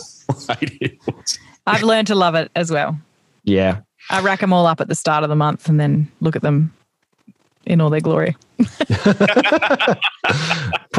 hate 0.47 0.80
invoicing. 0.80 1.39
I've 1.68 1.84
learned 1.84 2.07
to 2.07 2.15
love 2.15 2.36
it 2.36 2.49
as 2.55 2.72
well. 2.72 2.97
Yeah. 3.43 3.82
I 4.09 4.22
rack 4.22 4.39
them 4.39 4.53
all 4.53 4.65
up 4.68 4.80
at 4.80 4.88
the 4.88 4.95
start 4.95 5.24
of 5.24 5.30
the 5.30 5.36
month 5.36 5.68
and 5.68 5.82
then 5.82 6.09
look 6.22 6.38
at 6.38 6.41
them 6.41 6.74
in 7.65 7.82
all 7.82 7.89
their 7.89 7.99
glory. 7.99 8.38
Put 8.57 8.88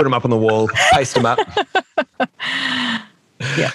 them 0.05 0.12
up 0.12 0.27
on 0.27 0.31
the 0.31 0.37
wall, 0.37 0.69
paste 0.93 1.14
them 1.14 1.25
up. 1.25 1.39
Yeah. 3.57 3.70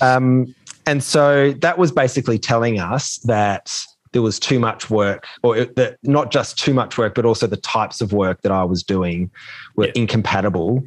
Um, 0.00 0.54
and 0.86 1.02
so 1.02 1.52
that 1.60 1.78
was 1.78 1.92
basically 1.92 2.38
telling 2.38 2.80
us 2.80 3.18
that 3.24 3.72
there 4.12 4.22
was 4.22 4.38
too 4.38 4.58
much 4.60 4.90
work, 4.90 5.26
or 5.42 5.56
it- 5.56 5.76
that 5.76 5.96
not 6.02 6.30
just 6.30 6.58
too 6.58 6.74
much 6.74 6.98
work, 6.98 7.14
but 7.14 7.24
also 7.24 7.46
the 7.46 7.56
types 7.56 8.00
of 8.00 8.12
work 8.12 8.42
that 8.42 8.52
I 8.52 8.64
was 8.64 8.82
doing 8.82 9.30
were 9.76 9.86
Yeah. 9.86 9.92
incompatible 9.96 10.82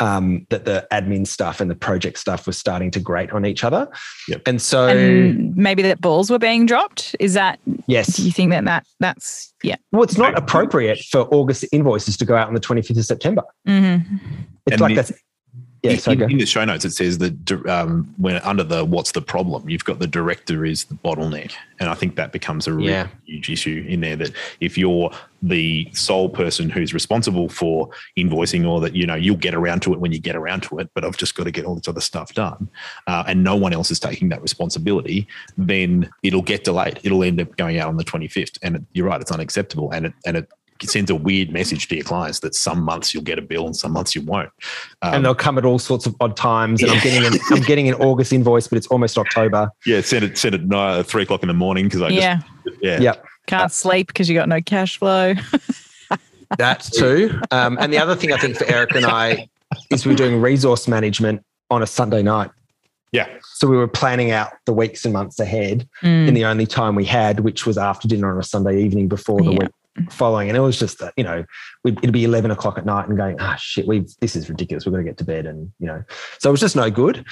um, 0.00 0.44
that 0.50 0.64
the 0.64 0.84
admin 0.90 1.24
stuff 1.24 1.60
and 1.60 1.70
the 1.70 1.76
project 1.76 2.18
stuff 2.18 2.44
was 2.48 2.58
starting 2.58 2.90
to 2.90 2.98
grate 2.98 3.30
on 3.30 3.46
each 3.46 3.62
other. 3.62 3.86
Yep. 4.26 4.42
And 4.48 4.60
so, 4.60 4.88
and 4.88 5.54
maybe 5.56 5.80
that 5.82 6.00
balls 6.00 6.28
were 6.28 6.40
being 6.40 6.66
dropped. 6.66 7.14
Is 7.20 7.34
that? 7.34 7.60
yes, 7.86 8.16
Do 8.16 8.24
you 8.24 8.32
think 8.32 8.50
that 8.50 8.64
that 8.64 8.84
that's 8.98 9.52
yeah? 9.62 9.76
well, 9.92 10.02
it's 10.02 10.18
not 10.18 10.36
appropriate 10.36 10.98
for 11.08 11.20
August 11.32 11.64
invoices 11.70 12.16
to 12.16 12.24
go 12.24 12.34
out 12.34 12.48
on 12.48 12.54
the 12.54 12.60
25th 12.60 12.98
of 12.98 13.04
September. 13.04 13.42
Mm-hmm. 13.68 14.16
It's 14.66 14.72
And 14.72 14.80
like 14.80 14.88
the- 14.96 15.02
that's, 15.02 15.12
yeah, 15.82 15.92
in, 15.92 15.98
so 15.98 16.14
go. 16.14 16.26
in 16.26 16.38
the 16.38 16.46
show 16.46 16.64
notes, 16.64 16.84
it 16.84 16.92
says 16.92 17.18
that 17.18 17.66
um, 17.68 18.12
when 18.16 18.36
under 18.42 18.62
the 18.62 18.84
what's 18.84 19.12
the 19.12 19.20
problem, 19.20 19.68
you've 19.68 19.84
got 19.84 19.98
the 19.98 20.06
director 20.06 20.64
is 20.64 20.84
the 20.84 20.94
bottleneck, 20.94 21.52
and 21.80 21.88
I 21.88 21.94
think 21.94 22.14
that 22.16 22.30
becomes 22.30 22.68
a 22.68 22.72
really 22.72 22.90
Yeah. 22.90 23.08
huge 23.24 23.50
issue 23.50 23.84
in 23.88 24.00
there. 24.00 24.14
That 24.14 24.30
if 24.60 24.78
you're 24.78 25.10
the 25.42 25.88
sole 25.92 26.28
person 26.28 26.70
who's 26.70 26.94
responsible 26.94 27.48
for 27.48 27.90
invoicing, 28.16 28.64
or 28.64 28.80
that 28.80 28.94
you 28.94 29.06
know 29.06 29.16
you'll 29.16 29.36
get 29.36 29.54
around 29.54 29.82
to 29.82 29.92
it 29.92 29.98
when 29.98 30.12
you 30.12 30.20
get 30.20 30.36
around 30.36 30.62
to 30.64 30.78
it, 30.78 30.88
but 30.94 31.04
I've 31.04 31.16
just 31.16 31.34
got 31.34 31.44
to 31.44 31.50
get 31.50 31.64
all 31.64 31.74
this 31.74 31.88
other 31.88 32.00
stuff 32.00 32.32
done, 32.32 32.68
uh, 33.08 33.24
and 33.26 33.42
no 33.42 33.56
one 33.56 33.72
else 33.72 33.90
is 33.90 33.98
taking 33.98 34.28
that 34.28 34.40
responsibility, 34.40 35.26
then 35.58 36.08
it'll 36.22 36.42
get 36.42 36.62
delayed. 36.62 37.00
It'll 37.02 37.24
end 37.24 37.40
up 37.40 37.56
going 37.56 37.80
out 37.80 37.88
on 37.88 37.96
the 37.96 38.04
25th, 38.04 38.56
and 38.62 38.76
it, 38.76 38.82
you're 38.92 39.06
right, 39.06 39.20
it's 39.20 39.32
unacceptable, 39.32 39.90
and 39.90 40.06
it 40.06 40.12
and 40.24 40.36
it 40.36 40.48
sends 40.86 41.10
a 41.10 41.14
weird 41.14 41.50
message 41.50 41.88
to 41.88 41.94
your 41.94 42.04
clients 42.04 42.40
that 42.40 42.54
some 42.54 42.82
months 42.82 43.12
you'll 43.14 43.22
get 43.22 43.38
a 43.38 43.42
bill 43.42 43.66
and 43.66 43.76
some 43.76 43.92
months 43.92 44.14
you 44.14 44.22
won't. 44.22 44.50
Um, 45.02 45.14
and 45.14 45.24
they'll 45.24 45.34
come 45.34 45.58
at 45.58 45.64
all 45.64 45.78
sorts 45.78 46.06
of 46.06 46.14
odd 46.20 46.36
times. 46.36 46.82
And 46.82 46.90
I'm 46.92 46.98
getting 47.00 47.26
an, 47.26 47.34
I'm 47.52 47.62
getting 47.64 47.88
an 47.88 47.94
August 47.94 48.32
invoice, 48.32 48.68
but 48.68 48.76
it's 48.78 48.86
almost 48.88 49.18
October. 49.18 49.70
Yeah, 49.86 50.00
send 50.00 50.24
it 50.24 50.38
send 50.38 50.54
it 50.54 50.72
uh, 50.72 51.02
three 51.02 51.22
o'clock 51.22 51.42
in 51.42 51.48
the 51.48 51.54
morning 51.54 51.84
because 51.86 52.02
I 52.02 52.08
Yeah, 52.08 52.40
just 52.64 52.78
yeah 52.82 53.00
Yep. 53.00 53.24
can't 53.46 53.72
sleep 53.72 54.06
because 54.08 54.28
you 54.28 54.34
got 54.34 54.48
no 54.48 54.60
cash 54.60 54.98
flow. 54.98 55.34
That 56.58 56.82
too. 56.82 57.40
Um, 57.50 57.78
and 57.80 57.92
the 57.92 57.98
other 57.98 58.14
thing 58.14 58.32
I 58.32 58.36
think 58.36 58.56
for 58.56 58.64
Erica 58.66 58.98
and 58.98 59.06
I 59.06 59.48
is 59.90 60.04
we're 60.06 60.14
doing 60.14 60.40
resource 60.40 60.86
management 60.86 61.42
on 61.70 61.82
a 61.82 61.86
Sunday 61.86 62.22
night. 62.22 62.50
yeah 63.10 63.26
So 63.54 63.66
we 63.66 63.76
were 63.76 63.88
planning 63.88 64.30
out 64.32 64.52
the 64.66 64.72
weeks 64.74 65.04
and 65.04 65.14
months 65.14 65.40
ahead 65.40 65.88
Mm. 66.02 66.28
in 66.28 66.34
the 66.34 66.44
only 66.44 66.66
time 66.66 66.94
we 66.94 67.04
had, 67.06 67.40
which 67.40 67.64
was 67.66 67.78
after 67.78 68.06
dinner 68.06 68.30
on 68.32 68.38
a 68.38 68.42
Sunday 68.42 68.82
evening 68.82 69.08
before 69.08 69.42
the 69.42 69.50
Yeah. 69.52 69.58
week 69.60 69.70
following. 70.10 70.48
And 70.48 70.56
it 70.56 70.60
was 70.60 70.78
just 70.78 70.98
that, 71.00 71.12
you 71.16 71.24
know, 71.24 71.44
it'd 71.84 72.12
be 72.12 72.24
11 72.24 72.50
o'clock 72.50 72.78
at 72.78 72.86
night 72.86 73.08
and 73.08 73.16
going, 73.16 73.36
ah, 73.40 73.56
shit, 73.56 73.86
we've, 73.86 74.08
this 74.20 74.36
is 74.36 74.48
ridiculous. 74.48 74.84
We've 74.84 74.92
got 74.92 74.98
to 74.98 75.04
get 75.04 75.18
to 75.18 75.24
bed. 75.24 75.46
And, 75.46 75.72
you 75.78 75.86
know, 75.86 76.02
so 76.38 76.50
it 76.50 76.52
was 76.52 76.60
just 76.60 76.76
no 76.76 76.90
good. 76.90 77.24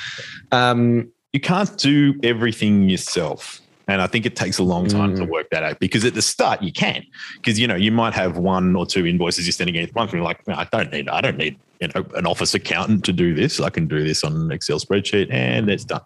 Um, 0.52 1.11
you 1.32 1.40
can't 1.40 1.76
do 1.78 2.18
everything 2.22 2.88
yourself. 2.88 3.61
And 3.91 4.01
I 4.01 4.07
think 4.07 4.24
it 4.24 4.36
takes 4.36 4.59
a 4.59 4.62
long 4.62 4.86
time 4.86 5.16
to 5.16 5.22
Mm. 5.22 5.28
work 5.28 5.51
that 5.51 5.64
out 5.64 5.80
because 5.80 6.05
at 6.05 6.14
the 6.14 6.22
start 6.22 6.62
you 6.62 6.70
can, 6.70 7.03
because 7.34 7.59
you 7.59 7.66
know 7.66 7.74
you 7.74 7.91
might 7.91 8.14
have 8.14 8.38
one 8.38 8.76
or 8.76 8.86
two 8.86 9.05
invoices 9.05 9.47
you're 9.47 9.53
sending 9.53 9.76
against 9.76 9.97
one 9.97 10.07
thing. 10.07 10.22
Like 10.22 10.47
"No, 10.47 10.55
I 10.55 10.64
don't 10.70 10.93
need, 10.93 11.09
I 11.09 11.20
don't 11.20 11.36
need 11.36 11.57
you 11.80 11.88
know 11.93 12.07
an 12.14 12.24
office 12.24 12.55
accountant 12.55 13.05
to 13.07 13.12
do 13.12 13.34
this. 13.34 13.59
I 13.59 13.68
can 13.68 13.88
do 13.88 14.05
this 14.05 14.22
on 14.22 14.32
an 14.36 14.53
Excel 14.53 14.78
spreadsheet 14.78 15.26
and 15.32 15.68
it's 15.68 15.84
done. 15.84 16.03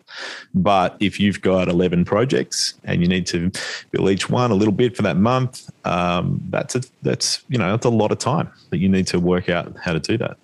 But 0.54 0.96
if 1.00 1.20
you've 1.20 1.42
got 1.42 1.68
11 1.68 2.06
projects 2.06 2.72
and 2.84 3.02
you 3.02 3.08
need 3.08 3.26
to 3.26 3.50
bill 3.90 4.08
each 4.08 4.30
one 4.30 4.50
a 4.50 4.54
little 4.54 4.72
bit 4.72 4.96
for 4.96 5.02
that 5.02 5.18
month, 5.18 5.68
um, 5.84 6.40
that's 6.48 6.74
a, 6.76 6.80
that's 7.02 7.44
you 7.50 7.58
know 7.58 7.70
that's 7.70 7.84
a 7.84 7.90
lot 7.90 8.12
of 8.12 8.18
time 8.18 8.50
that 8.70 8.78
you 8.78 8.88
need 8.88 9.06
to 9.08 9.20
work 9.20 9.50
out 9.50 9.76
how 9.84 9.92
to 9.92 10.00
do 10.00 10.16
that. 10.16 10.38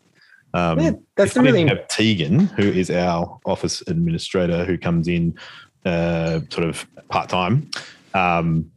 Um, 0.53 0.78
yeah, 0.80 0.91
that's 1.16 1.28
if 1.30 1.34
the 1.34 1.41
we 1.41 1.53
really, 1.53 1.66
have 1.68 1.88
Tegan, 1.88 2.41
who 2.59 2.64
is 2.64 2.91
our 2.91 3.41
office 3.47 3.82
administrator, 3.86 4.64
who 4.66 4.76
comes 4.76 5.09
in 5.09 5.38
uh, 5.85 6.41
sort 6.51 6.66
of 6.68 6.87
part 7.09 7.28
time, 7.28 7.70
um, 8.14 8.70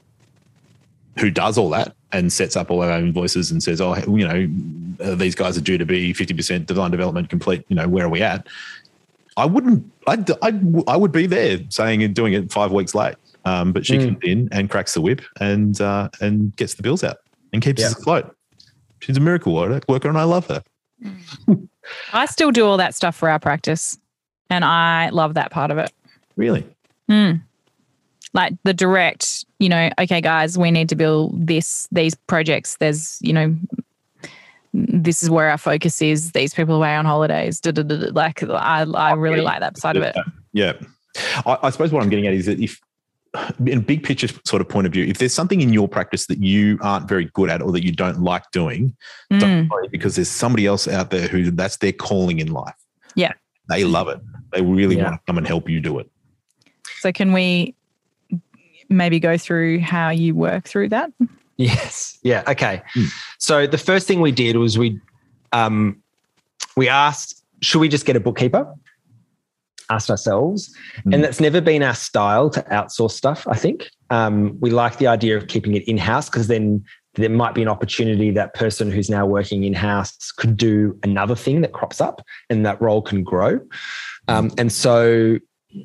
who 1.19 1.29
does 1.29 1.57
all 1.57 1.69
that 1.69 1.95
and 2.11 2.31
sets 2.31 2.55
up 2.55 2.69
all 2.71 2.81
our 2.83 2.97
invoices 2.99 3.51
and 3.51 3.61
says, 3.61 3.81
"Oh, 3.81 3.95
you 4.07 4.27
know, 4.27 5.05
uh, 5.05 5.15
these 5.15 5.35
guys 5.35 5.57
are 5.57 5.61
due 5.61 5.77
to 5.77 5.85
be 5.85 6.13
fifty 6.13 6.33
percent 6.33 6.65
design 6.67 6.91
development 6.91 7.29
complete. 7.29 7.65
You 7.69 7.75
know, 7.75 7.87
where 7.87 8.05
are 8.05 8.09
we 8.09 8.21
at?" 8.21 8.47
I 9.35 9.45
wouldn't. 9.45 9.91
I'd, 10.07 10.29
I'd, 10.43 10.87
I 10.87 10.95
would 10.95 11.11
be 11.11 11.25
there 11.25 11.59
saying 11.69 12.03
and 12.03 12.13
doing 12.13 12.33
it 12.33 12.51
five 12.51 12.71
weeks 12.71 12.93
late. 12.93 13.15
Um, 13.45 13.73
but 13.73 13.85
she 13.85 13.97
Mm. 13.97 14.05
comes 14.05 14.19
in 14.23 14.49
and 14.51 14.69
cracks 14.69 14.93
the 14.93 15.01
whip 15.01 15.21
and 15.39 15.79
uh, 15.81 16.09
and 16.21 16.55
gets 16.55 16.75
the 16.75 16.83
bills 16.83 17.03
out 17.03 17.17
and 17.51 17.61
keeps 17.61 17.81
Yeah. 17.81 17.87
us 17.87 17.99
afloat. 17.99 18.35
She's 19.01 19.17
a 19.17 19.19
miracle 19.19 19.53
worker, 19.53 19.81
worker 19.89 20.07
and 20.07 20.17
I 20.17 20.23
love 20.23 20.47
her. 20.47 20.63
I 22.13 22.25
still 22.27 22.51
do 22.51 22.65
all 22.65 22.77
that 22.77 22.95
stuff 22.95 23.15
for 23.15 23.27
our 23.29 23.39
practice, 23.39 23.97
and 24.49 24.63
I 24.63 25.09
love 25.09 25.33
that 25.33 25.51
part 25.51 25.71
of 25.71 25.77
it. 25.77 25.91
Really. 26.37 26.63
Mm. 27.09 27.41
Like 28.33 28.53
the 28.63 28.73
direct, 28.73 29.45
you 29.59 29.69
know, 29.69 29.89
okay, 29.99 30.21
guys, 30.21 30.57
we 30.57 30.71
need 30.71 30.89
to 30.89 30.95
build 30.95 31.47
this, 31.47 31.87
these 31.91 32.15
projects. 32.15 32.77
There's, 32.77 33.19
you 33.21 33.33
know, 33.33 33.55
this 34.73 35.21
is 35.21 35.29
where 35.29 35.49
our 35.49 35.57
focus 35.57 36.01
is. 36.01 36.31
These 36.31 36.53
people 36.55 36.73
are 36.75 36.77
away 36.77 36.95
on 36.95 37.05
holidays. 37.05 37.59
Da, 37.59 37.71
da, 37.71 37.83
da, 37.83 37.95
da. 37.97 38.07
Like, 38.11 38.41
I, 38.43 38.81
I 38.95 39.13
really 39.13 39.41
like 39.41 39.59
that 39.59 39.77
side 39.77 39.97
of 39.97 40.03
it. 40.03 40.15
Yeah. 40.51 40.73
I, 41.45 41.59
I 41.63 41.69
suppose 41.69 41.91
what 41.91 42.01
I'm 42.01 42.09
getting 42.09 42.25
at 42.25 42.33
is 42.33 42.47
that 42.47 42.59
if, 42.59 42.79
in 43.65 43.79
a 43.79 43.81
big 43.81 44.03
picture 44.03 44.27
sort 44.45 44.61
of 44.61 44.69
point 44.69 44.87
of 44.87 44.93
view, 44.93 45.05
if 45.05 45.19
there's 45.19 45.33
something 45.33 45.61
in 45.61 45.73
your 45.73 45.87
practice 45.87 46.25
that 46.27 46.39
you 46.39 46.79
aren't 46.81 47.07
very 47.07 47.25
good 47.33 47.49
at 47.51 47.61
or 47.61 47.71
that 47.71 47.83
you 47.83 47.91
don't 47.91 48.21
like 48.21 48.49
doing, 48.51 48.95
Mm. 49.31 49.39
don't 49.39 49.69
worry 49.69 49.87
because 49.89 50.15
there's 50.15 50.29
somebody 50.29 50.65
else 50.65 50.87
out 50.87 51.11
there 51.11 51.27
who 51.27 51.51
that's 51.51 51.77
their 51.77 51.91
calling 51.91 52.39
in 52.39 52.51
life. 52.51 52.75
Yeah. 53.15 53.33
They 53.69 53.83
love 53.83 54.07
it. 54.07 54.19
They 54.53 54.61
really 54.61 54.97
Yeah. 54.97 55.03
want 55.03 55.15
to 55.15 55.21
come 55.27 55.37
and 55.37 55.47
help 55.47 55.69
you 55.69 55.79
do 55.81 55.99
it. 55.99 56.09
So, 56.99 57.11
can 57.11 57.33
we 57.33 57.75
maybe 58.89 59.19
go 59.19 59.37
through 59.37 59.79
how 59.79 60.09
you 60.09 60.35
work 60.35 60.65
through 60.65 60.89
that? 60.89 61.11
Yes. 61.57 62.17
Yeah. 62.23 62.43
Okay. 62.47 62.81
Hmm. 62.93 63.05
So 63.37 63.67
the 63.67 63.77
first 63.77 64.07
thing 64.07 64.21
we 64.21 64.31
did 64.31 64.57
was 64.57 64.77
we 64.77 64.99
um, 65.51 66.01
we 66.75 66.89
asked, 66.89 67.43
should 67.61 67.79
we 67.79 67.87
just 67.87 68.05
get 68.05 68.15
a 68.15 68.19
bookkeeper? 68.19 68.73
Asked 69.89 70.09
ourselves, 70.09 70.73
Hmm. 71.03 71.13
and 71.13 71.23
that's 71.23 71.39
never 71.39 71.61
been 71.61 71.83
our 71.83 71.93
style 71.93 72.49
to 72.51 72.61
outsource 72.63 73.11
stuff. 73.11 73.47
I 73.47 73.55
think 73.55 73.89
um, 74.09 74.57
we 74.61 74.71
like 74.71 74.97
the 74.97 75.07
idea 75.07 75.37
of 75.37 75.47
keeping 75.47 75.75
it 75.75 75.87
in 75.87 75.97
house 75.97 76.29
because 76.29 76.47
then 76.47 76.83
there 77.15 77.29
might 77.29 77.53
be 77.53 77.61
an 77.61 77.67
opportunity 77.67 78.31
that 78.31 78.55
person 78.55 78.89
who's 78.89 79.09
now 79.09 79.25
working 79.25 79.63
in 79.63 79.73
house 79.73 80.31
could 80.31 80.57
do 80.57 80.97
another 81.03 81.35
thing 81.35 81.61
that 81.61 81.73
crops 81.73 82.01
up, 82.01 82.21
and 82.49 82.65
that 82.65 82.81
role 82.81 83.01
can 83.01 83.23
grow. 83.23 83.59
Um, 84.27 84.51
and 84.57 84.71
so 84.71 85.37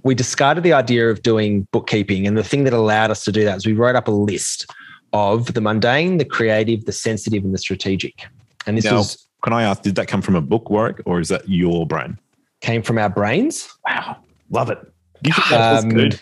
we 0.02 0.14
discarded 0.14 0.64
the 0.64 0.72
idea 0.72 1.08
of 1.10 1.22
doing 1.22 1.66
bookkeeping, 1.72 2.26
and 2.26 2.36
the 2.36 2.44
thing 2.44 2.64
that 2.64 2.72
allowed 2.72 3.10
us 3.10 3.24
to 3.24 3.32
do 3.32 3.44
that 3.44 3.56
is 3.58 3.66
we 3.66 3.72
wrote 3.72 3.96
up 3.96 4.08
a 4.08 4.12
list 4.12 4.66
of 5.12 5.54
the 5.54 5.60
mundane, 5.60 6.18
the 6.18 6.24
creative, 6.24 6.84
the 6.84 6.92
sensitive, 6.92 7.44
and 7.44 7.54
the 7.54 7.58
strategic. 7.58 8.26
And 8.66 8.76
this 8.76 8.84
Now- 8.84 8.96
was 8.96 9.24
Can 9.44 9.52
I 9.52 9.62
ask, 9.62 9.82
did 9.82 9.94
that 9.94 10.08
come 10.08 10.20
from 10.20 10.34
a 10.34 10.40
book, 10.40 10.68
Warwick, 10.68 11.00
or 11.06 11.20
is 11.20 11.28
that 11.28 11.48
your 11.48 11.86
brain? 11.86 12.18
came 12.60 12.82
from 12.82 12.98
our 12.98 13.08
brains. 13.08 13.68
Wow. 13.86 14.16
Love 14.50 14.68
it. 14.70 14.78
That 15.22 15.74
was 15.74 15.84
Um, 15.84 15.90
good? 15.90 16.20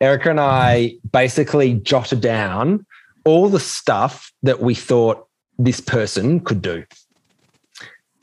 Erica 0.00 0.30
and 0.30 0.40
I 0.40 0.94
basically 1.12 1.74
jotted 1.74 2.22
down 2.22 2.86
all 3.24 3.48
the 3.50 3.60
stuff 3.60 4.32
that 4.42 4.60
we 4.60 4.74
thought 4.74 5.26
this 5.58 5.80
person 5.80 6.40
could 6.40 6.62
do 6.62 6.82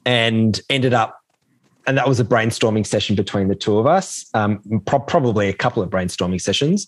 and 0.05 0.59
ended 0.69 0.93
up 0.93 1.18
and 1.87 1.97
that 1.97 2.07
was 2.07 2.19
a 2.19 2.25
brainstorming 2.25 2.85
session 2.85 3.15
between 3.15 3.47
the 3.47 3.55
two 3.55 3.77
of 3.77 3.87
us 3.87 4.29
um, 4.33 4.61
pro- 4.85 4.99
probably 4.99 5.47
a 5.49 5.53
couple 5.53 5.81
of 5.81 5.89
brainstorming 5.89 6.41
sessions 6.41 6.87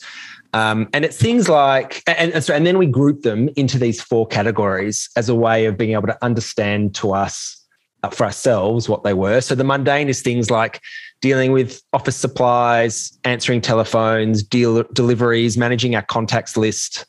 um, 0.53 0.89
and 0.93 1.05
it's 1.05 1.17
things 1.17 1.47
like 1.47 2.03
and, 2.07 2.33
and, 2.33 2.43
so, 2.43 2.53
and 2.53 2.65
then 2.65 2.77
we 2.77 2.85
group 2.85 3.21
them 3.21 3.49
into 3.55 3.77
these 3.77 4.01
four 4.01 4.27
categories 4.27 5.09
as 5.15 5.29
a 5.29 5.35
way 5.35 5.65
of 5.65 5.77
being 5.77 5.91
able 5.91 6.07
to 6.07 6.17
understand 6.23 6.93
to 6.95 7.13
us 7.13 7.57
uh, 8.03 8.09
for 8.09 8.25
ourselves 8.25 8.89
what 8.89 9.03
they 9.03 9.13
were 9.13 9.41
so 9.41 9.55
the 9.55 9.63
mundane 9.63 10.09
is 10.09 10.21
things 10.21 10.51
like 10.51 10.81
dealing 11.21 11.51
with 11.51 11.81
office 11.93 12.17
supplies, 12.17 13.17
answering 13.23 13.61
telephones, 13.61 14.43
deal 14.43 14.83
deliveries, 14.93 15.57
managing 15.57 15.95
our 15.95 16.01
contacts 16.01 16.57
list, 16.57 17.05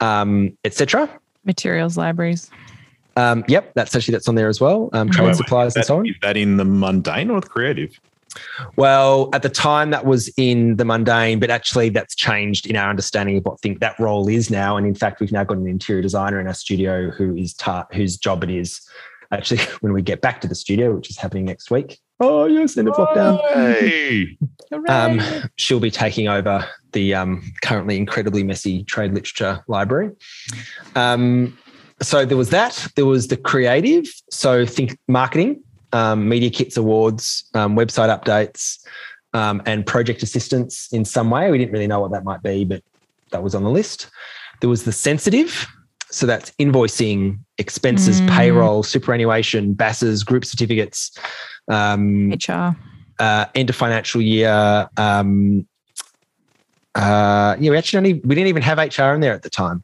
um, 0.00 0.56
etc. 0.64 1.08
Materials 1.44 1.96
libraries. 1.96 2.50
Um, 3.16 3.44
yep, 3.48 3.72
that's 3.74 3.94
actually 3.94 4.12
that's 4.12 4.28
on 4.28 4.34
there 4.34 4.48
as 4.48 4.60
well. 4.60 4.88
Um, 4.92 5.10
trade 5.10 5.24
Wait, 5.24 5.28
wait, 5.30 5.36
supplies 5.36 5.74
and 5.76 5.82
That- 5.82 5.86
so 5.86 5.98
on. 5.98 6.06
Is 6.06 6.14
that 6.22 6.36
in 6.36 6.56
the 6.56 6.64
mundane 6.64 7.30
or 7.30 7.40
the 7.40 7.48
creative? 7.48 7.98
Well, 8.76 9.28
at 9.34 9.42
the 9.42 9.50
time 9.50 9.90
that 9.90 10.06
was 10.06 10.32
in 10.38 10.76
the 10.76 10.84
mundane, 10.86 11.38
but 11.38 11.50
actually 11.50 11.90
that's 11.90 12.14
changed 12.14 12.66
in 12.66 12.76
our 12.76 12.88
understanding 12.88 13.36
of 13.36 13.44
what 13.44 13.60
think 13.60 13.80
that 13.80 13.98
role 14.00 14.26
is 14.28 14.50
now. 14.50 14.78
And 14.78 14.86
in 14.86 14.94
fact, 14.94 15.20
we've 15.20 15.32
now 15.32 15.44
got 15.44 15.58
an 15.58 15.66
interior 15.66 16.00
designer 16.00 16.40
in 16.40 16.46
our 16.46 16.54
studio 16.54 17.10
who 17.10 17.36
is 17.36 17.52
tar- 17.52 17.86
whose 17.92 18.16
job 18.16 18.42
it 18.42 18.48
is 18.50 18.80
actually 19.32 19.60
when 19.80 19.92
we 19.92 20.00
get 20.00 20.22
back 20.22 20.40
to 20.42 20.48
the 20.48 20.54
studio, 20.54 20.94
which 20.94 21.10
is 21.10 21.18
happening 21.18 21.44
next 21.44 21.70
week. 21.70 21.98
Oh 22.20 22.46
yes, 22.46 22.76
end 22.78 22.88
of 22.88 22.94
lockdown. 22.94 23.40
Hey. 23.52 24.38
Um, 24.88 25.20
she'll 25.56 25.80
be 25.80 25.90
taking 25.90 26.28
over 26.28 26.66
the 26.92 27.14
um, 27.14 27.52
currently 27.62 27.98
incredibly 27.98 28.42
messy 28.42 28.84
trade 28.84 29.12
literature 29.12 29.62
library. 29.68 30.12
Um, 30.96 31.58
so 32.02 32.24
there 32.24 32.36
was 32.36 32.50
that. 32.50 32.86
There 32.96 33.06
was 33.06 33.28
the 33.28 33.36
creative. 33.36 34.04
So 34.30 34.66
think 34.66 34.98
marketing, 35.08 35.62
um, 35.92 36.28
media 36.28 36.50
kits 36.50 36.76
awards, 36.76 37.48
um, 37.54 37.76
website 37.76 38.08
updates, 38.08 38.78
um, 39.34 39.62
and 39.66 39.86
project 39.86 40.22
assistance 40.22 40.88
in 40.92 41.04
some 41.04 41.30
way. 41.30 41.50
We 41.50 41.58
didn't 41.58 41.72
really 41.72 41.86
know 41.86 42.00
what 42.00 42.10
that 42.12 42.24
might 42.24 42.42
be, 42.42 42.64
but 42.64 42.82
that 43.30 43.42
was 43.42 43.54
on 43.54 43.62
the 43.64 43.70
list. 43.70 44.08
There 44.60 44.70
was 44.70 44.84
the 44.84 44.92
sensitive. 44.92 45.66
So 46.10 46.26
that's 46.26 46.50
invoicing, 46.60 47.38
expenses, 47.56 48.20
Mm. 48.20 48.28
payroll, 48.36 48.82
superannuation, 48.82 49.72
BASs, 49.72 50.22
group 50.24 50.44
certificates, 50.44 51.10
um, 51.68 52.30
HR. 52.32 52.76
uh, 53.18 53.46
end 53.54 53.70
of 53.70 53.76
financial 53.76 54.20
year. 54.20 54.88
Um, 54.98 55.66
uh, 56.94 57.56
yeah, 57.58 57.70
we 57.70 57.76
actually 57.78 57.96
only 57.96 58.12
we 58.24 58.34
didn't 58.34 58.48
even 58.48 58.62
have 58.62 58.78
HR 58.78 59.14
in 59.14 59.20
there 59.20 59.32
at 59.32 59.42
the 59.42 59.48
time. 59.50 59.82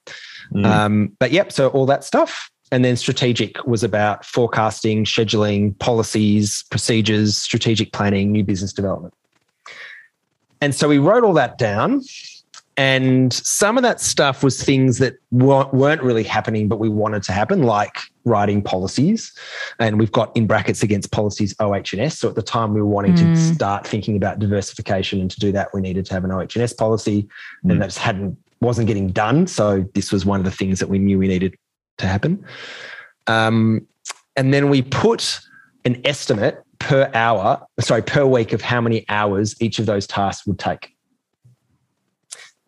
Mm. 0.53 0.65
Um, 0.65 1.17
but 1.19 1.33
yep, 1.33 1.53
so 1.53 1.69
all 1.69 1.87
that 1.87 2.05
stuff. 2.05 2.51
And 2.71 2.85
then 2.85 2.97
strategic 2.97 3.67
was 3.67 3.83
about 3.83 4.25
forecasting, 4.25 5.05
scheduling, 5.05 5.79
policies, 5.79 6.65
procedures, 6.71 7.37
strategic 7.37 7.93
planning, 7.93 8.31
new 8.31 8.45
business 8.45 8.73
development. 8.73 9.15
And 10.61 10.75
so 10.75 10.89
we 10.89 10.99
wrote 10.99 11.25
all 11.25 11.33
that 11.35 11.57
down. 11.57 12.03
And 12.77 13.33
some 13.33 13.77
of 13.77 13.83
that 13.83 14.01
stuff 14.01 14.45
was 14.45 14.63
things 14.63 14.99
that 14.99 15.17
weren't 15.33 16.01
really 16.01 16.23
happening, 16.23 16.69
but 16.69 16.79
we 16.79 16.89
wanted 16.89 17.25
to 17.25 17.33
happen, 17.33 17.65
like 17.65 17.97
writing 18.25 18.63
policies. 18.63 19.33
And 19.81 19.99
we've 19.99 20.13
got 20.13 20.37
in 20.37 20.47
brackets 20.47 20.83
against 20.85 21.11
policies 21.11 21.57
OH&S. 21.59 22.19
So 22.19 22.29
at 22.29 22.37
the 22.37 22.43
time, 22.43 22.75
we 22.75 22.81
were 22.81 22.87
wanting 22.87 23.17
to 23.17 23.25
Mm. 23.25 23.55
start 23.55 23.85
thinking 23.85 24.17
about 24.17 24.39
diversification. 24.39 25.21
And 25.21 25.29
to 25.29 25.41
do 25.41 25.51
that, 25.53 25.75
we 25.75 25.81
needed 25.81 26.07
to 26.07 26.15
have 26.15 26.23
an 26.25 26.31
OH&S 26.31 26.73
policy. 26.73 27.27
Mm. 27.65 27.73
And 27.73 27.83
that 27.83 27.87
just 27.87 27.99
hadn't 27.99 28.39
wasn't 28.61 28.89
getting 28.89 29.09
done. 29.09 29.47
So 29.47 29.85
this 29.95 30.13
was 30.13 30.27
one 30.27 30.41
of 30.41 30.45
the 30.45 30.51
things 30.51 30.81
that 30.81 30.89
we 30.89 30.99
knew 30.99 31.19
we 31.19 31.29
needed 31.29 31.55
to 31.99 32.07
happen. 32.07 32.45
Um, 33.27 33.87
and 34.37 34.55
then 34.55 34.69
we 34.69 34.83
put 34.83 35.41
an 35.85 36.01
estimate 36.05 36.63
per 36.79 37.11
hour, 37.15 37.65
sorry, 37.81 38.03
per 38.03 38.25
week 38.25 38.53
of 38.53 38.63
how 38.63 38.81
many 38.81 39.05
hours 39.09 39.55
each 39.61 39.79
of 39.79 39.87
those 39.87 40.07
tasks 40.07 40.47
would 40.47 40.59
take. 40.59 40.95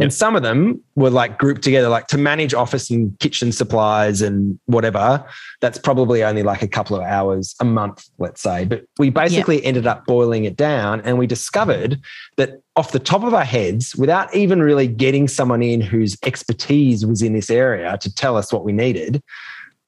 And 0.01 0.13
some 0.13 0.35
of 0.35 0.43
them 0.43 0.83
were 0.95 1.11
like 1.11 1.39
grouped 1.39 1.63
together, 1.63 1.89
like 1.89 2.07
to 2.09 2.19
manage 2.19 2.55
office 2.55 2.91
and 2.91 3.19
kitchen 3.19 3.53
supplies 3.53 4.23
and 4.23 4.59
whatever. 4.65 5.25
That's 5.61 5.79
probably 5.79 6.25
only 6.25 6.43
like 6.43 6.63
a 6.63 6.69
couple 6.69 6.97
of 6.97 7.03
hours 7.03 7.55
a 7.61 7.65
month, 7.65 8.09
let's 8.19 8.41
say. 8.41 8.65
But 8.65 8.87
we 8.99 9.11
basically 9.11 9.63
ended 9.65 9.87
up 9.87 10.07
boiling 10.07 10.45
it 10.45 10.57
down 10.57 11.03
and 11.03 11.19
we 11.19 11.27
discovered 11.27 12.01
that 12.37 12.63
off 12.77 12.93
the 12.93 12.99
top 12.99 13.25
of 13.25 13.35
our 13.35 13.45
heads, 13.45 13.95
without 13.95 14.35
even 14.35 14.63
really 14.63 14.87
getting 14.87 15.29
someone 15.29 15.63
in 15.63 15.83
whose 15.83 16.17
expertise 16.25 17.05
was 17.05 17.21
in 17.21 17.35
this 17.35 17.51
area 17.51 17.99
to 17.99 18.15
tell 18.15 18.37
us 18.39 18.53
what 18.53 18.65
we 18.65 18.73
needed, 18.73 19.23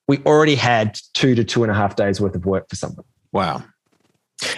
we 0.08 0.18
already 0.26 0.56
had 0.56 1.00
two 1.14 1.34
to 1.34 1.42
two 1.42 1.62
and 1.62 1.72
a 1.72 1.74
half 1.74 1.96
days 1.96 2.20
worth 2.20 2.34
of 2.34 2.44
work 2.44 2.68
for 2.68 2.76
someone. 2.76 3.06
Wow. 3.32 3.64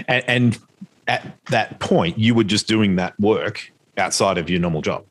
And, 0.09 0.24
and 0.26 0.59
at 1.07 1.36
that 1.50 1.78
point, 1.78 2.18
you 2.18 2.34
were 2.34 2.44
just 2.44 2.66
doing 2.66 2.96
that 2.96 3.18
work 3.20 3.70
outside 3.96 4.38
of 4.38 4.50
your 4.50 4.59
normal 4.59 4.82
job. 4.82 5.05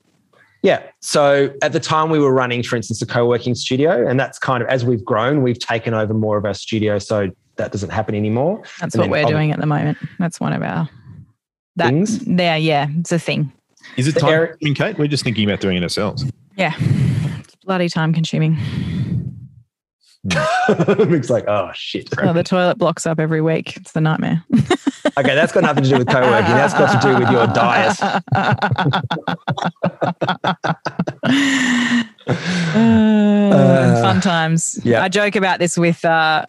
Yeah. 0.63 0.81
So 1.01 1.53
at 1.61 1.73
the 1.73 1.79
time, 1.79 2.09
we 2.09 2.17
were 2.19 2.33
running, 2.33 2.63
for 2.63 2.75
instance, 2.77 3.01
a 3.01 3.05
co 3.05 3.27
working 3.27 3.53
studio. 3.53 4.07
And 4.07 4.19
that's 4.19 4.39
kind 4.39 4.63
of 4.63 4.69
as 4.69 4.83
we've 4.85 5.03
grown, 5.05 5.43
we've 5.43 5.59
taken 5.59 5.93
over 5.93 6.13
more 6.13 6.37
of 6.37 6.45
our 6.45 6.53
studio. 6.53 6.97
So 6.99 7.29
that 7.57 7.71
doesn't 7.71 7.91
happen 7.91 8.15
anymore. 8.15 8.61
That's 8.79 8.95
And 8.95 9.01
what 9.01 9.03
then 9.03 9.09
we're 9.11 9.23
other 9.25 9.33
doing 9.33 9.51
at 9.51 9.59
the 9.59 9.65
moment. 9.67 9.97
That's 10.19 10.39
one 10.39 10.53
of 10.53 10.63
our 10.63 10.89
that 11.75 11.89
Things? 11.89 12.19
there. 12.19 12.57
Yeah, 12.57 12.87
it's 12.97 13.11
a 13.11 13.19
thing. 13.19 13.51
Is 13.97 14.07
it 14.07 14.13
The 14.15 14.21
time 14.21 14.29
area- 14.33 14.47
consuming, 14.53 14.75
Kate? 14.75 14.97
We're 14.97 15.07
just 15.07 15.23
thinking 15.23 15.47
about 15.49 15.59
doing 15.59 15.75
it 15.77 15.83
ourselves. 15.83 16.25
Yeah, 16.55 16.73
it's 17.39 17.55
bloody 17.65 17.89
time 17.89 18.13
consuming. 18.13 18.57
Mick's 21.09 21.29
like, 21.29 21.45
oh, 21.47 21.71
shit. 21.73 22.09
Oh, 22.19 22.31
the 22.33 22.43
toilet 22.43 22.77
blocks 22.77 23.05
up 23.05 23.19
every 23.19 23.41
week. 23.41 23.75
It's 23.77 23.91
the 23.91 24.01
nightmare. 24.01 24.43
Okay. 25.15 25.35
That's 25.35 25.51
got 25.51 25.63
nothing 25.63 25.83
to 25.83 25.89
do 25.89 25.97
with 25.99 26.07
co 26.07 26.21
working. 26.21 26.55
That's 26.55 26.73
got 26.73 26.99
to 26.99 27.07
do 27.07 27.19
with 27.19 27.29
your 27.29 27.45
diet. 27.47 27.99
Uh, 32.25 34.01
fun 34.01 34.21
times. 34.21 34.79
yeah. 34.83 35.03
I 35.03 35.09
joke 35.09 35.35
about 35.35 35.59
this 35.59 35.77
with 35.77 36.03
uh, 36.05 36.45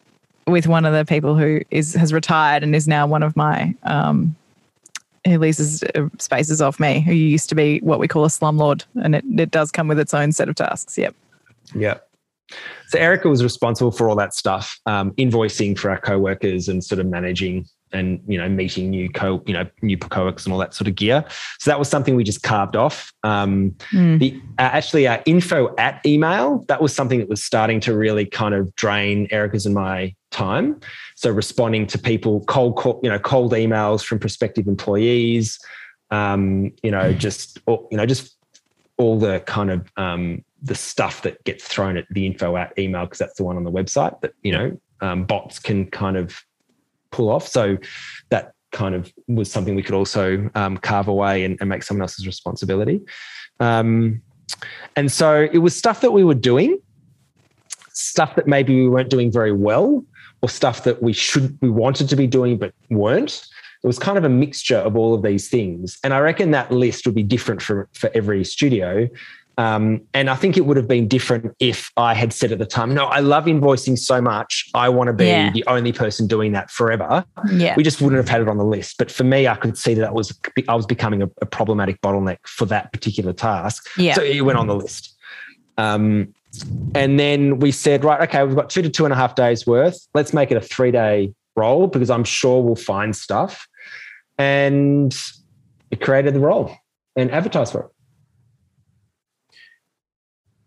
with 0.46 0.66
one 0.66 0.84
of 0.84 0.92
the 0.92 1.04
people 1.04 1.36
who 1.36 1.60
is 1.70 1.94
has 1.94 2.12
retired 2.12 2.62
and 2.62 2.74
is 2.74 2.86
now 2.86 3.06
one 3.06 3.22
of 3.22 3.36
my 3.36 3.74
um, 3.82 4.34
who 5.26 5.38
leases 5.38 5.82
uh, 5.82 6.08
spaces 6.18 6.62
off 6.62 6.78
me. 6.78 7.00
Who 7.00 7.12
used 7.12 7.48
to 7.48 7.54
be 7.54 7.80
what 7.80 7.98
we 7.98 8.08
call 8.08 8.24
a 8.24 8.28
slumlord, 8.28 8.84
and 9.02 9.16
it, 9.16 9.24
it 9.36 9.50
does 9.50 9.70
come 9.70 9.88
with 9.88 9.98
its 9.98 10.14
own 10.14 10.32
set 10.32 10.48
of 10.48 10.54
tasks. 10.54 10.96
Yep. 10.96 11.14
Yeah. 11.74 11.98
So 12.88 12.98
Erica 12.98 13.28
was 13.28 13.42
responsible 13.42 13.90
for 13.90 14.08
all 14.08 14.16
that 14.16 14.34
stuff, 14.34 14.78
um, 14.86 15.12
invoicing 15.12 15.76
for 15.76 15.90
our 15.90 15.98
co-workers 15.98 16.68
and 16.68 16.84
sort 16.84 17.00
of 17.00 17.06
managing 17.06 17.66
and 17.92 18.20
you 18.26 18.36
know 18.36 18.48
meeting 18.48 18.90
new 18.90 19.08
co 19.08 19.40
you 19.46 19.54
know 19.54 19.64
new 19.80 19.96
co-workers 19.96 20.44
and 20.46 20.52
all 20.52 20.58
that 20.58 20.74
sort 20.74 20.88
of 20.88 20.96
gear. 20.96 21.24
So 21.60 21.70
that 21.70 21.78
was 21.78 21.88
something 21.88 22.16
we 22.16 22.24
just 22.24 22.42
carved 22.42 22.76
off. 22.76 23.12
Um, 23.22 23.74
Mm. 23.92 24.18
the 24.18 24.40
uh, 24.58 24.62
actually 24.62 25.06
our 25.06 25.22
info 25.26 25.74
at 25.78 26.00
email 26.04 26.64
that 26.68 26.82
was 26.82 26.94
something 26.94 27.18
that 27.20 27.28
was 27.28 27.42
starting 27.42 27.80
to 27.80 27.96
really 27.96 28.26
kind 28.26 28.54
of 28.54 28.74
drain 28.74 29.28
Erica's 29.30 29.64
and 29.66 29.74
my 29.74 30.14
time. 30.30 30.80
So 31.14 31.30
responding 31.30 31.86
to 31.88 31.98
people 31.98 32.44
cold 32.46 32.76
call, 32.76 33.00
you 33.02 33.10
know 33.10 33.18
cold 33.18 33.52
emails 33.52 34.04
from 34.04 34.18
prospective 34.18 34.66
employees, 34.66 35.58
um, 36.10 36.72
you 36.82 36.90
know 36.90 37.12
just 37.12 37.60
or, 37.66 37.86
you 37.90 37.96
know 37.96 38.06
just 38.06 38.36
all 38.96 39.18
the 39.18 39.40
kind 39.40 39.70
of 39.70 39.90
um, 39.96 40.44
the 40.64 40.74
stuff 40.74 41.22
that 41.22 41.42
gets 41.44 41.68
thrown 41.68 41.96
at 41.96 42.06
the 42.10 42.26
info 42.26 42.56
at 42.56 42.76
email 42.78 43.04
because 43.04 43.18
that's 43.18 43.36
the 43.36 43.44
one 43.44 43.56
on 43.56 43.64
the 43.64 43.70
website 43.70 44.20
that 44.22 44.32
you 44.42 44.50
know 44.50 44.80
um, 45.00 45.24
bots 45.24 45.58
can 45.58 45.86
kind 45.90 46.16
of 46.16 46.42
pull 47.10 47.30
off. 47.30 47.46
So 47.46 47.78
that 48.30 48.54
kind 48.72 48.94
of 48.94 49.12
was 49.28 49.50
something 49.50 49.76
we 49.76 49.82
could 49.82 49.94
also 49.94 50.50
um, 50.54 50.76
carve 50.78 51.06
away 51.06 51.44
and, 51.44 51.56
and 51.60 51.68
make 51.68 51.82
someone 51.82 52.02
else's 52.02 52.26
responsibility. 52.26 53.00
Um, 53.60 54.20
and 54.96 55.12
so 55.12 55.48
it 55.52 55.58
was 55.58 55.76
stuff 55.76 56.00
that 56.00 56.12
we 56.12 56.24
were 56.24 56.34
doing, 56.34 56.78
stuff 57.92 58.34
that 58.34 58.46
maybe 58.48 58.74
we 58.74 58.88
weren't 58.88 59.10
doing 59.10 59.30
very 59.30 59.52
well, 59.52 60.04
or 60.42 60.48
stuff 60.48 60.84
that 60.84 61.02
we 61.02 61.12
should 61.12 61.56
we 61.62 61.70
wanted 61.70 62.08
to 62.08 62.16
be 62.16 62.26
doing 62.26 62.58
but 62.58 62.74
weren't. 62.90 63.46
It 63.82 63.86
was 63.86 63.98
kind 63.98 64.16
of 64.16 64.24
a 64.24 64.28
mixture 64.28 64.78
of 64.78 64.96
all 64.96 65.14
of 65.14 65.22
these 65.22 65.48
things, 65.48 65.98
and 66.02 66.12
I 66.14 66.18
reckon 66.18 66.50
that 66.50 66.72
list 66.72 67.06
would 67.06 67.14
be 67.14 67.22
different 67.22 67.62
for 67.62 67.88
for 67.92 68.10
every 68.14 68.44
studio. 68.44 69.08
Um, 69.56 70.00
and 70.14 70.28
I 70.28 70.34
think 70.34 70.56
it 70.56 70.62
would 70.62 70.76
have 70.76 70.88
been 70.88 71.06
different 71.06 71.54
if 71.60 71.90
I 71.96 72.14
had 72.14 72.32
said 72.32 72.50
at 72.50 72.58
the 72.58 72.66
time, 72.66 72.92
"No, 72.92 73.06
I 73.06 73.20
love 73.20 73.44
invoicing 73.44 73.96
so 73.98 74.20
much. 74.20 74.68
I 74.74 74.88
want 74.88 75.08
to 75.08 75.12
be 75.12 75.26
Yeah. 75.26 75.50
the 75.52 75.64
only 75.66 75.92
person 75.92 76.26
doing 76.26 76.52
that 76.52 76.70
forever." 76.70 77.24
Yeah. 77.52 77.74
we 77.76 77.82
just 77.84 78.00
wouldn't 78.00 78.18
have 78.18 78.28
had 78.28 78.40
it 78.40 78.48
on 78.48 78.58
the 78.58 78.64
list. 78.64 78.96
But 78.98 79.10
for 79.10 79.24
me, 79.24 79.46
I 79.46 79.54
could 79.54 79.78
see 79.78 79.94
that, 79.94 80.00
that 80.00 80.14
was 80.14 80.36
I 80.68 80.74
was 80.74 80.86
becoming 80.86 81.22
a, 81.22 81.30
a 81.40 81.46
problematic 81.46 82.00
bottleneck 82.00 82.38
for 82.46 82.66
that 82.66 82.92
particular 82.92 83.32
task. 83.32 83.86
Yeah. 83.96 84.14
So 84.14 84.22
it 84.22 84.40
went 84.40 84.58
on 84.58 84.66
the 84.66 84.74
list. 84.76 85.14
Um, 85.78 86.34
and 86.94 87.18
then 87.18 87.58
we 87.58 87.72
said, 87.72 88.04
right, 88.04 88.20
okay, 88.28 88.44
we've 88.44 88.54
got 88.56 88.70
two 88.70 88.82
to 88.82 88.88
two 88.88 89.04
and 89.04 89.12
a 89.12 89.16
half 89.16 89.34
days 89.34 89.66
worth. 89.66 89.98
Let's 90.14 90.32
make 90.32 90.50
it 90.50 90.56
a 90.56 90.60
three 90.60 90.90
day 90.90 91.32
role 91.56 91.86
because 91.86 92.10
I'm 92.10 92.24
sure 92.24 92.62
we'll 92.62 92.76
find 92.76 93.14
stuff. 93.14 93.66
And 94.38 95.14
it 95.90 96.00
created 96.00 96.34
the 96.34 96.40
role 96.40 96.76
and 97.16 97.30
advertised 97.30 97.72
for 97.72 97.80
it. 97.82 97.86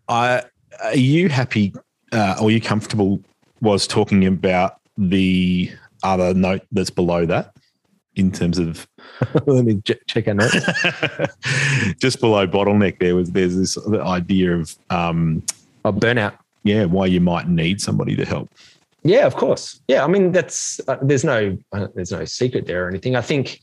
I, 0.08 0.42
are 0.82 0.96
you 0.96 1.28
happy 1.28 1.74
uh, 2.12 2.36
or 2.40 2.48
are 2.48 2.50
you 2.50 2.60
comfortable 2.60 3.20
was 3.60 3.86
talking 3.86 4.24
about 4.26 4.80
the 4.96 5.70
other 6.02 6.32
note 6.34 6.62
that's 6.72 6.90
below 6.90 7.26
that 7.26 7.54
in 8.16 8.30
terms 8.32 8.58
of 8.58 8.86
Let 9.46 9.64
me 9.64 9.80
ch- 9.84 9.92
check 10.06 10.28
our 10.28 10.34
notes. 10.34 10.54
just 12.00 12.20
below 12.20 12.46
bottleneck 12.46 12.98
there 13.00 13.14
was 13.16 13.30
there's 13.32 13.56
this 13.56 13.78
idea 13.88 14.56
of 14.56 14.74
um, 14.90 15.42
Oh, 15.84 15.92
burnout. 15.92 16.36
yeah 16.64 16.84
why 16.84 17.06
you 17.06 17.20
might 17.20 17.48
need 17.48 17.80
somebody 17.80 18.16
to 18.16 18.24
help 18.24 18.48
Yeah, 19.04 19.26
of 19.26 19.36
course. 19.36 19.80
Yeah, 19.88 20.04
I 20.04 20.08
mean 20.08 20.32
that's 20.32 20.80
uh, 20.88 20.96
there's 21.02 21.24
no 21.24 21.56
uh, 21.72 21.88
there's 21.94 22.12
no 22.12 22.24
secret 22.24 22.66
there 22.66 22.84
or 22.86 22.88
anything. 22.88 23.14
I 23.16 23.20
think 23.22 23.60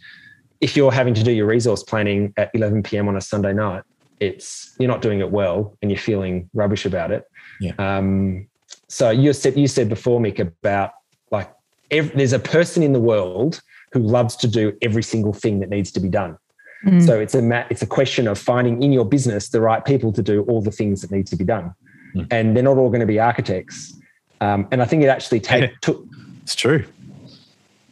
if 0.61 0.75
you're 0.77 0.91
having 0.91 1.13
to 1.13 1.23
do 1.23 1.31
your 1.31 1.45
resource 1.45 1.83
planning 1.83 2.33
at 2.37 2.49
11 2.53 2.83
p.m. 2.83 3.07
on 3.09 3.17
a 3.17 3.21
Sunday 3.21 3.53
night, 3.53 3.83
it's 4.19 4.75
you're 4.79 4.89
not 4.89 5.01
doing 5.01 5.19
it 5.19 5.31
well 5.31 5.77
and 5.81 5.91
you're 5.91 5.99
feeling 5.99 6.49
rubbish 6.53 6.85
about 6.85 7.11
it. 7.11 7.29
Yeah. 7.59 7.73
Um, 7.77 8.47
so 8.87 9.09
you 9.09 9.33
said 9.33 9.57
you 9.57 9.67
said 9.67 9.89
before, 9.89 10.19
Mick, 10.19 10.39
about 10.39 10.91
like 11.31 11.51
ev 11.91 12.11
there's 12.15 12.33
a 12.33 12.39
person 12.39 12.83
in 12.83 12.93
the 12.93 12.99
world 12.99 13.61
who 13.91 13.99
loves 13.99 14.35
to 14.37 14.47
do 14.47 14.73
every 14.81 15.03
single 15.03 15.33
thing 15.33 15.59
that 15.59 15.69
needs 15.69 15.91
to 15.91 15.99
be 15.99 16.09
done. 16.09 16.37
Mm. 16.85 17.05
So 17.05 17.19
it's 17.19 17.35
a 17.35 17.41
ma- 17.41 17.65
it's 17.69 17.81
a 17.81 17.87
question 17.87 18.27
of 18.27 18.37
finding 18.37 18.83
in 18.83 18.91
your 18.91 19.05
business 19.05 19.49
the 19.49 19.61
right 19.61 19.83
people 19.83 20.11
to 20.13 20.21
do 20.21 20.43
all 20.43 20.61
the 20.61 20.71
things 20.71 21.01
that 21.01 21.11
need 21.11 21.27
to 21.27 21.35
be 21.35 21.45
done, 21.45 21.73
Mm. 22.15 22.27
and 22.31 22.55
they're 22.55 22.63
not 22.63 22.77
all 22.77 22.89
going 22.89 23.01
to 23.01 23.05
be 23.05 23.19
architects. 23.19 23.93
Um, 24.41 24.67
and 24.71 24.81
I 24.81 24.85
think 24.85 25.03
it 25.03 25.07
actually 25.07 25.39
take, 25.51 25.79
took 25.81 26.05
it's 26.43 26.55
true 26.55 26.85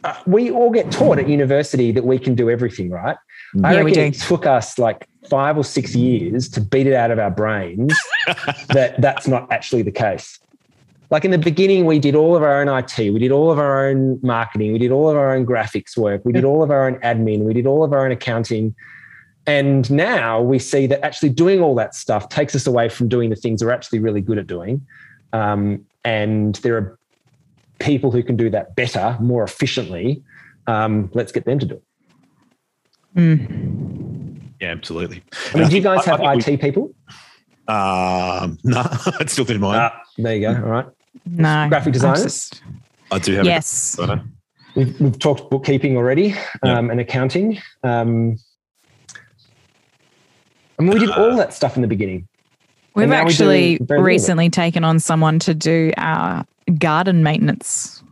uh, 0.04 0.14
we 0.26 0.50
all 0.50 0.70
get 0.70 0.92
taught 0.92 1.18
at 1.18 1.28
university 1.28 1.90
that 1.90 2.04
we 2.04 2.18
can 2.18 2.34
do 2.34 2.50
everything, 2.50 2.90
right? 2.90 3.16
I 3.62 3.72
Yeah, 3.74 3.78
we 3.78 3.90
reckon 3.90 4.10
do. 4.12 4.18
it 4.18 4.20
took 4.20 4.46
us 4.46 4.78
like 4.78 5.08
five 5.28 5.56
or 5.56 5.64
six 5.64 5.94
years 5.94 6.48
to 6.50 6.60
beat 6.60 6.86
it 6.86 6.94
out 6.94 7.10
of 7.10 7.18
our 7.18 7.30
brains 7.30 7.94
that 8.68 8.94
that's 9.00 9.26
not 9.28 9.50
actually 9.52 9.82
the 9.82 9.92
case. 9.92 10.38
Like 11.10 11.24
in 11.24 11.30
the 11.30 11.38
beginning, 11.38 11.86
we 11.86 11.98
did 11.98 12.14
all 12.14 12.34
of 12.34 12.42
our 12.42 12.60
own 12.60 12.68
IT, 12.68 12.98
we 12.98 13.18
did 13.18 13.30
all 13.30 13.50
of 13.50 13.58
our 13.58 13.86
own 13.86 14.18
marketing, 14.22 14.72
we 14.72 14.78
did 14.78 14.90
all 14.90 15.08
of 15.08 15.16
our 15.16 15.34
own 15.34 15.46
graphics 15.46 15.96
work, 15.96 16.24
we 16.24 16.32
did 16.32 16.44
all 16.44 16.62
of 16.62 16.70
our 16.70 16.86
own 16.88 16.96
admin, 17.00 17.40
we 17.44 17.52
did 17.54 17.66
all 17.66 17.84
of 17.84 17.92
our 17.92 18.04
own 18.04 18.10
accounting. 18.10 18.74
And 19.46 19.88
now 19.90 20.40
we 20.40 20.58
see 20.58 20.86
that 20.86 21.04
actually 21.04 21.28
doing 21.28 21.60
all 21.60 21.74
that 21.74 21.94
stuff 21.94 22.30
takes 22.30 22.54
us 22.54 22.66
away 22.66 22.88
from 22.88 23.08
doing 23.08 23.28
the 23.30 23.36
things 23.36 23.62
we're 23.62 23.70
actually 23.70 23.98
really 23.98 24.22
good 24.22 24.38
at 24.38 24.46
doing. 24.46 24.84
um, 25.32 25.84
and 26.04 26.56
there 26.56 26.76
are 26.76 26.98
people 27.78 28.10
who 28.10 28.22
can 28.22 28.36
do 28.36 28.50
that 28.50 28.76
better, 28.76 29.16
more 29.20 29.42
efficiently. 29.42 30.22
Um, 30.66 31.10
let's 31.14 31.32
get 31.32 31.44
them 31.44 31.58
to 31.58 31.66
do 31.66 31.74
it. 31.74 31.82
Mm. 33.16 34.40
Yeah, 34.60 34.68
absolutely. 34.70 35.22
I 35.54 35.58
mean, 35.58 35.68
do 35.68 35.76
you 35.76 35.82
guys 35.82 36.06
I- 36.06 36.10
have 36.10 36.20
I 36.20 36.34
IT 36.34 36.42
think 36.44 36.60
people? 36.60 36.94
Um, 37.68 38.58
no, 38.64 38.82
I 38.84 39.24
still 39.26 39.44
did 39.44 39.60
mine. 39.60 39.78
Ah, 39.80 40.00
there 40.18 40.34
you 40.36 40.40
go. 40.42 40.54
All 40.54 40.70
right. 40.70 40.86
No. 41.26 41.66
Graphic 41.68 41.86
I'm 41.88 41.92
designers? 41.92 42.22
just- 42.50 42.62
I 43.10 43.18
do 43.18 43.34
have. 43.36 43.44
Yes. 43.46 43.94
A 43.98 44.02
designer. 44.02 44.24
We've, 44.74 45.00
we've 45.00 45.18
talked 45.18 45.50
bookkeeping 45.50 45.96
already 45.96 46.34
Yeah. 46.64 46.78
um, 46.78 46.90
and 46.90 46.98
accounting. 47.00 47.58
Um, 47.84 48.36
I 50.78 50.82
mean, 50.82 50.92
we 50.92 50.98
did 50.98 51.10
all 51.10 51.36
that 51.36 51.54
stuff 51.54 51.76
in 51.76 51.82
the 51.82 51.88
beginning. 51.88 52.26
We've 52.94 53.08
now 53.08 53.20
we 53.24 53.30
actually 53.30 53.76
very 53.78 53.80
little 53.80 53.96
of 53.96 54.00
it. 54.00 54.02
recently 54.04 54.50
taken 54.50 54.82
on 54.84 54.98
someone 54.98 55.38
to 55.40 55.54
do 55.54 55.92
our 55.96 56.44
garden 56.78 57.22
maintenance. 57.22 58.02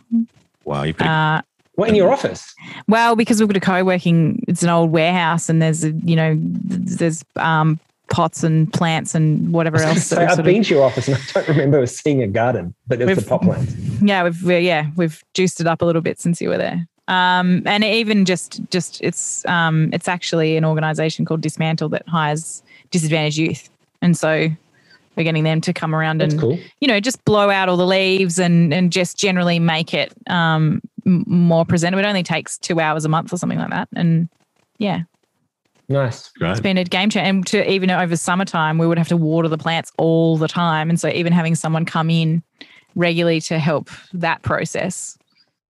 Wow, 0.64 0.84
you 0.84 0.94
pretty. 0.94 1.09
Uh, 1.11 1.42
What 1.75 1.89
in 1.89 1.95
your 1.95 2.12
office? 2.12 2.55
well, 2.89 3.16
because 3.16 3.41
we've 3.41 3.49
got 3.49 3.57
a 3.57 3.61
co-working, 3.61 4.43
it's 4.47 4.62
an 4.62 4.68
old 4.68 4.91
warehouse, 4.93 5.49
and 5.49 5.62
there's 5.62 5.85
a, 5.85 5.93
you 5.93 6.16
know 6.16 6.37
there's 6.39 7.25
um, 7.37 7.81
pots 8.11 8.43
and 8.45 8.70
plants 8.73 9.14
and 9.14 9.53
whatever 9.53 9.77
else. 9.83 10.07
So 10.07 10.18
I've 10.20 10.29
sort 10.31 10.41
of- 10.41 10.45
been 10.45 10.62
to 10.64 10.75
your 10.75 10.85
office 10.85 11.09
and 11.09 11.16
I 11.16 11.20
don't 11.33 11.49
remember 11.49 11.85
seeing 11.87 12.23
a 12.23 12.27
garden, 12.29 12.75
but 12.87 13.01
it's 13.01 13.23
the 13.23 13.27
pot 13.29 13.43
plants. 13.43 13.75
yeah, 14.03 14.23
we've 14.25 14.43
yeah 14.62 14.91
we've 14.97 15.23
juiced 15.35 15.61
it 15.61 15.66
up 15.66 15.81
a 15.83 15.85
little 15.85 16.03
bit 16.03 16.20
since 16.20 16.41
you 16.41 16.49
were 16.51 16.59
there. 16.59 16.87
Um, 17.09 17.62
and 17.66 17.83
even 17.85 18.25
just 18.27 18.61
just 18.70 19.01
it's 19.03 19.45
um, 19.47 19.91
it's 19.93 20.09
actually 20.09 20.57
an 20.57 20.64
organisation 20.64 21.25
called 21.25 21.41
Dismantle 21.41 21.89
that 21.91 22.07
hires 22.07 22.62
disadvantaged 22.91 23.39
youth, 23.39 23.70
and 24.03 24.16
so 24.16 24.49
we're 25.16 25.25
getting 25.25 25.45
them 25.45 25.61
to 25.62 25.73
come 25.75 25.95
around 25.95 26.18
That's 26.18 26.33
and 26.35 26.41
cool. 26.41 26.59
you 26.81 26.89
know 26.89 27.01
just 27.01 27.23
blow 27.25 27.51
out 27.51 27.68
all 27.68 27.77
the 27.77 27.87
leaves 27.87 28.39
and 28.39 28.73
and 28.73 28.93
just 28.93 29.18
generally 29.18 29.59
make 29.59 29.93
it 29.95 30.12
um, 30.29 30.81
more 31.05 31.64
presentable. 31.64 32.05
It 32.05 32.09
only 32.09 32.22
takes 32.22 32.59
two 32.59 32.80
hours 32.80 33.05
a 33.05 33.09
month 33.09 33.32
or 33.32 33.36
something 33.36 33.59
like 33.59 33.70
that, 33.70 33.88
and 33.94 34.28
yeah, 34.78 35.03
Nice. 35.88 36.30
Great. 36.30 36.50
it's 36.53 36.61
been 36.61 36.78
a 36.78 36.84
game 36.84 37.11
changer. 37.11 37.28
And 37.28 37.46
to 37.48 37.70
even 37.70 37.90
over 37.90 38.16
summertime, 38.16 38.78
we 38.78 38.86
would 38.86 38.98
have 38.98 39.09
to 39.09 39.16
water 39.16 39.48
the 39.48 39.59
plants 39.59 39.92
all 39.98 40.38
the 40.38 40.48
time. 40.48 40.88
And 40.88 40.98
so 40.98 41.09
even 41.09 41.32
having 41.32 41.55
someone 41.55 41.84
come 41.84 42.09
in 42.09 42.42
regularly 42.94 43.40
to 43.42 43.59
help 43.59 43.90
that 44.14 44.42
process 44.42 45.18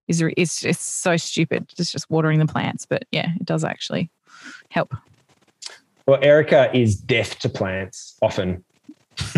is 0.09 0.23
re- 0.23 0.35
it's 0.37 0.61
just 0.61 1.03
so 1.03 1.17
stupid. 1.17 1.67
It's 1.79 1.91
just 1.91 2.09
watering 2.11 2.39
the 2.39 2.47
plants, 2.47 2.87
but 2.87 3.05
yeah, 3.11 3.33
it 3.41 3.47
does 3.47 3.65
actually 3.65 4.11
help. 4.69 4.95
Well, 6.07 6.19
Erica 6.23 6.71
is 6.77 6.97
deaf 6.97 7.39
to 7.41 7.49
plants 7.49 8.17
often. 8.23 8.65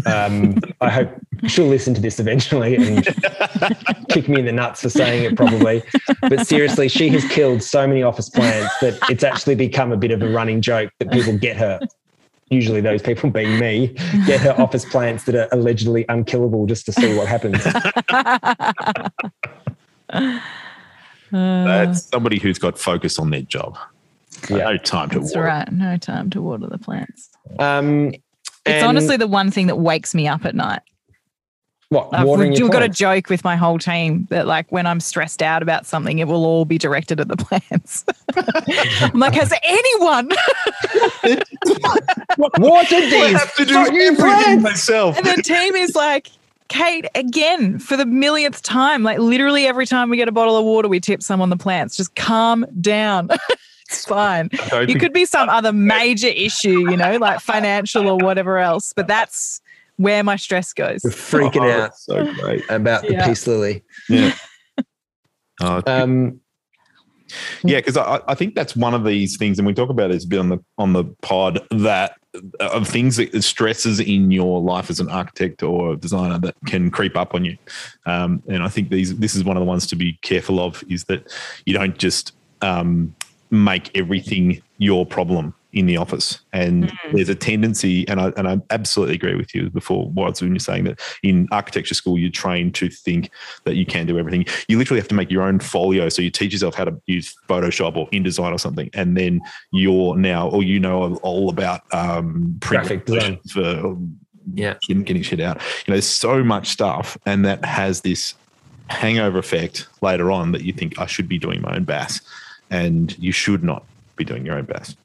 Um, 0.07 0.59
I 0.81 0.91
hope 0.91 1.11
she'll 1.47 1.67
listen 1.67 1.95
to 1.95 2.01
this 2.01 2.21
eventually 2.21 2.77
and 2.77 3.05
kick 4.09 4.29
me 4.29 4.41
in 4.41 4.47
the 4.47 4.53
nuts 4.53 4.83
for 4.83 4.91
saying 4.91 5.25
it 5.25 5.37
probably. 5.37 5.83
But 6.21 6.47
seriously, 6.47 6.89
she 6.89 7.09
has 7.11 7.25
killed 7.27 7.63
so 7.63 7.87
many 7.87 8.03
office 8.03 8.29
plants 8.29 8.75
that 8.81 8.99
it's 9.11 9.25
actually 9.25 9.55
become 9.55 9.93
a 9.93 9.97
bit 9.97 10.11
of 10.11 10.23
a 10.23 10.29
running 10.29 10.61
joke 10.61 10.91
that 10.99 11.11
people 11.11 11.37
get 11.39 11.57
her. 11.57 11.81
Usually, 12.51 12.81
those 12.81 13.03
people 13.03 13.31
being 13.31 13.59
me 13.59 13.97
get 14.27 14.41
her 14.41 14.55
office 14.61 14.85
plants 14.85 15.25
that 15.25 15.35
are 15.35 15.49
allegedly 15.53 16.05
unkillable 16.09 16.67
just 16.67 16.87
to 16.87 16.93
see 16.93 17.17
what 17.17 17.27
happens. 17.27 17.65
That's 21.33 22.05
somebody 22.05 22.39
who's 22.39 22.59
got 22.59 22.79
focus 22.79 23.19
on 23.19 23.31
their 23.31 23.43
job. 23.43 23.77
Yeah. 24.51 24.57
No 24.57 24.77
time 24.77 25.11
to 25.11 25.21
that's 25.21 25.35
water. 25.35 25.47
right. 25.47 25.73
No 25.73 25.97
time 25.97 26.31
to 26.31 26.43
water 26.43 26.67
the 26.69 26.79
plants. 26.79 27.31
Um, 27.59 28.13
It's 28.67 28.77
and 28.77 28.87
honestly 28.87 29.17
the 29.17 29.27
one 29.27 29.51
thing 29.51 29.67
that 29.67 29.77
wakes 29.77 30.15
me 30.15 30.27
up 30.27 30.45
at 30.45 30.55
night. 30.55 30.81
what 31.91 32.09
I've, 32.13 32.27
watering 32.27 32.51
we've 32.51 32.59
your 32.59 32.71
got 32.71 32.83
a 32.83 32.89
joke 32.89 33.29
with 33.29 33.45
my 33.45 33.57
whole 33.57 33.79
team 33.79 34.27
that 34.31 34.47
like 34.47 34.73
when 34.73 34.87
I'm 34.87 35.01
stressed 35.01 35.43
out 35.43 35.63
about 35.63 35.85
something, 35.87 36.19
it 36.19 36.27
will 36.27 36.47
all 36.47 36.65
be 36.65 36.79
directed 36.79 37.21
at 37.21 37.29
the 37.29 37.37
plants. 37.39 38.05
I'm 38.37 39.21
like, 39.21 39.35
has 39.35 39.53
anyone? 39.63 40.29
Water 42.59 42.97
I 42.97 43.01
these 43.01 43.33
have 43.33 43.55
to 43.57 43.65
do 43.65 43.75
fucking 43.75 43.97
everything 43.97 44.17
plants. 44.17 44.63
myself. 44.63 45.17
And 45.19 45.27
the 45.27 45.43
team 45.43 45.75
is 45.75 45.95
like, 45.95 46.31
Kate, 46.69 47.07
again, 47.15 47.79
for 47.79 47.97
the 47.97 48.07
millionth 48.07 48.63
time, 48.63 49.03
like 49.03 49.19
literally 49.19 49.67
every 49.67 49.87
time 49.87 50.09
we 50.09 50.17
get 50.17 50.29
a 50.29 50.33
bottle 50.33 50.57
of 50.57 50.65
water, 50.65 50.89
we 50.89 51.01
tip 51.01 51.23
some 51.23 51.43
on 51.43 51.51
the 51.51 51.57
plants. 51.57 51.97
Just 51.97 52.15
calm 52.15 52.65
down. 52.81 53.29
it's 53.89 54.05
fine. 54.05 54.51
It 54.73 54.99
could 55.01 55.13
be 55.13 55.25
some 55.25 55.49
other 55.49 55.73
major 55.73 56.29
issue, 56.29 56.91
you 56.91 56.97
know, 56.97 57.17
like 57.17 57.41
financial 57.55 58.09
or 58.09 58.19
whatever 58.19 58.59
else, 58.59 58.93
but 58.95 59.07
that's 59.07 59.61
where 59.97 60.25
my 60.25 60.37
stress 60.37 60.73
goes. 60.73 61.03
We're 61.05 61.11
freaking 61.11 61.63
Oh, 61.63 61.71
out 61.71 61.79
that's 61.79 62.05
So 62.05 62.25
great. 62.35 62.65
about 62.69 63.03
the 63.07 63.15
Yeah. 63.15 63.27
peace 63.27 63.47
lily. 63.47 63.83
Yeah. 64.09 64.35
Oh, 65.61 65.83
Um, 65.87 66.41
Yeah, 67.65 67.79
because 67.79 67.97
I, 67.97 68.21
I 68.29 68.35
think 68.35 68.55
that's 68.55 68.77
one 68.77 68.93
of 68.95 69.05
these 69.05 69.37
things, 69.37 69.59
and 69.59 69.67
we 69.67 69.73
talk 69.73 69.89
about 69.91 70.11
it 70.11 70.25
a 70.25 70.27
bit 70.27 70.39
on 70.39 70.49
the 70.51 70.59
on 70.79 70.93
the 70.93 71.05
pod 71.23 71.61
that 71.71 72.17
of 72.61 72.87
things 72.89 73.17
that 73.17 73.43
stresses 73.43 74.01
in 74.01 74.31
your 74.31 74.61
life 74.61 74.91
as 74.91 74.99
an 75.01 75.09
architect 75.09 75.63
or 75.63 75.95
designer 75.97 76.39
that 76.41 76.55
can 76.67 76.91
creep 76.91 77.17
up 77.17 77.35
on 77.35 77.45
you. 77.45 77.57
Um, 78.07 78.43
and 78.49 78.63
I 78.63 78.69
think 78.69 78.91
these 78.91 79.17
this 79.19 79.35
is 79.35 79.45
one 79.45 79.57
of 79.57 79.61
the 79.61 79.67
ones 79.67 79.87
to 79.89 79.97
be 79.97 80.19
careful 80.23 80.61
of 80.61 80.83
is 80.89 81.05
that 81.05 81.33
you 81.65 81.73
don't 81.75 81.97
just 81.97 82.33
um, 82.61 83.15
make 83.55 83.97
everything 83.97 84.63
your 84.79 85.07
problem 85.07 85.55
in 85.73 85.87
the 85.87 85.97
office. 85.97 86.39
And 86.53 86.93
there's 87.13 87.29
a 87.29 87.35
tendency, 87.35 88.07
and 88.09 88.21
I 88.21 88.33
and 88.37 88.47
I 88.47 88.61
absolutely 88.71 89.17
agree 89.17 89.35
with 89.35 89.55
you 89.55 89.71
before 89.71 90.09
Watts 90.11 90.41
when 90.41 90.53
you're 90.53 90.61
saying 90.61 90.85
that 90.85 91.01
in 91.23 91.49
architecture 91.51 91.95
school 91.95 92.19
you're 92.19 92.31
trained 92.31 92.75
to 92.77 92.89
think 92.89 93.31
that 93.65 93.75
you 93.75 93.85
can 93.85 94.07
do 94.07 94.19
everything. 94.19 94.47
You 94.69 94.79
literally 94.79 95.01
have 95.01 95.09
to 95.09 95.15
make 95.15 95.31
your 95.31 95.43
own 95.43 95.59
folio. 95.59 96.09
So 96.09 96.23
you 96.23 96.31
teach 96.31 96.53
yourself 96.53 96.75
how 96.75 96.85
to 96.85 97.01
use 97.07 97.35
Photoshop 97.49 97.97
or 97.97 98.09
InDesign 98.11 98.53
or 98.53 98.59
something, 98.59 98.89
and 98.95 99.17
then 99.17 99.41
you're 99.73 100.17
now, 100.17 100.49
or 100.49 100.63
you 100.63 100.79
know 100.79 101.17
all 101.23 101.49
about 101.51 101.83
um, 101.93 102.57
Graphic 102.61 103.07
design. 103.07 103.41
for 103.51 103.97
Yeah. 104.55 104.75
getting, 104.87 105.03
getting 105.03 105.23
shit 105.23 105.41
out. 105.41 105.57
You 105.57 105.93
know, 105.93 105.95
there's 105.95 106.07
so 106.07 106.45
much 106.45 106.69
stuff, 106.69 107.19
and 107.27 107.45
that 107.45 107.65
has 107.65 108.03
this 108.03 108.35
hangover 108.89 109.39
effect 109.39 109.89
later 110.03 110.31
on 110.31 110.53
that 110.53 110.63
you 110.63 110.73
think 110.73 110.99
I 110.99 111.07
should 111.07 111.29
be 111.29 111.39
doing 111.39 111.63
my 111.63 111.75
own 111.75 111.85
BAS, 111.85 112.21
and 112.75 113.17
you 113.19 113.31
should 113.33 113.63
not 113.63 113.85
be 114.17 114.25
doing 114.25 114.45
your 114.45 114.57
own 114.57 114.65
best. 114.65 114.97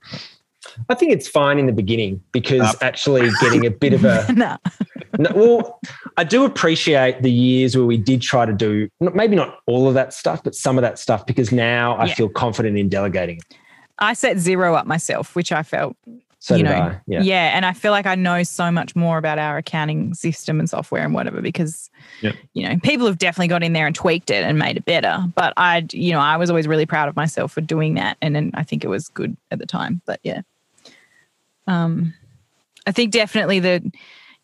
I 0.89 0.95
think 0.95 1.11
it's 1.13 1.27
fine 1.27 1.59
in 1.59 1.67
the 1.67 1.71
beginning 1.71 2.21
because 2.31 2.61
Uh, 2.75 2.77
actually 2.81 3.29
getting 3.41 3.65
a 3.65 3.71
bit 3.71 3.93
of 3.93 4.03
a 4.03 4.25
nah. 4.35 4.57
no, 5.17 5.29
well, 5.35 5.79
I 6.17 6.23
do 6.23 6.45
appreciate 6.45 7.21
the 7.21 7.31
years 7.31 7.77
where 7.77 7.85
we 7.85 7.97
did 7.97 8.21
try 8.21 8.45
to 8.45 8.53
do 8.53 8.89
maybe 8.99 9.35
not 9.35 9.59
all 9.67 9.87
of 9.87 9.93
that 9.93 10.13
stuff, 10.13 10.43
but 10.43 10.55
some 10.55 10.77
of 10.77 10.81
that 10.81 10.99
stuff 10.99 11.25
because 11.25 11.51
now 11.51 11.95
I 11.95 12.05
Yeah. 12.07 12.15
feel 12.15 12.29
confident 12.29 12.77
in 12.77 12.89
delegating 12.89 13.37
it. 13.37 13.57
I 13.99 14.13
set 14.13 14.37
Xero 14.37 14.75
up 14.75 14.85
myself, 14.87 15.35
which 15.35 15.51
I 15.51 15.61
felt 15.63 15.95
So 16.41 16.55
you 16.55 16.63
know, 16.63 16.95
Yeah. 17.05 17.21
yeah. 17.21 17.51
and 17.53 17.65
I 17.65 17.73
feel 17.73 17.91
like 17.91 18.05
I 18.05 18.15
know 18.15 18.43
so 18.43 18.71
much 18.71 18.95
more 18.95 19.17
about 19.17 19.39
our 19.39 19.57
accounting 19.57 20.13
system 20.13 20.59
and 20.59 20.69
software 20.69 21.03
and 21.03 21.13
whatever 21.13 21.41
because, 21.41 21.89
Yep. 22.21 22.35
you 22.53 22.67
know, 22.67 22.77
people 22.81 23.07
have 23.07 23.17
definitely 23.17 23.49
got 23.49 23.61
in 23.61 23.73
there 23.73 23.85
and 23.85 23.93
tweaked 23.93 24.29
it 24.29 24.43
and 24.45 24.57
made 24.57 24.77
it 24.77 24.85
better. 24.85 25.21
But 25.35 25.53
I, 25.57 25.85
you 25.91 26.13
know, 26.13 26.19
I 26.21 26.37
was 26.37 26.49
always 26.49 26.65
really 26.65 26.85
proud 26.85 27.09
of 27.09 27.15
myself 27.17 27.51
for 27.51 27.59
doing 27.61 27.95
that, 27.95 28.15
and 28.21 28.33
then 28.35 28.51
I 28.53 28.63
think 28.63 28.85
it 28.85 28.87
was 28.87 29.09
good 29.09 29.35
at 29.51 29.59
the 29.59 29.65
time. 29.65 30.01
But 30.05 30.21
yeah, 30.23 30.41
um, 31.67 32.13
I 32.87 32.93
think 32.93 33.11
definitely 33.11 33.59
that, 33.59 33.83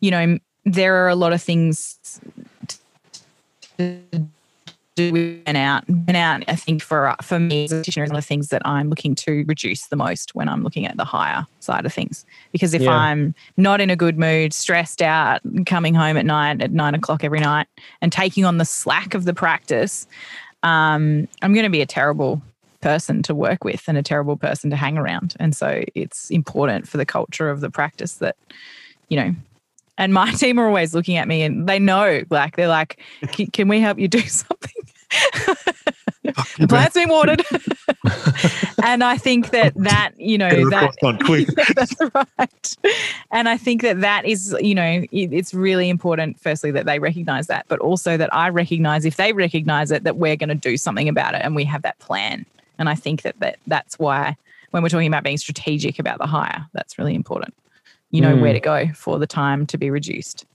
you 0.01 0.11
know, 0.11 0.37
there 0.65 0.95
are 1.05 1.09
a 1.09 1.15
lot 1.15 1.31
of 1.31 1.41
things 1.41 2.19
to 3.77 4.01
do 4.95 5.11
with 5.11 5.45
burnout. 5.45 5.85
Burnout, 5.87 6.43
I 6.47 6.55
think 6.55 6.81
for 6.81 7.15
for 7.21 7.39
me 7.39 7.65
as 7.65 7.71
a 7.71 7.75
practitioner, 7.75 8.05
is 8.05 8.09
one 8.09 8.17
of 8.17 8.23
the 8.23 8.27
things 8.27 8.49
that 8.49 8.61
I'm 8.65 8.89
looking 8.89 9.13
to 9.15 9.43
reduce 9.47 9.87
the 9.87 9.95
most 9.95 10.33
when 10.35 10.47
I'm 10.49 10.63
looking 10.63 10.85
at 10.85 10.97
the 10.97 11.05
hire 11.05 11.45
side 11.59 11.85
of 11.85 11.93
things. 11.93 12.25
Because 12.51 12.73
if 12.73 12.81
Yeah. 12.81 12.95
I'm 12.95 13.35
not 13.57 13.81
in 13.81 13.89
a 13.89 13.95
good 13.95 14.17
mood, 14.17 14.53
stressed 14.53 15.01
out, 15.01 15.41
coming 15.65 15.93
home 15.93 16.17
at 16.17 16.25
night 16.25 16.61
at 16.61 16.71
nine 16.71 16.95
o'clock 16.95 17.23
every 17.23 17.39
night, 17.39 17.67
and 18.01 18.11
taking 18.11 18.45
on 18.45 18.57
the 18.57 18.65
slack 18.65 19.13
of 19.13 19.25
the 19.25 19.33
practice, 19.33 20.07
um, 20.63 21.27
I'm 21.41 21.53
going 21.53 21.65
to 21.65 21.69
be 21.69 21.81
a 21.81 21.85
terrible 21.85 22.41
person 22.81 23.23
to 23.23 23.33
work 23.35 23.63
with 23.63 23.83
and 23.87 23.97
a 23.97 24.03
terrible 24.03 24.37
person 24.37 24.69
to 24.69 24.75
hang 24.75 24.97
around. 24.97 25.35
And 25.39 25.55
so 25.55 25.83
it's 25.95 26.29
important 26.29 26.87
for 26.87 26.97
the 26.97 27.05
culture 27.05 27.49
of 27.49 27.59
the 27.61 27.69
practice 27.69 28.13
that, 28.15 28.35
you 29.09 29.17
know, 29.17 29.35
and 29.97 30.13
my 30.13 30.31
team 30.33 30.59
are 30.59 30.67
always 30.67 30.93
looking 30.93 31.17
at 31.17 31.27
me 31.27 31.41
and 31.41 31.67
they 31.67 31.79
know, 31.79 32.21
like, 32.29 32.55
they're 32.57 32.67
like, 32.67 32.99
"Can- 33.31 33.47
can 33.47 33.67
we 33.67 33.79
help 33.79 33.97
you 33.97 34.07
do 34.07 34.19
something? 34.27 34.74
the 36.57 36.67
plant's 36.67 36.93
been 36.95 37.09
watered. 37.09 37.43
and 38.83 39.03
I 39.03 39.17
think 39.17 39.51
that 39.51 39.73
that, 39.77 40.11
you 40.17 40.37
know, 40.37 40.69
that 40.69 40.95
on 41.03 41.17
quick. 41.25 41.47
Yeah, 41.57 41.65
that's 41.75 41.95
right. 42.13 42.75
And 43.31 43.47
I 43.49 43.57
think 43.57 43.81
that 43.83 44.01
that 44.01 44.25
is, 44.25 44.55
you 44.59 44.75
know, 44.75 45.03
it- 45.11 45.33
it's 45.33 45.53
really 45.53 45.89
important, 45.89 46.39
firstly, 46.39 46.71
that 46.71 46.85
they 46.85 46.99
recognize 46.99 47.47
that, 47.47 47.65
but 47.67 47.79
also 47.79 48.17
that 48.17 48.33
I 48.33 48.49
recognize 48.49 49.05
if 49.05 49.17
they 49.17 49.33
recognize 49.33 49.91
it, 49.91 50.03
that 50.03 50.17
we're 50.17 50.35
going 50.35 50.49
to 50.49 50.55
do 50.55 50.77
something 50.77 51.07
about 51.09 51.35
it 51.35 51.41
and 51.43 51.55
we 51.55 51.63
have 51.65 51.81
that 51.83 51.99
plan. 51.99 52.45
And 52.79 52.89
I 52.89 52.95
think 52.95 53.21
that, 53.21 53.39
that 53.39 53.57
that's 53.67 53.97
why 53.99 54.35
when 54.71 54.83
we're 54.83 54.89
talking 54.89 55.07
about 55.07 55.23
being 55.23 55.37
strategic 55.37 55.99
about 55.99 56.17
the 56.19 56.27
hire, 56.27 56.65
that's 56.73 56.97
really 56.97 57.15
important. 57.15 57.53
You 58.11 58.21
know 58.21 58.35
Mm. 58.35 58.41
where 58.41 58.53
to 58.53 58.59
go 58.59 58.87
for 58.93 59.19
the 59.19 59.27
time 59.27 59.65
to 59.67 59.77
be 59.77 59.89
reduced. 59.89 60.45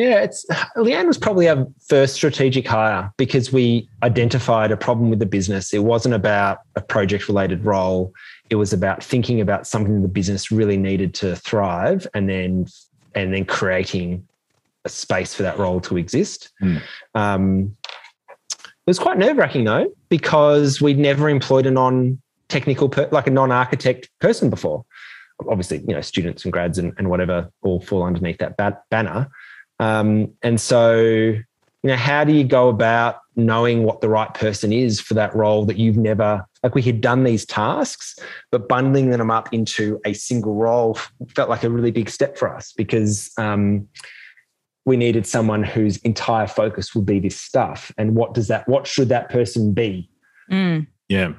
Yeah, 0.00 0.20
it's 0.20 0.46
Leanne 0.78 1.06
was 1.06 1.18
probably 1.18 1.46
our 1.46 1.66
first 1.86 2.14
strategic 2.14 2.66
hire 2.66 3.12
because 3.18 3.52
we 3.52 3.86
identified 4.02 4.72
a 4.72 4.76
problem 4.76 5.10
with 5.10 5.18
the 5.18 5.26
business. 5.26 5.74
It 5.74 5.84
wasn't 5.84 6.14
about 6.14 6.60
a 6.74 6.80
project 6.80 7.28
related 7.28 7.66
role. 7.66 8.14
It 8.48 8.54
was 8.54 8.72
about 8.72 9.04
thinking 9.04 9.42
about 9.42 9.66
something 9.66 10.00
the 10.00 10.08
business 10.08 10.50
really 10.50 10.78
needed 10.78 11.12
to 11.16 11.36
thrive 11.36 12.06
and 12.14 12.30
then 12.30 12.66
and 13.14 13.34
then 13.34 13.44
creating 13.44 14.26
a 14.86 14.88
space 14.88 15.34
for 15.34 15.42
that 15.42 15.58
role 15.58 15.82
to 15.82 15.98
exist. 15.98 16.48
Mm. 16.62 16.80
Um, 17.14 17.76
it 18.58 18.86
was 18.86 18.98
quite 18.98 19.18
nerve 19.18 19.36
wracking 19.36 19.64
though, 19.64 19.92
because 20.08 20.80
we'd 20.80 20.98
never 20.98 21.28
employed 21.28 21.66
a 21.66 21.70
non 21.70 22.22
technical, 22.48 22.88
per, 22.88 23.06
like 23.12 23.26
a 23.26 23.30
non 23.30 23.52
architect 23.52 24.08
person 24.18 24.48
before. 24.48 24.86
Obviously, 25.46 25.84
you 25.86 25.94
know, 25.94 26.00
students 26.00 26.44
and 26.44 26.52
grads 26.54 26.78
and, 26.78 26.94
and 26.96 27.10
whatever 27.10 27.50
all 27.60 27.82
fall 27.82 28.04
underneath 28.04 28.38
that 28.38 28.56
ba- 28.56 28.80
banner. 28.90 29.28
Um, 29.80 30.32
and 30.42 30.60
so, 30.60 31.00
you 31.00 31.44
know, 31.82 31.96
how 31.96 32.22
do 32.22 32.32
you 32.32 32.44
go 32.44 32.68
about 32.68 33.20
knowing 33.34 33.82
what 33.84 34.02
the 34.02 34.08
right 34.08 34.32
person 34.34 34.72
is 34.72 35.00
for 35.00 35.14
that 35.14 35.34
role 35.34 35.64
that 35.64 35.78
you've 35.78 35.96
never, 35.96 36.44
like 36.62 36.74
we 36.74 36.82
had 36.82 37.00
done 37.00 37.24
these 37.24 37.46
tasks, 37.46 38.18
but 38.52 38.68
bundling 38.68 39.08
them 39.08 39.30
up 39.30 39.52
into 39.52 39.98
a 40.04 40.12
single 40.12 40.54
role 40.54 40.98
felt 41.34 41.48
like 41.48 41.64
a 41.64 41.70
really 41.70 41.90
big 41.90 42.10
step 42.10 42.36
for 42.36 42.54
us 42.54 42.72
because 42.76 43.32
um, 43.38 43.88
we 44.84 44.98
needed 44.98 45.26
someone 45.26 45.62
whose 45.62 45.96
entire 45.98 46.46
focus 46.46 46.94
would 46.94 47.06
be 47.06 47.18
this 47.18 47.40
stuff. 47.40 47.90
And 47.96 48.14
what 48.14 48.34
does 48.34 48.48
that, 48.48 48.68
what 48.68 48.86
should 48.86 49.08
that 49.08 49.30
person 49.30 49.72
be? 49.72 50.10
Mm. 50.50 50.86
Yeah. 51.08 51.32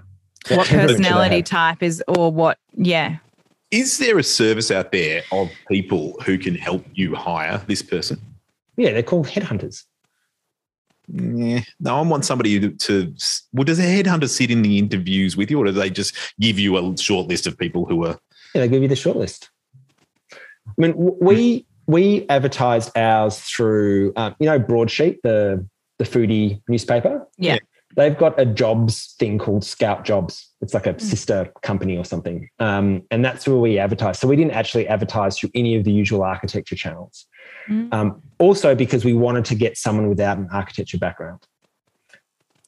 What 0.49 0.67
personality 0.67 1.43
type 1.43 1.83
is, 1.83 2.03
or 2.07 2.31
what? 2.31 2.57
Yeah. 2.73 3.17
Is 3.69 3.99
there 3.99 4.17
a 4.17 4.23
service 4.23 4.71
out 4.71 4.91
there 4.91 5.21
of 5.31 5.51
people 5.69 6.17
who 6.25 6.39
can 6.39 6.55
help 6.55 6.83
you 6.95 7.13
hire 7.13 7.61
this 7.67 7.83
person? 7.83 8.19
Yeah, 8.77 8.93
they're 8.93 9.03
called 9.03 9.27
headhunters. 9.27 9.83
Yeah. 11.07 11.61
No, 11.79 11.97
I 11.97 12.01
want 12.01 12.25
somebody 12.25 12.59
to, 12.59 12.69
to. 12.69 13.13
Well, 13.53 13.65
does 13.65 13.79
a 13.79 13.83
headhunter 13.83 14.29
sit 14.29 14.51
in 14.51 14.61
the 14.61 14.77
interviews 14.77 15.35
with 15.35 15.51
you, 15.51 15.59
or 15.59 15.65
do 15.65 15.71
they 15.71 15.89
just 15.89 16.15
give 16.39 16.57
you 16.57 16.77
a 16.77 16.97
short 16.97 17.27
list 17.27 17.47
of 17.47 17.57
people 17.57 17.85
who 17.85 18.05
are? 18.05 18.17
Yeah, 18.53 18.61
they 18.61 18.67
give 18.69 18.81
you 18.81 18.87
the 18.87 18.95
short 18.95 19.17
list. 19.17 19.49
I 20.31 20.37
mean, 20.77 20.93
we 20.95 21.65
we 21.87 22.25
advertised 22.29 22.95
ours 22.97 23.39
through, 23.39 24.13
um, 24.15 24.35
you 24.39 24.45
know, 24.45 24.59
Broadsheet, 24.59 25.21
the 25.23 25.65
the 25.97 26.05
foodie 26.05 26.61
newspaper. 26.67 27.27
Yeah. 27.37 27.57
They've 27.95 28.17
got 28.17 28.39
a 28.39 28.45
jobs 28.45 29.15
thing 29.19 29.37
called 29.37 29.65
Scout 29.65 30.05
Jobs. 30.05 30.50
It's 30.61 30.73
like 30.75 30.85
a 30.85 30.99
sister 30.99 31.51
company 31.63 31.97
or 31.97 32.05
something, 32.05 32.47
um, 32.59 33.01
and 33.09 33.25
that's 33.25 33.47
where 33.47 33.57
we 33.57 33.79
advertise. 33.79 34.19
So 34.19 34.27
we 34.27 34.35
didn't 34.35 34.51
actually 34.51 34.87
advertise 34.87 35.37
through 35.39 35.49
any 35.55 35.75
of 35.75 35.83
the 35.85 35.91
usual 35.91 36.21
architecture 36.23 36.75
channels. 36.75 37.25
Mm. 37.67 37.91
Um, 37.93 38.21
also, 38.39 38.75
because 38.75 39.03
we 39.03 39.13
wanted 39.13 39.45
to 39.45 39.55
get 39.55 39.75
someone 39.77 40.07
without 40.07 40.37
an 40.37 40.47
architecture 40.51 40.97
background 40.97 41.39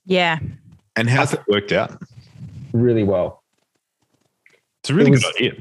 Yeah. 0.06 0.40
And 0.96 1.10
how's 1.10 1.34
it 1.34 1.42
worked 1.48 1.72
out? 1.72 2.02
really 2.74 3.04
well. 3.04 3.44
It's 4.82 4.90
a 4.90 4.94
really 4.96 5.10
It 5.10 5.12
was- 5.12 5.22
good 5.24 5.36
idea. 5.36 5.54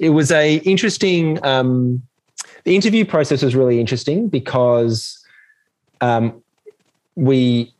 it 0.00 0.10
was 0.10 0.30
a 0.32 0.56
interesting 0.56 1.44
um, 1.44 2.02
the 2.64 2.74
interview 2.74 3.04
process 3.04 3.42
was 3.42 3.54
really 3.54 3.78
interesting 3.80 4.28
because 4.28 5.24
um, 6.00 6.42
we 7.14 7.72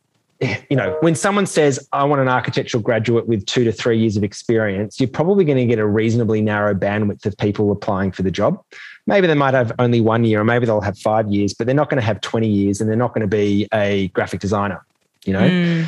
you 0.69 0.75
know 0.75 0.95
when 1.01 1.15
someone 1.15 1.45
says 1.45 1.87
i 1.93 2.03
want 2.03 2.21
an 2.21 2.27
architectural 2.27 2.81
graduate 2.81 3.27
with 3.27 3.45
two 3.45 3.63
to 3.63 3.71
three 3.71 3.97
years 3.97 4.15
of 4.15 4.23
experience 4.23 4.99
you're 4.99 5.09
probably 5.09 5.43
going 5.43 5.57
to 5.57 5.65
get 5.65 5.79
a 5.79 5.85
reasonably 5.85 6.41
narrow 6.41 6.73
bandwidth 6.75 7.25
of 7.25 7.35
people 7.37 7.71
applying 7.71 8.11
for 8.11 8.21
the 8.21 8.29
job 8.29 8.61
maybe 9.07 9.25
they 9.25 9.33
might 9.33 9.53
have 9.55 9.71
only 9.79 9.99
one 9.99 10.23
year 10.23 10.41
or 10.41 10.43
maybe 10.43 10.65
they'll 10.65 10.79
have 10.81 10.97
five 10.99 11.27
years 11.31 11.53
but 11.53 11.65
they're 11.65 11.75
not 11.75 11.89
going 11.89 11.99
to 11.99 12.05
have 12.05 12.21
20 12.21 12.47
years 12.47 12.79
and 12.79 12.89
they're 12.89 12.95
not 12.97 13.13
going 13.13 13.21
to 13.21 13.27
be 13.27 13.67
a 13.73 14.09
graphic 14.09 14.39
designer 14.39 14.85
you 15.25 15.33
know 15.33 15.49
Mm. 15.49 15.87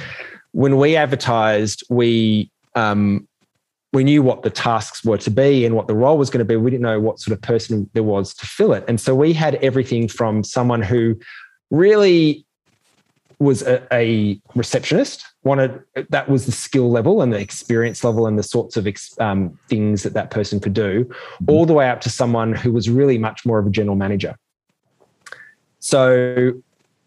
when 0.51 0.77
we 0.77 0.95
advertised, 0.95 1.83
we 1.89 2.51
um, 2.75 3.27
we 3.93 4.03
knew 4.03 4.21
what 4.21 4.43
the 4.43 4.49
tasks 4.49 5.03
were 5.03 5.17
to 5.17 5.31
be 5.31 5.65
and 5.65 5.75
what 5.75 5.87
the 5.87 5.95
role 5.95 6.17
was 6.17 6.29
going 6.29 6.39
to 6.39 6.45
be. 6.45 6.55
We 6.55 6.69
didn't 6.71 6.83
know 6.83 6.99
what 6.99 7.19
sort 7.19 7.35
of 7.35 7.41
person 7.41 7.89
there 7.93 8.03
was 8.03 8.33
to 8.35 8.45
fill 8.45 8.73
it, 8.73 8.83
and 8.87 8.99
so 8.99 9.15
we 9.15 9.33
had 9.33 9.55
everything 9.55 10.07
from 10.07 10.43
someone 10.43 10.81
who 10.81 11.19
really 11.71 12.45
was 13.39 13.61
a, 13.61 13.85
a 13.93 14.39
receptionist 14.55 15.25
wanted 15.43 15.81
that 16.09 16.29
was 16.29 16.45
the 16.45 16.51
skill 16.51 16.91
level 16.91 17.21
and 17.21 17.31
the 17.31 17.39
experience 17.39 18.03
level 18.03 18.27
and 18.27 18.37
the 18.37 18.43
sorts 18.43 18.75
of 18.75 18.85
ex, 18.85 19.17
um, 19.19 19.57
things 19.69 20.03
that 20.03 20.13
that 20.13 20.29
person 20.29 20.59
could 20.59 20.73
do 20.73 21.09
all 21.47 21.65
the 21.65 21.73
way 21.73 21.89
up 21.89 22.01
to 22.01 22.09
someone 22.09 22.53
who 22.53 22.73
was 22.73 22.89
really 22.89 23.17
much 23.17 23.45
more 23.45 23.57
of 23.57 23.65
a 23.65 23.69
general 23.69 23.95
manager. 23.95 24.35
So 25.79 26.53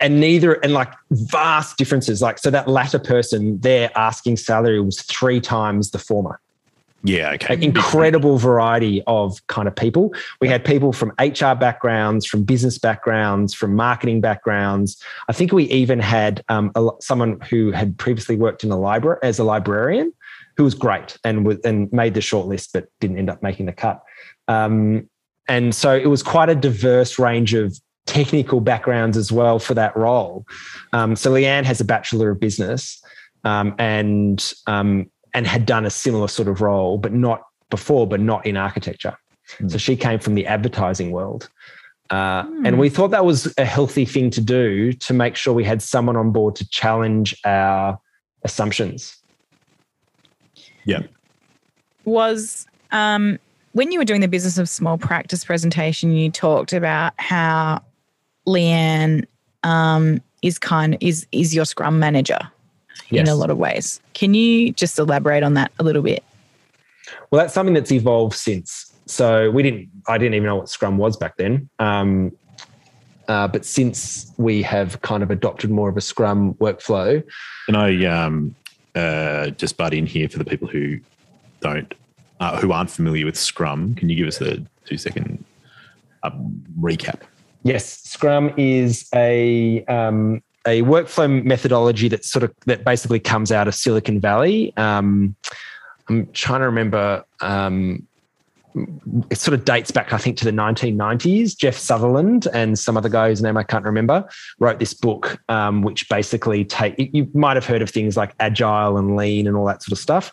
and 0.01 0.19
neither 0.21 0.55
and 0.55 0.73
like 0.73 0.93
vast 1.11 1.77
differences 1.77 2.21
like 2.21 2.39
so 2.39 2.51
that 2.51 2.67
latter 2.67 2.99
person 2.99 3.61
their 3.61 3.91
asking 3.97 4.37
salary 4.37 4.81
was 4.81 5.01
three 5.03 5.41
times 5.41 5.91
the 5.91 5.99
former 5.99 6.41
Yeah. 7.05 7.33
Okay. 7.33 7.61
incredible 7.61 8.39
variety 8.39 9.03
of 9.07 9.45
kind 9.49 9.67
of 9.67 9.75
people 9.75 10.15
we 10.41 10.49
had 10.49 10.65
people 10.65 10.93
from 10.93 11.13
hr 11.21 11.55
backgrounds 11.55 12.27
from 12.27 12.45
business 12.45 12.79
backgrounds 12.79 13.53
from 13.53 13.75
marketing 13.75 14.21
backgrounds 14.21 15.03
i 15.29 15.33
think 15.33 15.53
we 15.53 15.65
even 15.65 15.99
had 15.99 16.45
um, 16.49 16.71
a, 16.77 16.89
someone 17.01 17.41
who 17.51 17.73
had 17.73 17.99
previously 17.99 18.37
worked 18.37 18.63
in 18.63 18.71
a 18.71 18.79
library 18.79 19.19
as 19.23 19.39
a 19.39 19.45
librarian 19.45 20.13
who 20.57 20.65
was 20.65 20.75
great 20.75 21.19
and 21.25 21.45
was 21.45 21.59
and 21.65 21.93
made 21.93 22.15
the 22.15 22.21
short 22.21 22.47
list 22.47 22.71
but 22.73 22.87
didn't 23.01 23.19
end 23.19 23.29
up 23.29 23.43
making 23.43 23.67
the 23.67 23.73
cut 23.73 24.03
um, 24.49 25.09
and 25.49 25.75
so 25.75 25.95
it 25.97 26.07
was 26.07 26.23
quite 26.23 26.49
a 26.49 26.55
diverse 26.55 27.19
range 27.19 27.55
of 27.55 27.77
technical 28.07 28.61
backgrounds 28.61 29.17
as 29.17 29.31
well 29.31 29.59
for 29.59 29.75
that 29.75 29.97
role. 29.97 30.45
Um, 30.93 31.17
so 31.17 31.33
Leanne 31.33 31.65
has 31.65 31.81
a 31.81 31.85
bachelor 31.85 32.31
of 32.31 32.41
business 32.41 33.03
um, 33.45 33.75
and 33.79 34.53
um, 34.67 35.11
and 35.35 35.47
had 35.47 35.67
done 35.67 35.87
a 35.87 35.91
similar 35.91 36.29
sort 36.29 36.49
of 36.49 36.61
role, 36.61 36.99
but 36.99 37.13
not 37.13 37.43
before, 37.71 38.07
but 38.07 38.21
not 38.21 38.47
in 38.47 38.57
architecture. 38.57 39.17
So 39.69 39.79
she 39.79 39.97
came 39.97 40.19
from 40.19 40.35
the 40.35 40.47
advertising 40.47 41.11
world. 41.11 41.49
Uh, 42.11 42.45
And 42.65 42.79
we 42.79 42.91
thought 42.91 43.11
that 43.13 43.25
was 43.25 43.53
a 43.57 43.65
healthy 43.65 44.05
thing 44.05 44.31
to 44.31 44.41
do 44.41 44.93
to 44.93 45.15
make 45.15 45.35
sure 45.35 45.55
we 45.55 45.65
had 45.65 45.81
someone 45.81 46.17
on 46.17 46.31
board 46.31 46.55
to 46.57 46.69
challenge 46.69 47.35
our 47.45 47.99
assumptions. 48.45 49.17
Yeah. 50.85 51.03
Was 52.05 52.67
um, 52.91 53.39
when 53.73 53.93
you 53.93 53.99
were 53.99 54.05
doing 54.05 54.21
the 54.21 54.29
business 54.29 54.59
of 54.59 54.69
small 54.69 54.99
practice 54.99 55.45
presentation, 55.45 56.13
you 56.13 56.31
talked 56.31 56.73
about 56.73 57.15
how 57.17 57.83
Leanne 58.47 59.25
um, 59.63 60.21
is 60.43 60.59
kind 60.59 60.99
is 61.01 61.27
is 61.33 61.55
your 61.55 61.65
Scrum 61.65 61.99
manager 61.99 62.41
in 63.21 63.29
a 63.29 63.35
lot 63.35 63.51
of 63.51 63.59
ways. 63.59 64.01
Can 64.15 64.35
you 64.35 64.73
just 64.73 64.99
elaborate 64.99 65.43
on 65.43 65.55
that 65.55 65.73
a 65.79 65.85
little 65.85 66.03
bit? 66.03 66.25
Well, 67.31 67.41
that's 67.41 67.55
something 67.55 67.75
that's 67.75 67.93
evolved 67.93 68.35
since. 68.37 68.93
So 69.07 69.51
we 69.51 69.63
didn't. 69.63 69.91
I 70.09 70.19
didn't 70.19 70.35
even 70.35 70.47
know 70.47 70.57
what 70.57 70.69
Scrum 70.69 70.99
was 70.99 71.17
back 71.17 71.37
then. 71.37 71.69
Um, 71.79 72.33
uh, 73.29 73.49
but 73.49 73.65
since 73.65 74.33
we 74.37 74.63
have 74.63 75.01
kind 75.03 75.23
of 75.23 75.31
adopted 75.31 75.71
more 75.71 75.89
of 75.89 75.97
a 75.97 76.01
Scrum 76.01 76.55
workflow, 76.55 77.23
and 77.69 77.77
I 77.77 78.05
um, 78.07 78.55
uh, 78.95 79.51
just 79.51 79.77
butt 79.77 79.95
in 79.95 80.07
here 80.07 80.29
for 80.29 80.39
the 80.39 80.45
people 80.45 80.69
who 80.69 80.99
don't, 81.61 81.93
uh, 82.41 82.61
who 82.61 82.73
aren't 82.73 82.91
familiar 82.91 83.27
with 83.27 83.37
Scrum? 83.37 83.95
Can 83.95 84.09
you 84.09 84.17
give 84.17 84.29
us 84.29 84.41
a 84.41 84.65
two 84.85 84.97
second 84.97 85.45
um, 86.23 86.65
recap? 86.81 87.21
yes, 87.63 88.03
Scrum 88.03 88.53
is 88.57 89.09
a 89.15 89.85
um, 89.87 90.43
a 90.67 90.83
workflow 90.83 91.45
methodology 91.45 92.09
that 92.09 92.25
sort 92.25 92.43
of 92.43 92.55
that 92.67 92.85
basically 92.85 93.21
comes 93.21 93.51
out 93.51 93.69
of 93.69 93.75
Silicon 93.75 94.21
Valley. 94.21 94.73
Um, 94.77 95.35
I'm 96.09 96.27
trying 96.33 96.61
to 96.61 96.67
remember. 96.67 97.25
Um, 97.41 98.07
it 99.31 99.37
sort 99.37 99.53
of 99.53 99.67
dates 99.67 99.91
back, 99.91 100.15
I 100.15 100.17
think, 100.17 100.39
to 100.39 100.47
the 100.47 100.51
1990s. 100.51 101.55
Jeff 101.55 101.77
Sutherland 101.77 102.49
and 102.55 102.79
some 102.79 102.97
other 102.97 103.11
guy 103.11 103.29
whose 103.29 103.43
name 103.43 103.59
I 103.59 103.65
can't 103.65 103.85
remember 103.85 104.27
wrote 104.61 104.79
this 104.79 104.95
book, 104.95 105.39
um, 105.51 105.83
which 105.83 106.09
basically 106.09 106.65
take. 106.65 106.95
You 106.99 107.29
might 107.35 107.57
have 107.57 107.67
heard 107.67 107.83
of 107.83 107.91
things 107.91 108.17
like 108.17 108.35
agile 108.41 108.97
and 108.97 109.15
lean 109.15 109.47
and 109.47 109.57
all 109.57 109.67
that 109.67 109.83
sort 109.83 109.93
of 109.93 109.99
stuff. 109.99 110.33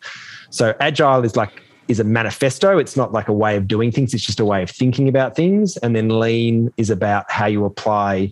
So 0.51 0.73
agile 0.79 1.25
is 1.25 1.35
like 1.35 1.61
is 1.89 1.99
a 1.99 2.03
manifesto. 2.03 2.77
It's 2.77 2.95
not 2.95 3.11
like 3.11 3.27
a 3.27 3.33
way 3.33 3.57
of 3.57 3.67
doing 3.67 3.91
things. 3.91 4.13
It's 4.13 4.23
just 4.23 4.39
a 4.39 4.45
way 4.45 4.61
of 4.63 4.69
thinking 4.69 5.09
about 5.09 5.35
things. 5.35 5.75
And 5.77 5.95
then 5.95 6.19
lean 6.19 6.71
is 6.77 6.89
about 6.89 7.29
how 7.29 7.47
you 7.47 7.65
apply 7.65 8.31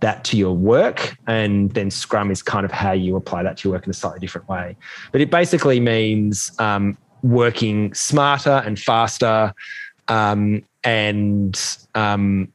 that 0.00 0.24
to 0.24 0.36
your 0.36 0.54
work. 0.54 1.16
And 1.26 1.70
then 1.72 1.90
Scrum 1.90 2.30
is 2.30 2.42
kind 2.42 2.64
of 2.64 2.70
how 2.72 2.92
you 2.92 3.16
apply 3.16 3.42
that 3.42 3.56
to 3.58 3.68
your 3.68 3.74
work 3.76 3.84
in 3.84 3.90
a 3.90 3.94
slightly 3.94 4.20
different 4.20 4.48
way. 4.48 4.76
But 5.12 5.20
it 5.20 5.30
basically 5.30 5.80
means 5.80 6.52
um, 6.58 6.96
working 7.22 7.92
smarter 7.94 8.62
and 8.64 8.78
faster 8.78 9.52
um, 10.08 10.62
and 10.84 11.60
um, 11.94 12.52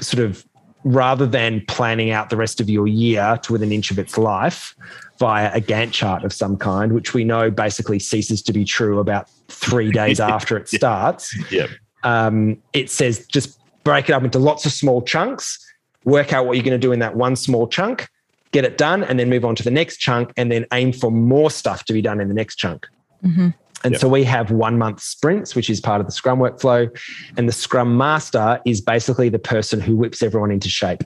sort 0.00 0.24
of 0.24 0.44
rather 0.84 1.26
than 1.26 1.62
planning 1.68 2.10
out 2.10 2.30
the 2.30 2.36
rest 2.36 2.60
of 2.60 2.70
your 2.70 2.86
year 2.86 3.38
to 3.42 3.52
within 3.52 3.68
an 3.68 3.72
inch 3.74 3.90
of 3.90 3.98
its 3.98 4.16
life 4.16 4.74
via 5.18 5.54
a 5.54 5.60
Gantt 5.60 5.92
chart 5.92 6.24
of 6.24 6.32
some 6.32 6.56
kind, 6.56 6.92
which 6.94 7.12
we 7.12 7.22
know 7.22 7.50
basically 7.50 7.98
ceases 7.98 8.40
to 8.42 8.52
be 8.54 8.64
true 8.64 8.98
about 8.98 9.28
three 9.48 9.90
days 10.00 10.18
after 10.20 10.56
it 10.56 10.68
starts 10.68 11.36
Yeah. 11.52 11.66
um, 12.02 12.56
it 12.72 12.88
says 12.90 13.26
just 13.26 13.58
break 13.84 14.08
it 14.08 14.12
up 14.12 14.24
into 14.24 14.38
lots 14.38 14.64
of 14.64 14.72
small 14.72 15.02
chunks 15.02 15.58
work 16.04 16.32
out 16.32 16.46
what 16.46 16.56
you're 16.56 16.64
going 16.64 16.78
to 16.80 16.86
do 16.86 16.92
in 16.92 16.98
that 17.00 17.16
one 17.16 17.36
small 17.36 17.66
chunk, 17.68 18.08
get 18.52 18.64
it 18.64 18.78
done, 18.78 19.04
and 19.04 19.18
then 19.18 19.28
move 19.28 19.44
on 19.44 19.54
to 19.56 19.62
the 19.62 19.70
next 19.70 19.98
chunk, 19.98 20.32
and 20.36 20.50
then 20.50 20.66
aim 20.72 20.92
for 20.92 21.10
more 21.10 21.50
stuff 21.50 21.84
to 21.84 21.92
be 21.92 22.00
done 22.02 22.20
in 22.20 22.28
the 22.28 22.34
next 22.34 22.56
chunk. 22.56 22.86
Mhm. 23.24 23.54
And 23.82 23.92
Yep. 23.92 24.00
so 24.00 24.08
we 24.08 24.24
have 24.24 24.50
one 24.50 24.76
month 24.78 25.00
sprints, 25.00 25.54
which 25.54 25.70
is 25.70 25.80
part 25.80 26.00
of 26.00 26.06
the 26.06 26.12
Scrum 26.12 26.38
workflow. 26.38 26.90
And 27.38 27.48
the 27.48 27.52
Scrum 27.52 27.96
Master 27.96 28.60
is 28.66 28.80
basically 28.80 29.28
the 29.30 29.38
person 29.38 29.80
who 29.80 29.96
whips 29.96 30.22
everyone 30.22 30.50
into 30.50 30.68
shape. 30.68 31.02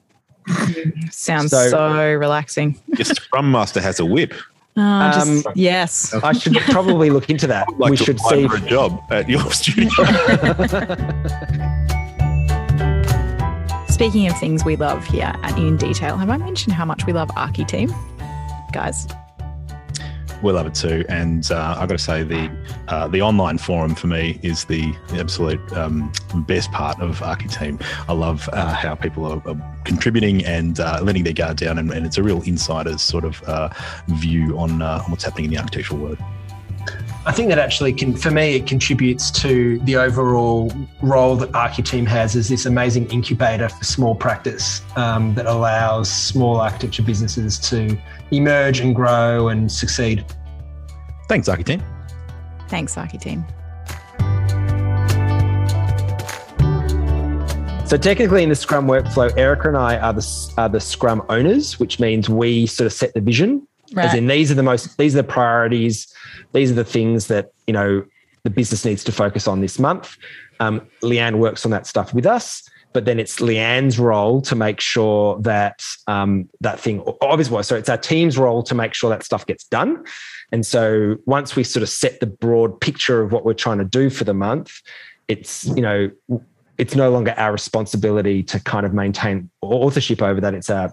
Sounds 1.11 1.51
So- 1.53 1.69
so, 1.71 2.15
relaxing. 2.15 2.77
Your 2.99 3.05
Scrum 3.05 3.51
Master 3.53 3.81
has 3.81 4.01
a 4.01 4.05
whip. 4.05 4.35
Oh, 4.77 5.11
just- 5.15 5.47
Um, 5.47 5.53
yes. 5.55 6.13
I 6.15 6.33
should 6.33 6.55
probably 6.71 7.11
look 7.11 7.31
into 7.31 7.47
that. 7.47 7.69
Like 7.79 7.91
we 7.93 7.97
should 7.97 8.19
see. 8.19 8.49
for 8.49 8.57
a 8.57 8.61
job 8.61 9.01
at 9.11 9.29
your 9.31 9.49
studio. 9.53 9.89
Speaking 13.95 14.27
of 14.27 14.37
things 14.41 14.65
we 14.65 14.75
love 14.75 15.05
here 15.05 15.33
at 15.45 15.57
In 15.57 15.77
Detail, 15.77 16.17
have 16.17 16.29
I 16.29 16.37
mentioned 16.37 16.75
how 16.75 16.85
much 16.85 17.07
we 17.07 17.13
love 17.13 17.29
Architeam? 17.37 17.95
Guys, 18.73 19.07
we 20.43 20.51
love 20.51 20.67
it 20.67 20.75
too, 20.75 21.05
and 21.09 21.49
uh, 21.53 21.77
I've 21.79 21.89
got 21.89 21.97
to 21.97 22.03
say 22.03 22.25
the 22.25 22.51
uh, 22.89 23.07
the 23.07 23.23
online 23.23 23.57
forum 23.57 23.95
for 23.95 24.09
me 24.09 24.41
is 24.43 24.65
the 24.65 24.93
absolute 25.13 25.61
um, 25.75 26.13
best 26.49 26.73
part 26.73 27.01
of 27.01 27.21
Architeam. 27.21 27.81
I 28.09 28.15
love 28.15 28.51
uh, 28.53 28.75
how 28.75 28.97
people 28.97 29.27
are, 29.27 29.41
are 29.47 29.81
contributing 29.85 30.45
and 30.45 30.81
uh, 30.81 30.99
letting 31.01 31.23
their 31.23 31.33
guard 31.33 31.59
down, 31.59 31.79
and, 31.79 31.93
and 31.93 32.05
it's 32.05 32.19
a 32.19 32.23
real 32.25 32.43
insider's 32.43 33.01
sort 33.01 33.25
of 33.25 33.45
uh, 33.45 33.69
view 34.09 34.59
on, 34.59 34.83
uh, 34.83 35.03
on 35.05 35.13
what's 35.13 35.23
happening 35.23 35.45
in 35.45 35.51
the 35.53 35.59
architectural 35.59 36.01
world. 36.01 36.19
I 37.27 37.33
think 37.33 37.49
that 37.49 37.59
actually 37.59 37.95
can, 37.95 38.15
for 38.15 38.31
me, 38.31 38.55
it 38.55 38.67
contributes 38.67 39.31
to 39.31 39.79
the 39.81 39.97
overall 39.97 40.71
role 41.01 41.37
that 41.37 41.51
Architeam 41.53 42.07
has 42.07 42.37
as 42.37 42.51
this 42.51 42.67
amazing 42.67 43.11
incubator 43.11 43.71
for 43.71 43.83
small 43.83 44.15
practice 44.15 44.83
um, 44.97 45.35
that 45.35 45.47
allows 45.47 46.11
small 46.11 46.61
architecture 46.61 47.03
businesses 47.03 47.59
to 47.71 47.99
emerge 48.31 48.81
and 48.81 48.95
grow 48.95 49.49
and 49.49 49.73
succeed. 49.73 50.23
Thanks, 51.27 51.49
Architeam. 51.49 51.83
thanks, 52.69 52.95
Architeam. 52.95 53.43
So 57.89 57.97
technically, 57.97 58.43
in 58.43 58.51
the 58.51 58.55
Scrum 58.55 58.87
workflow, 58.87 59.35
Erica 59.39 59.69
and 59.69 59.79
I 59.79 59.97
are 59.97 60.13
the 60.13 60.53
are 60.59 60.69
the 60.69 60.81
Scrum 60.81 61.23
owners, 61.31 61.81
which 61.81 62.01
means 62.01 62.29
we 62.29 62.67
sort 62.67 62.87
of 62.87 62.93
set 62.93 63.15
the 63.15 63.21
vision. 63.23 63.67
As 63.97 64.15
in, 64.15 64.27
these 64.27 64.51
are 64.51 64.55
the 64.55 64.63
most 64.63 64.97
these 64.99 65.15
are 65.15 65.23
the 65.23 65.29
priorities. 65.29 66.13
These 66.53 66.71
are 66.71 66.75
the 66.75 66.85
things 66.85 67.29
that 67.29 67.53
you 67.67 67.73
know 67.73 68.05
the 68.43 68.51
business 68.51 68.85
needs 68.85 69.05
to 69.05 69.13
focus 69.13 69.49
on 69.49 69.61
this 69.61 69.79
month. 69.79 70.17
Um, 70.61 70.87
Leanne 71.03 71.39
works 71.39 71.65
on 71.65 71.71
that 71.73 71.87
stuff 71.87 72.15
with 72.15 72.27
us, 72.27 72.63
but 72.93 73.05
then 73.05 73.19
it's 73.19 73.41
Leanne's 73.41 73.99
role 73.99 74.41
to 74.43 74.55
make 74.55 74.81
sure 74.81 75.41
that 75.41 75.83
um, 76.07 76.49
that 76.61 76.79
thing 76.79 77.03
obviously. 77.21 77.63
So 77.63 77.77
it's 77.77 77.89
our 77.89 77.99
team's 77.99 78.39
role 78.39 78.63
to 78.65 78.75
make 78.75 78.95
sure 78.95 79.11
that 79.11 79.25
stuff 79.25 79.47
gets 79.47 79.65
done. 79.65 80.05
And 80.53 80.65
so 80.65 81.17
once 81.27 81.57
we 81.57 81.65
sort 81.65 81.83
of 81.83 81.89
set 81.89 82.21
the 82.21 82.27
broad 82.27 82.81
picture 82.81 83.23
of 83.23 83.33
what 83.33 83.45
we're 83.45 83.55
trying 83.55 83.79
to 83.79 83.85
do 83.85 84.11
for 84.11 84.25
the 84.25 84.35
month, 84.35 84.73
it's 85.29 85.65
you 85.67 85.83
know 85.83 86.11
it's 86.79 86.95
no 86.95 87.11
longer 87.11 87.35
our 87.37 87.53
responsibility 87.53 88.43
to 88.43 88.61
kind 88.61 88.85
of 88.85 88.93
maintain 88.93 89.51
authorship 89.63 90.21
over 90.23 90.41
that. 90.41 90.55
It's 90.55 90.71
our, 90.71 90.93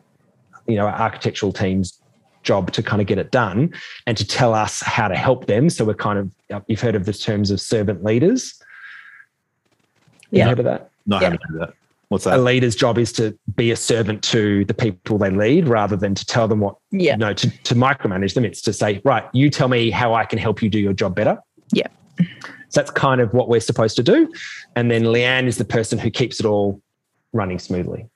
you 0.68 0.76
know, 0.76 0.86
our 0.86 0.94
architectural 0.94 1.52
team's 1.52 2.01
job 2.44 2.72
to 2.72 2.84
kind 2.84 3.02
of 3.02 3.08
get 3.08 3.18
it 3.18 3.32
done 3.32 3.74
and 4.08 4.18
to 4.18 4.26
tell 4.26 4.54
us 4.54 4.82
how 4.82 5.08
to 5.08 5.16
help 5.16 5.48
them. 5.48 5.70
So 5.70 5.86
we're 5.86 5.94
kind 5.94 6.20
of, 6.20 6.32
uh, 6.52 6.62
you've 6.68 6.82
heard 6.82 6.96
of 6.96 7.06
the 7.06 7.14
terms 7.14 7.52
of 7.52 7.62
servant 7.62 8.04
leaders. 8.04 8.62
You 10.32 10.40
Yeah. 10.40 10.48
heard 10.50 10.60
of 10.60 10.66
that? 10.66 10.90
No, 11.06 11.18
I 11.18 11.22
Yeah. 11.22 11.24
haven't 11.26 11.42
heard 11.50 11.62
that. 11.62 11.74
What's 12.10 12.26
that? 12.26 12.38
A 12.38 12.42
leader's 12.42 12.76
job 12.76 12.98
is 12.98 13.14
to 13.14 13.38
be 13.56 13.72
a 13.72 13.76
servant 13.76 14.22
to 14.24 14.66
the 14.66 14.74
people 14.74 15.18
they 15.18 15.30
lead 15.30 15.68
rather 15.68 15.96
than 15.96 16.14
to 16.16 16.26
tell 16.26 16.48
them 16.48 16.60
what, 16.60 16.76
Yeah. 16.92 17.14
you 17.14 17.18
know, 17.20 17.34
to, 17.34 17.50
to 17.64 17.76
micromanage 17.76 18.34
them. 18.34 18.44
It's 18.44 18.62
to 18.64 18.74
say, 18.74 19.02
right, 19.06 19.24
you 19.34 19.50
tell 19.50 19.70
me 19.70 19.92
how 19.92 20.14
I 20.14 20.26
can 20.26 20.38
help 20.38 20.62
you 20.62 20.70
do 20.70 20.80
your 20.80 20.94
job 20.94 21.16
better. 21.16 21.38
Yeah. 21.72 21.88
So 22.20 22.26
that's 22.82 22.92
kind 22.92 23.22
of 23.22 23.34
what 23.34 23.48
we're 23.50 23.62
supposed 23.62 23.96
to 23.98 24.04
do. 24.04 24.32
And 24.76 24.92
then 24.92 25.04
Leanne 25.04 25.48
is 25.48 25.58
the 25.58 25.66
person 25.66 26.00
who 26.00 26.10
keeps 26.10 26.40
it 26.40 26.46
all 26.46 26.82
running 27.34 27.60
smoothly. 27.60 28.08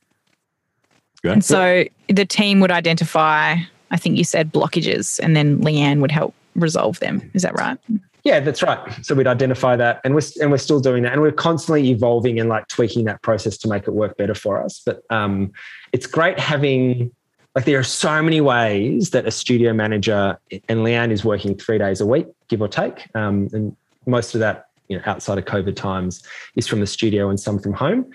And 1.24 1.44
so 1.44 1.86
the 2.08 2.26
team 2.26 2.60
would 2.60 2.72
identify, 2.72 3.56
I 3.92 3.98
think 3.98 4.18
you 4.18 4.24
said 4.24 4.52
blockages, 4.52 5.20
and 5.20 5.36
then 5.36 5.62
Leanne 5.62 6.02
would 6.02 6.12
help 6.12 6.34
resolve 6.56 7.00
them. 7.00 7.30
Is 7.34 7.42
that 7.44 7.58
right? 7.58 7.78
Yeah, 8.24 8.40
that's 8.40 8.64
right. 8.64 8.80
So 9.06 9.14
we'd 9.14 9.28
identify 9.28 9.76
that, 9.76 10.02
and 10.04 10.16
we're 10.16 10.22
and 10.42 10.50
we're 10.50 10.58
still 10.58 10.80
doing 10.80 11.04
that, 11.04 11.14
and 11.14 11.22
we're 11.22 11.32
constantly 11.32 11.90
evolving 11.90 12.40
and 12.40 12.50
like 12.50 12.68
tweaking 12.68 13.06
that 13.06 13.22
process 13.22 13.56
to 13.60 13.68
make 13.68 13.88
it 13.88 13.92
work 13.92 14.18
better 14.18 14.34
for 14.34 14.62
us. 14.62 14.82
But 14.84 15.04
um, 15.12 15.52
it's 15.92 16.08
great 16.08 16.40
having 16.40 17.12
like 17.54 17.66
there 17.66 17.80
are 17.80 17.84
so 17.84 18.22
many 18.22 18.42
ways 18.42 19.12
that 19.12 19.26
a 19.26 19.32
studio 19.32 19.74
manager 19.74 20.38
and 20.52 20.80
Leanne 20.80 21.12
is 21.12 21.24
working 21.24 21.56
three 21.56 21.78
days 21.78 22.02
a 22.02 22.06
week, 22.06 22.28
give 22.50 22.62
or 22.62 22.68
take, 22.68 23.08
um, 23.16 23.48
and 23.54 23.76
most 24.08 24.34
of 24.34 24.40
that 24.40 24.70
you 24.88 24.98
know 24.98 25.04
outside 25.06 25.38
of 25.38 25.46
COVID 25.46 25.76
times 25.76 26.24
is 26.56 26.68
from 26.68 26.80
the 26.80 26.88
studio 26.88 27.30
and 27.30 27.40
some 27.40 27.60
from 27.60 27.74
home, 27.74 28.12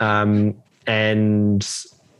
um, 0.00 0.54
and 0.86 1.68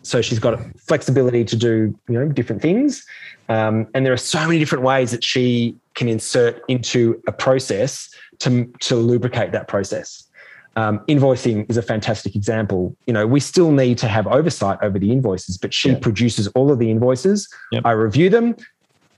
so 0.03 0.22
she's 0.22 0.38
got 0.38 0.59
flexibility 0.78 1.44
to 1.44 1.57
do 1.57 1.94
you 2.09 2.14
know 2.14 2.26
different 2.28 2.62
things. 2.62 3.05
Um, 3.48 3.86
and 3.94 4.07
there 4.07 4.12
are 4.12 4.16
so 4.18 4.46
many 4.46 4.59
different 4.59 4.84
ways 4.84 5.11
that 5.11 5.24
she 5.24 5.76
can 5.94 6.09
insert 6.09 6.62
into 6.68 7.20
a 7.26 7.32
process 7.32 8.09
to, 8.38 8.64
to 8.80 8.96
lubricate 8.96 9.53
that 9.53 9.66
process. 9.68 10.24
Um, 10.76 11.01
invoicing 11.09 11.68
is 11.68 11.76
a 11.76 11.82
fantastic 11.82 12.36
example. 12.36 12.96
You 13.07 13.12
know 13.12 13.26
we 13.26 13.40
still 13.40 13.72
need 13.72 13.98
to 13.98 14.09
have 14.09 14.26
oversight 14.26 14.78
over 14.82 14.98
the 14.98 15.11
invoices 15.12 15.59
but 15.59 15.74
she 15.74 15.90
Yeah. 15.90 15.98
produces 15.98 16.46
all 16.48 16.70
of 16.72 16.78
the 16.78 16.90
invoices. 16.90 17.48
Yep. 17.72 17.82
i 17.84 17.90
review 17.92 18.30
them. 18.30 18.55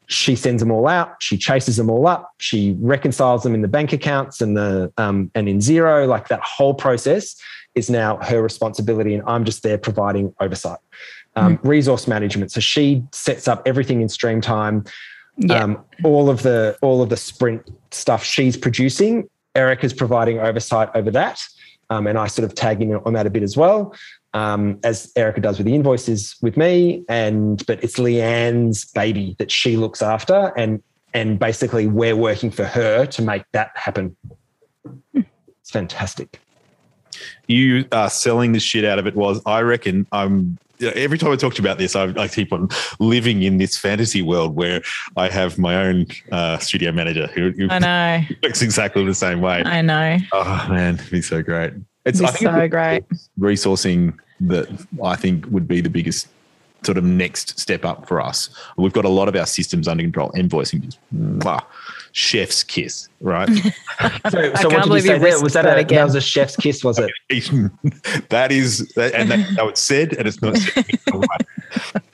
She 0.08 0.34
sends 0.34 0.60
them 0.60 0.70
all 0.70 0.88
out. 0.88 1.22
She 1.22 1.38
chases 1.38 1.76
them 1.76 1.88
all 1.88 2.06
up. 2.06 2.32
She 2.38 2.76
reconciles 2.80 3.44
them 3.44 3.54
in 3.54 3.62
the 3.62 3.68
bank 3.68 3.92
accounts 3.92 4.40
and 4.40 4.56
the 4.56 4.92
um, 4.98 5.30
and 5.34 5.48
in 5.48 5.58
Xero 5.58 6.08
like 6.08 6.28
that 6.28 6.40
whole 6.40 6.74
process 6.74 7.36
is 7.74 7.88
now 7.88 8.16
her 8.18 8.42
responsibility 8.42 9.14
and 9.14 9.22
i'm 9.26 9.44
just 9.44 9.62
there 9.62 9.78
providing 9.78 10.34
oversight. 10.40 10.78
Um, 11.34 11.58
resource 11.62 12.06
management. 12.06 12.52
So 12.52 12.60
she 12.60 13.02
sets 13.10 13.48
up 13.48 13.62
everything 13.64 14.02
in 14.02 14.08
Streamtime. 14.08 14.86
Yeah. 15.38 15.64
um, 15.64 15.82
all 16.04 16.28
of 16.28 16.42
the 16.42 16.76
all 16.82 17.00
of 17.00 17.08
the 17.08 17.16
sprint 17.16 17.62
stuff 17.90 18.22
she's 18.22 18.54
producing 18.54 19.30
erica's 19.54 19.94
providing 19.94 20.38
oversight 20.40 20.90
over 20.94 21.10
that. 21.12 21.40
Um, 21.88 22.06
and 22.06 22.18
i 22.18 22.26
sort 22.26 22.44
of 22.44 22.54
tag 22.54 22.82
in 22.82 22.94
on 22.94 23.14
that 23.14 23.26
a 23.26 23.30
bit 23.30 23.42
as 23.42 23.56
well 23.56 23.94
um, 24.34 24.78
as 24.84 25.10
erica 25.16 25.40
does 25.40 25.56
with 25.58 25.66
the 25.66 25.74
invoices 25.74 26.36
with 26.42 26.58
me. 26.58 27.02
And 27.08 27.64
but 27.66 27.82
it's 27.82 27.98
leanne's 27.98 28.84
baby 28.84 29.34
that 29.38 29.50
she 29.50 29.76
looks 29.78 30.02
after 30.02 30.52
and 30.58 30.82
and 31.14 31.38
basically 31.38 31.86
we're 31.86 32.16
working 32.16 32.50
for 32.50 32.64
her 32.64 33.06
to 33.06 33.22
make 33.22 33.44
that 33.52 33.70
happen. 33.74 34.16
It's 35.14 35.70
fantastic 35.70 36.38
you 37.46 37.84
are 37.92 38.10
selling 38.10 38.52
the 38.52 38.60
shit 38.60 38.84
out 38.84 38.98
of 38.98 39.06
it 39.06 39.14
was 39.14 39.40
i 39.46 39.60
reckon 39.60 40.06
i'm 40.12 40.58
every 40.96 41.16
time 41.18 41.30
i 41.30 41.36
talk 41.36 41.54
to 41.54 41.62
you 41.62 41.66
about 41.66 41.78
this 41.78 41.94
I, 41.94 42.04
I 42.20 42.26
keep 42.28 42.52
on 42.52 42.68
living 42.98 43.42
in 43.42 43.58
this 43.58 43.76
fantasy 43.78 44.20
world 44.22 44.56
where 44.56 44.82
i 45.16 45.28
have 45.28 45.58
my 45.58 45.76
own 45.76 46.06
uh, 46.32 46.58
studio 46.58 46.90
manager 46.92 47.28
who, 47.28 47.50
who 47.52 47.68
I 47.70 47.78
know. 47.78 48.20
works 48.42 48.62
exactly 48.62 49.04
the 49.04 49.14
same 49.14 49.40
way 49.40 49.62
I 49.64 49.80
know. 49.82 50.18
oh 50.32 50.66
man 50.68 50.94
it'd 50.96 51.10
be 51.10 51.22
so 51.22 51.42
great 51.42 51.72
it's 52.04 52.20
I 52.20 52.26
think 52.32 52.50
so 52.52 52.68
great. 52.68 53.04
resourcing 53.38 54.18
that 54.40 54.66
i 55.04 55.14
think 55.14 55.46
would 55.50 55.68
be 55.68 55.80
the 55.80 55.90
biggest 55.90 56.26
sort 56.84 56.98
of 56.98 57.04
next 57.04 57.60
step 57.60 57.84
up 57.84 58.08
for 58.08 58.20
us 58.20 58.50
we've 58.76 58.92
got 58.92 59.04
a 59.04 59.08
lot 59.08 59.28
of 59.28 59.36
our 59.36 59.46
systems 59.46 59.86
under 59.86 60.02
control 60.02 60.32
invoicing 60.32 60.80
just 60.80 60.98
mwah, 61.14 61.62
chef's 62.12 62.62
kiss 62.62 63.08
right? 63.22 63.48
So, 64.30 64.52
so 64.54 64.68
what 64.68 64.70
can't 64.70 64.84
did 64.84 64.94
you 64.94 65.00
say 65.00 65.14
you 65.14 65.18
there? 65.20 65.40
was 65.40 65.52
that, 65.52 65.62
that 65.62 65.76
a, 65.76 65.80
again. 65.80 65.98
that 65.98 66.04
was 66.04 66.14
a 66.16 66.20
chef's 66.20 66.56
kiss 66.56 66.82
was 66.82 66.98
it? 66.98 67.10
That 68.30 68.50
is 68.50 68.88
that, 68.96 69.14
and 69.14 69.30
that's 69.30 69.56
how 69.56 69.68
it's 69.68 69.80
said 69.80 70.14
and 70.14 70.26
it's 70.26 70.42
not 70.42 70.56
said. 70.56 70.84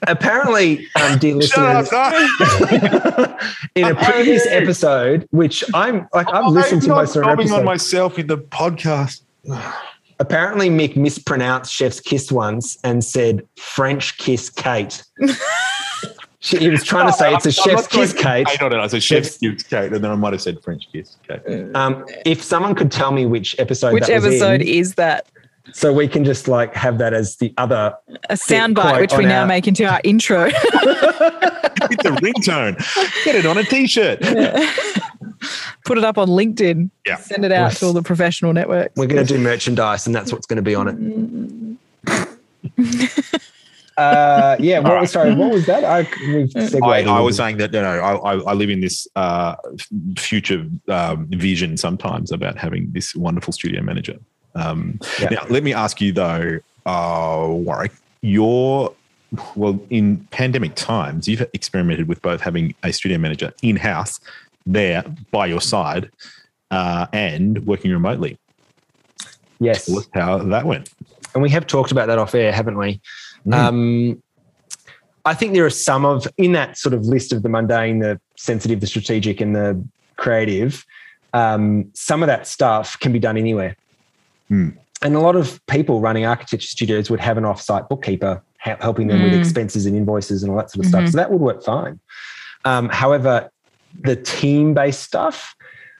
Apparently 0.03 0.87
um, 1.01 1.17
dear 1.17 1.41
Shut 1.41 1.77
listeners 1.77 1.91
up, 1.91 3.41
in 3.75 3.85
a 3.85 3.95
previous 3.95 4.45
episode, 4.47 5.27
which 5.31 5.63
I'm 5.73 6.07
like 6.13 6.31
I've 6.31 6.51
listened 6.51 6.83
to 6.83 6.89
most 6.89 7.15
of 7.15 7.23
not 7.23 7.29
our 7.29 7.35
bombing 7.37 7.51
on 7.53 7.65
myself 7.65 8.19
in 8.19 8.27
the 8.27 8.37
podcast. 8.37 9.21
Apparently, 10.21 10.69
Mick 10.69 10.97
mispronounced 10.97 11.73
Chef's 11.73 12.01
Kiss 12.01 12.29
once 12.29 12.77
and 12.83 13.03
said 13.03 13.47
French 13.55 14.17
Kiss 14.17 14.49
Kate. 14.49 15.01
She, 16.39 16.57
he 16.57 16.69
was 16.69 16.83
trying 16.83 17.07
to 17.07 17.13
say 17.13 17.33
it's 17.33 17.45
a 17.45 17.49
I'm 17.49 17.53
Chef's 17.77 17.87
Kiss 17.87 18.13
to- 18.13 18.19
Kate. 18.21 18.47
I 18.47 18.55
don't 18.55 18.71
know. 18.71 18.79
I 18.81 18.87
said 18.87 19.03
chef's 19.03 19.37
kiss 19.37 19.63
Kate, 19.63 19.91
and 19.91 20.03
then 20.03 20.09
I 20.11 20.15
might 20.15 20.33
have 20.33 20.41
said 20.41 20.61
French 20.63 20.87
kiss 20.91 21.17
Kate. 21.27 21.41
Um, 21.75 22.05
if 22.25 22.41
someone 22.41 22.75
could 22.75 22.91
tell 22.91 23.11
me 23.11 23.25
which 23.25 23.57
episode 23.59 23.93
Which 23.93 24.07
that 24.07 24.15
was 24.21 24.25
episode 24.25 24.61
in, 24.61 24.67
is 24.67 24.95
that? 24.95 25.27
so 25.71 25.93
we 25.93 26.07
can 26.07 26.25
just 26.25 26.47
like 26.47 26.73
have 26.73 26.97
that 26.97 27.13
as 27.13 27.35
the 27.37 27.53
other. 27.57 27.93
A 28.29 28.33
soundbite, 28.35 28.99
which 29.01 29.11
we 29.13 29.23
on 29.25 29.29
now 29.29 29.41
our- 29.41 29.47
make 29.47 29.67
into 29.67 29.85
our 29.85 30.01
intro. 30.03 30.45
it's 30.53 32.05
a 32.05 32.11
ringtone. 32.21 32.75
Get 33.25 33.35
it 33.35 33.45
on 33.45 33.57
a 33.57 33.63
t-shirt. 33.63 34.21
Put 35.85 35.97
it 35.97 36.03
up 36.03 36.17
on 36.17 36.27
LinkedIn. 36.27 36.89
Yeah. 37.05 37.15
Send 37.17 37.45
it 37.45 37.51
out 37.51 37.67
Yes. 37.71 37.79
to 37.79 37.85
all 37.87 37.93
the 37.93 38.01
professional 38.01 38.51
networks. 38.53 38.93
We're 38.97 39.07
going 39.07 39.25
to 39.25 39.33
do 39.33 39.39
merchandise, 39.39 40.05
and 40.05 40.13
that's 40.15 40.31
what's 40.33 40.45
going 40.45 40.57
to 40.57 40.61
be 40.63 40.75
on 40.75 40.87
it. 40.87 41.68
Uh, 43.99 44.55
yeah. 44.59 44.79
What, 44.79 44.93
right. 44.93 45.09
Sorry, 45.09 45.35
what 45.35 45.51
was 45.51 45.65
that? 45.65 45.83
I, 45.83 45.99
I, 46.87 47.03
I 47.03 47.19
was 47.19 47.35
saying 47.35 47.57
that 47.57 47.73
you 47.73 47.81
know 47.81 47.99
I, 47.99 48.33
I, 48.33 48.37
I 48.51 48.53
live 48.53 48.69
in 48.69 48.79
this 48.79 49.07
uh, 49.15 49.55
future 50.17 50.65
um, 50.87 51.27
vision 51.27 51.75
sometimes 51.75 52.31
about 52.31 52.57
having 52.57 52.91
this 52.91 53.13
wonderful 53.15 53.51
studio 53.51 53.81
manager. 53.81 54.17
Um, 54.55 54.99
Yeah. 55.19 55.29
Now, 55.29 55.45
let 55.49 55.63
me 55.63 55.73
ask 55.73 55.99
you 55.99 56.11
though, 56.13 56.59
uh, 56.85 57.45
Warwick, 57.49 57.91
your 58.21 58.93
well 59.55 59.79
in 59.89 60.25
pandemic 60.31 60.75
times, 60.75 61.27
you've 61.27 61.45
experimented 61.53 62.07
with 62.07 62.21
both 62.21 62.41
having 62.41 62.73
a 62.83 62.93
studio 62.93 63.17
manager 63.17 63.53
in 63.61 63.75
house 63.75 64.19
there 64.65 65.03
by 65.31 65.45
your 65.45 65.61
side 65.61 66.09
uh, 66.71 67.07
and 67.11 67.65
working 67.65 67.91
remotely. 67.91 68.37
yes. 69.59 69.85
Tell 69.85 69.99
us 69.99 70.07
how 70.13 70.37
that 70.37 70.65
went. 70.65 70.89
and 71.33 71.43
we 71.43 71.49
have 71.49 71.67
talked 71.67 71.91
about 71.91 72.07
that 72.07 72.17
off 72.17 72.33
air, 72.33 72.51
haven't 72.51 72.77
we? 72.77 73.01
Mm. 73.49 73.53
Um, 73.53 74.23
I 75.25 75.33
think 75.33 75.53
there 75.53 75.65
are 75.65 75.69
some 75.69 76.05
of 76.05 76.27
in 76.37 76.53
that 76.53 76.77
sort 76.77 76.93
of 76.93 77.05
list 77.05 77.33
of 77.33 77.43
the 77.43 77.49
mundane, 77.49 77.99
the 77.99 78.19
sensitive, 78.37 78.79
the 78.79 78.87
strategic, 78.87 79.41
and 79.41 79.55
the 79.55 79.83
creative. 80.15 80.85
Um, 81.33 81.89
some 81.93 82.23
of 82.23 82.27
that 82.27 82.47
stuff 82.47 82.99
can 82.99 83.11
be 83.11 83.19
done 83.19 83.37
anywhere, 83.37 83.75
Hmm. 84.47 84.69
and 85.01 85.15
a 85.15 85.19
lot 85.19 85.35
of 85.35 85.59
people 85.67 85.99
running 86.01 86.25
architecture 86.25 86.67
studios 86.67 87.09
would 87.09 87.19
have 87.19 87.37
an 87.37 87.45
off-site 87.45 87.87
bookkeeper 87.89 88.41
ha- 88.59 88.77
helping 88.81 89.07
them 89.07 89.21
with 89.21 89.33
Mm. 89.33 89.39
expenses 89.39 89.85
and 89.85 89.95
invoices 89.95 90.41
and 90.43 90.51
all 90.51 90.57
that 90.57 90.71
sort 90.71 90.85
of 90.85 90.91
Mhm. 90.91 90.95
stuff. 90.95 91.09
So 91.09 91.17
that 91.17 91.31
would 91.31 91.41
work 91.41 91.63
fine. 91.63 91.99
Um, 92.65 92.89
however, 92.89 93.49
the 94.01 94.15
team-based 94.15 95.01
stuff, 95.01 95.55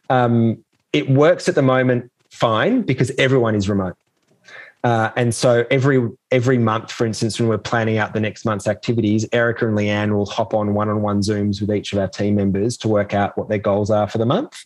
um, 0.09 0.57
it 0.93 1.09
works 1.09 1.47
at 1.47 1.55
the 1.55 1.61
moment 1.61 2.11
fine 2.31 2.81
because 2.81 3.11
everyone 3.17 3.53
is 3.55 3.69
remote. 3.69 3.95
Uh, 4.83 5.11
and 5.17 5.35
so 5.35 5.65
every 5.69 6.09
every 6.31 6.57
month, 6.57 6.91
for 6.91 7.05
instance, 7.05 7.39
when 7.39 7.49
we're 7.49 7.57
planning 7.57 7.97
out 7.97 8.13
the 8.13 8.19
next 8.19 8.45
month's 8.45 8.67
activities, 8.67 9.27
Erica 9.33 9.67
and 9.67 9.77
Leanne 9.77 10.13
will 10.15 10.25
hop 10.25 10.53
on 10.53 10.73
one-on-one 10.73 11.19
Zooms 11.19 11.59
with 11.59 11.71
each 11.71 11.91
of 11.91 11.99
our 11.99 12.07
team 12.07 12.35
members 12.35 12.77
to 12.77 12.87
work 12.87 13.13
out 13.13 13.37
what 13.37 13.49
their 13.49 13.57
goals 13.57 13.89
are 13.89 14.07
for 14.07 14.19
the 14.19 14.25
month. 14.25 14.63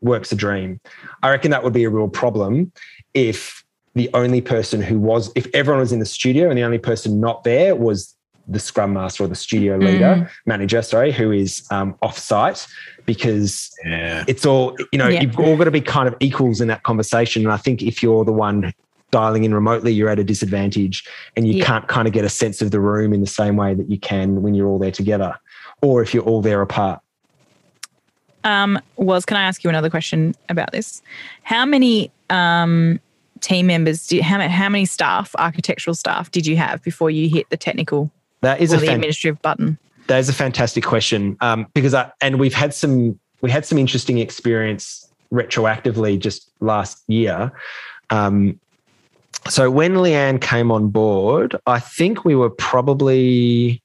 Works 0.00 0.32
a 0.32 0.36
dream. 0.36 0.80
I 1.22 1.30
reckon 1.30 1.50
that 1.50 1.62
would 1.62 1.74
be 1.74 1.84
a 1.84 1.90
real 1.90 2.08
problem 2.08 2.72
if 3.12 3.62
the 3.94 4.08
only 4.14 4.40
person 4.40 4.80
who 4.82 4.98
was, 4.98 5.30
if 5.36 5.46
everyone 5.54 5.80
was 5.80 5.92
in 5.92 5.98
the 6.00 6.06
studio 6.06 6.48
and 6.48 6.58
the 6.58 6.62
only 6.62 6.78
person 6.78 7.20
not 7.20 7.44
there 7.44 7.76
was 7.76 8.16
the 8.48 8.58
scrum 8.58 8.92
master 8.92 9.24
or 9.24 9.26
the 9.28 9.34
studio 9.34 9.76
leader, 9.76 10.30
manager, 10.46 10.82
sorry, 10.82 11.12
who 11.12 11.30
is 11.32 11.66
um, 11.70 11.96
off-site, 12.02 12.66
because 13.06 13.70
Yeah. 13.84 14.24
it's 14.26 14.44
all 14.46 14.76
you 14.92 14.98
know 14.98 15.08
Yeah. 15.08 15.20
you've 15.20 15.38
all 15.38 15.56
got 15.56 15.64
to 15.64 15.70
be 15.70 15.80
kind 15.80 16.08
of 16.08 16.16
equals 16.20 16.60
in 16.60 16.68
that 16.68 16.82
conversation 16.82 17.42
and 17.44 17.52
i 17.52 17.58
think 17.58 17.82
if 17.82 18.02
you're 18.02 18.24
the 18.24 18.32
one 18.32 18.72
dialing 19.14 19.44
in 19.44 19.54
remotely 19.54 19.92
you're 19.92 20.08
at 20.08 20.18
a 20.18 20.24
disadvantage 20.24 21.04
and 21.36 21.46
you 21.46 21.54
Yeah. 21.54 21.64
can't 21.64 21.86
kind 21.86 22.08
of 22.08 22.12
get 22.12 22.24
a 22.24 22.28
sense 22.28 22.60
of 22.60 22.72
the 22.72 22.80
room 22.80 23.12
in 23.12 23.20
the 23.20 23.28
same 23.28 23.54
way 23.56 23.72
that 23.72 23.88
you 23.88 23.96
can 23.96 24.42
when 24.42 24.54
you're 24.56 24.66
all 24.66 24.80
there 24.80 24.90
together 24.90 25.32
or 25.82 26.02
if 26.02 26.12
you're 26.12 26.24
all 26.24 26.42
there 26.42 26.60
apart 26.60 27.00
Um, 28.42 28.78
was 28.96 29.24
can 29.24 29.36
I 29.36 29.42
ask 29.44 29.62
you 29.64 29.70
another 29.70 29.88
question 29.88 30.34
about 30.48 30.72
this? 30.72 31.00
How 31.44 31.64
many 31.64 32.10
um, 32.28 33.00
team 33.40 33.66
members? 33.68 34.06
Did, 34.08 34.22
how, 34.22 34.38
how 34.48 34.68
many 34.68 34.84
staff, 34.84 35.34
architectural 35.38 35.94
staff, 35.94 36.30
did 36.30 36.44
you 36.46 36.56
have 36.56 36.82
before 36.82 37.08
you 37.10 37.28
hit 37.28 37.48
the 37.50 37.56
technical 37.56 38.10
that 38.42 38.60
is 38.60 38.72
or 38.72 38.76
a 38.76 38.80
the 38.80 38.86
fan- 38.86 38.96
administrative 38.96 39.40
button? 39.42 39.78
that 40.08 40.18
is 40.18 40.28
a 40.28 40.34
fantastic 40.34 40.84
question 40.84 41.36
um, 41.40 41.66
because 41.72 41.94
I, 41.94 42.10
and 42.20 42.38
we've 42.38 42.52
had 42.52 42.74
some 42.74 43.18
we 43.40 43.50
had 43.50 43.64
some 43.64 43.78
interesting 43.78 44.18
experience 44.18 45.08
retroactively 45.32 46.18
just 46.18 46.50
last 46.60 47.02
year 47.08 47.50
um, 48.10 48.60
so 49.48 49.70
when 49.70 49.94
leanne 49.94 50.40
came 50.40 50.70
on 50.70 50.88
board 50.88 51.56
i 51.66 51.78
think 51.78 52.24
we 52.24 52.34
were 52.34 52.50
probably 52.50 53.82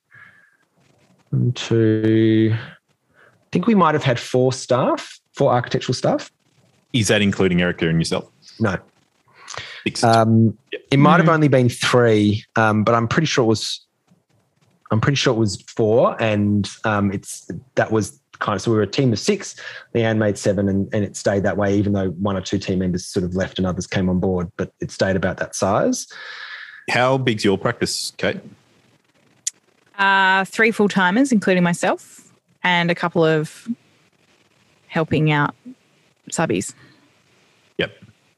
two 1.55 2.53
i 2.53 3.47
think 3.51 3.67
we 3.67 3.75
might 3.75 3.93
have 3.93 4.03
had 4.03 4.19
four 4.19 4.51
staff 4.53 5.19
four 5.33 5.51
architectural 5.51 5.93
staff 5.93 6.31
Is 6.93 7.07
that 7.07 7.21
including 7.21 7.61
Erica 7.61 7.87
and 7.87 7.99
yourself? 7.99 8.29
no 8.59 8.77
um, 10.03 10.57
it 10.91 10.97
might 10.97 11.19
have 11.19 11.29
only 11.29 11.47
been 11.47 11.69
three, 11.69 12.45
um, 12.55 12.83
but 12.83 12.95
I'm 12.95 13.07
pretty 13.07 13.25
sure 13.25 13.43
it 13.43 13.47
was. 13.47 13.85
I'm 14.91 14.99
pretty 14.99 15.15
sure 15.15 15.33
it 15.33 15.37
was 15.37 15.61
four, 15.61 16.21
and 16.21 16.69
um, 16.83 17.11
it's 17.11 17.49
that 17.75 17.91
was 17.91 18.19
kind 18.39 18.55
of 18.55 18.61
so 18.61 18.71
we 18.71 18.77
were 18.77 18.83
a 18.83 18.87
team 18.87 19.11
of 19.13 19.19
six. 19.19 19.55
Leanne 19.93 20.17
made 20.17 20.37
seven, 20.37 20.67
and, 20.67 20.87
and 20.93 21.03
it 21.03 21.15
stayed 21.15 21.43
that 21.43 21.57
way, 21.57 21.77
even 21.77 21.93
though 21.93 22.09
one 22.11 22.35
or 22.35 22.41
two 22.41 22.57
team 22.57 22.79
members 22.79 23.05
sort 23.05 23.23
of 23.23 23.35
left 23.35 23.57
and 23.57 23.67
others 23.67 23.85
came 23.87 24.09
on 24.09 24.19
board, 24.19 24.51
but 24.57 24.73
it 24.79 24.91
stayed 24.91 25.15
about 25.15 25.37
that 25.37 25.55
size. 25.55 26.07
How 26.89 27.17
big's 27.17 27.43
your 27.45 27.57
practice, 27.57 28.13
Kate? 28.17 28.39
Uh, 29.97 30.45
three 30.45 30.71
full 30.71 30.87
timers, 30.87 31.31
including 31.31 31.63
myself, 31.63 32.31
and 32.63 32.89
a 32.89 32.95
couple 32.95 33.23
of 33.23 33.67
helping 34.87 35.31
out 35.31 35.53
subbies. 36.31 36.73
Yep. 37.77 37.91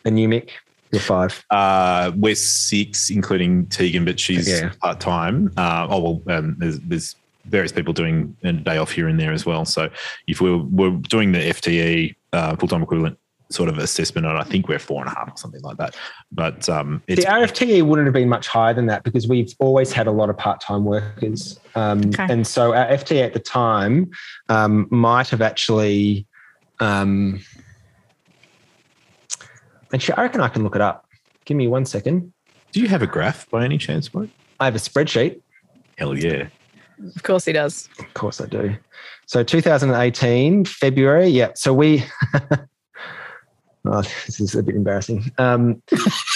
And 0.04 0.20
you, 0.20 0.28
Mick, 0.28 0.49
you're 0.91 1.02
five. 1.02 1.45
Uh, 1.52 2.12
we're 2.16 2.36
six, 2.36 3.10
including 3.10 3.68
Tegan, 3.68 4.04
but 4.04 4.20
she's 4.20 4.49
Yeah. 4.49 4.72
part 4.82 4.99
time. 4.99 5.52
Uh, 5.56 5.88
oh 5.89 6.22
well, 6.26 6.38
um, 6.38 6.56
there's, 6.58 6.80
there's 6.80 7.16
various 7.45 7.71
people 7.71 7.93
doing 7.93 8.35
a 8.43 8.53
day 8.53 8.77
off 8.77 8.91
here 8.91 9.07
and 9.07 9.19
there 9.19 9.31
as 9.33 9.45
well. 9.45 9.65
So 9.65 9.89
if 10.27 10.41
we 10.41 10.55
we're, 10.55 10.89
we're 10.91 10.97
doing 10.99 11.31
the 11.31 11.39
FTE 11.39 12.15
uh, 12.33 12.55
full 12.55 12.67
time 12.67 12.83
equivalent 12.83 13.17
sort 13.49 13.67
of 13.67 13.77
assessment, 13.77 14.25
and 14.25 14.37
I 14.37 14.43
think 14.43 14.69
we're 14.69 14.79
four 14.79 15.01
and 15.01 15.11
a 15.11 15.13
half 15.15 15.29
or 15.33 15.35
something 15.37 15.61
like 15.61 15.75
that. 15.77 15.95
But 16.31 16.69
um, 16.69 17.03
it's 17.07 17.25
The 17.25 17.29
RFTE 17.29 17.83
wouldn't 17.83 18.05
have 18.07 18.13
been 18.13 18.29
much 18.29 18.47
higher 18.47 18.73
than 18.73 18.85
that 18.85 19.03
because 19.03 19.27
we've 19.27 19.53
always 19.59 19.91
had 19.91 20.07
a 20.07 20.11
lot 20.11 20.29
of 20.29 20.37
part-time 20.37 20.85
workers, 20.85 21.59
um, 21.75 21.99
Okay. 22.05 22.27
and 22.29 22.47
so 22.47 22.73
our 22.73 22.85
FTE 22.87 23.21
at 23.21 23.33
the 23.33 23.39
time 23.39 24.09
um, 24.49 24.87
might 24.89 25.27
have 25.29 25.41
actually. 25.41 26.25
Um, 26.79 27.41
actually, 29.93 30.15
I 30.15 30.21
reckon 30.23 30.41
I 30.41 30.47
can 30.47 30.63
look 30.63 30.75
it 30.75 30.81
up. 30.81 31.05
Give 31.45 31.57
me 31.57 31.67
one 31.67 31.85
second. 31.85 32.31
do 32.71 32.79
you 32.79 32.87
have 32.87 33.01
a 33.01 33.07
graph 33.07 33.49
by 33.49 33.65
any 33.65 33.77
chance, 33.77 34.13
Mike? 34.13 34.29
I 34.59 34.65
have 34.65 34.75
a 34.75 34.79
spreadsheet. 34.79 35.41
Hell 35.97 36.17
yeah. 36.17 36.47
Of 37.16 37.24
course, 37.24 37.45
he 37.45 37.54
does. 37.54 37.89
Of 37.99 38.14
course, 38.14 38.41
I 38.41 38.45
do. 38.45 38.76
So 39.26 39.43
2018 39.43 40.66
February. 40.66 41.28
Yeah. 41.28 41.52
So 41.56 41.74
we. 41.74 42.04
oh, 43.86 44.02
this 44.26 44.39
is 44.39 44.56
a 44.56 44.64
bit 44.64 44.76
embarrassing. 44.76 45.32
Um, 45.38 45.82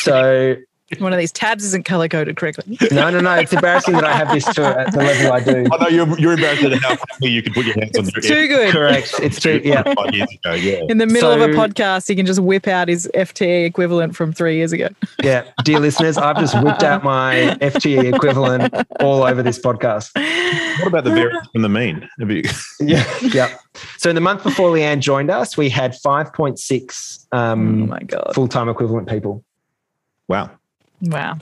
so 0.02 0.56
One 1.00 1.12
of 1.14 1.18
these 1.18 1.32
tabs 1.32 1.64
isn't 1.64 1.84
color 1.86 2.08
coded 2.08 2.36
correctly. 2.38 2.78
no, 2.92 3.10
no, 3.10 3.20
no. 3.20 3.34
It's 3.34 3.52
embarrassing 3.52 3.96
that 3.96 4.04
I 4.04 4.14
have 4.14 4.32
this 4.32 4.46
to 4.54 4.64
at 4.64 4.92
the 4.92 5.00
level 5.00 5.34
I 5.34 5.40
do. 5.40 5.66
I 5.72 5.78
know 5.84 5.88
you're, 5.88 6.20
you're 6.20 6.34
embarrassed 6.34 6.64
at 6.64 6.74
how 6.84 6.96
quickly 6.96 7.30
you 7.32 7.42
can 7.42 7.54
put 7.54 7.66
your 7.66 7.74
hands 7.74 7.98
on 7.98 8.06
It's 8.06 8.30
your 8.30 8.38
too 8.38 8.48
good. 8.48 8.72
Correct. 8.72 9.16
It's 9.20 9.40
true. 9.40 9.62
Yeah. 9.64 9.82
Five 9.96 10.14
years 10.14 10.30
ago, 10.32 10.54
yeah. 10.54 10.82
In 10.88 11.00
the 11.00 11.08
middle 11.08 11.32
of 11.32 11.42
a 11.42 11.48
podcast, 11.48 12.08
he 12.08 12.16
can 12.16 12.28
just 12.28 12.40
whip 12.40 12.68
out 12.68 12.88
his 12.88 13.10
FTE 13.16 13.66
equivalent 13.66 14.16
from 14.16 14.32
three 14.32 14.56
years 14.58 14.72
ago. 14.72 14.90
Yeah. 15.24 15.46
Dear 15.64 15.80
listeners, 15.80 16.20
I've 16.20 16.38
just 16.38 16.62
whipped 16.62 16.84
out 16.84 17.04
my 17.04 17.58
FTE 17.60 18.14
equivalent 18.14 18.72
all 19.00 19.24
over 19.24 19.42
this 19.42 19.58
podcast. 19.58 20.12
What 20.82 20.88
about 20.88 21.04
the 21.04 21.10
variance 21.10 21.48
from 21.52 21.64
the 21.64 21.70
mean? 21.70 22.08
Have 22.20 22.30
you- 22.30 22.44
Yeah. 22.80 23.12
Yeah. 23.22 23.58
So 23.98 24.10
in 24.10 24.16
the 24.16 24.22
month 24.22 24.44
before 24.44 24.70
Leanne 24.70 25.00
joined 25.00 25.32
us, 25.32 25.58
we 25.58 25.70
had 25.70 25.94
5.6 25.94 27.26
oh 27.32 27.38
um, 27.38 27.90
my 27.90 28.00
god! 28.02 28.34
full 28.36 28.48
time 28.48 28.70
equivalent 28.70 29.10
people. 29.10 29.44
Wow. 30.28 30.52
Wow. 31.02 31.38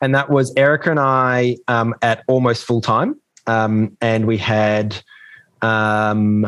And 0.00 0.14
that 0.14 0.30
was 0.30 0.52
Erica 0.56 0.90
and 0.90 1.00
I 1.00 1.56
um, 1.68 1.94
at 2.02 2.22
almost 2.26 2.64
full 2.64 2.80
time. 2.80 3.20
Um, 3.46 3.96
and 4.00 4.26
we 4.26 4.36
had 4.36 4.96
um, 5.62 6.46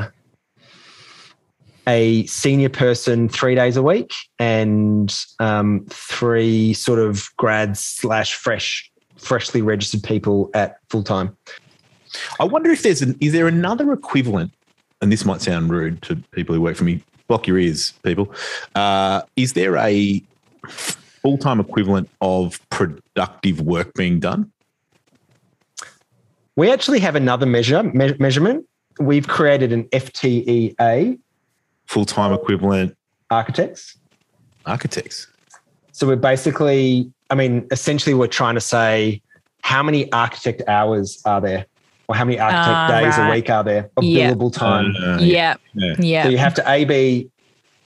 a 1.87 2.26
senior 2.26 2.68
person 2.68 3.29
three 3.29 3.55
days 3.55 3.76
a 3.76 3.83
week 3.83 4.12
and 4.39 5.14
um, 5.39 5.87
three 5.89 6.74
sort 6.74 6.99
of 6.99 7.29
grads 7.37 7.81
slash 7.81 8.35
fresh, 8.35 8.91
freshly 9.16 9.62
registered 9.62 10.03
people 10.03 10.51
at 10.55 10.79
full 10.91 11.03
time. 11.03 11.37
I 12.41 12.45
wonder 12.45 12.70
if 12.70 12.83
there's 12.83 13.03
an 13.03 13.16
is 13.20 13.33
there 13.33 13.47
another 13.49 13.93
equivalent, 13.93 14.53
and 15.01 15.12
this 15.12 15.24
might 15.24 15.41
sound 15.41 15.70
rude 15.70 16.03
to 16.03 16.16
people 16.33 16.55
who 16.55 16.61
work 16.61 16.76
for 16.76 16.85
me. 16.85 17.03
Block 17.26 17.47
your 17.47 17.59
ears, 17.59 17.93
people. 18.03 18.35
Uh, 18.74 19.22
is 19.37 19.53
there 19.53 19.76
a 19.76 20.22
full 21.23 21.39
time 21.39 21.61
equivalent 21.61 22.09
of 22.21 22.61
productive 22.71 23.61
work 23.61 23.93
being 23.95 24.21
done? 24.21 24.51
We 26.57 26.71
actually 26.71 27.01
have 27.01 27.14
another 27.14 27.47
measure 27.47 27.83
me- 27.83 28.14
measurement. 28.19 28.66
We've 29.01 29.29
created 29.29 29.73
an 29.73 29.85
FTEA 29.85 31.19
Full 31.87 32.05
time 32.05 32.33
equivalent 32.33 32.97
architects. 33.31 33.97
architects. 34.66 35.27
So 35.93 36.07
we're 36.07 36.16
basically, 36.16 37.11
I 37.31 37.35
mean, 37.35 37.66
essentially, 37.71 38.14
we're 38.14 38.27
trying 38.27 38.55
to 38.57 38.61
say 38.61 39.23
how 39.62 39.83
many 39.83 40.11
architect 40.12 40.62
hours 40.69 41.21
are 41.25 41.41
there, 41.41 41.66
or 42.09 42.14
how 42.14 42.25
many 42.25 42.39
architect 42.39 42.66
Ah, 42.69 42.89
days 42.89 43.19
right. 43.19 43.29
a 43.29 43.35
week 43.35 43.51
are 43.51 43.64
there 43.64 43.91
of 43.97 44.05
Yeah. 44.05 44.33
billable 44.33 44.53
time. 44.53 44.95
Uh, 44.97 45.19
yeah. 45.21 45.55
yeah. 45.75 45.95
Yeah. 45.99 46.23
So 46.25 46.29
you 46.31 46.39
have 46.39 46.55
to 46.55 46.69
a 46.71 46.85
be 46.85 47.31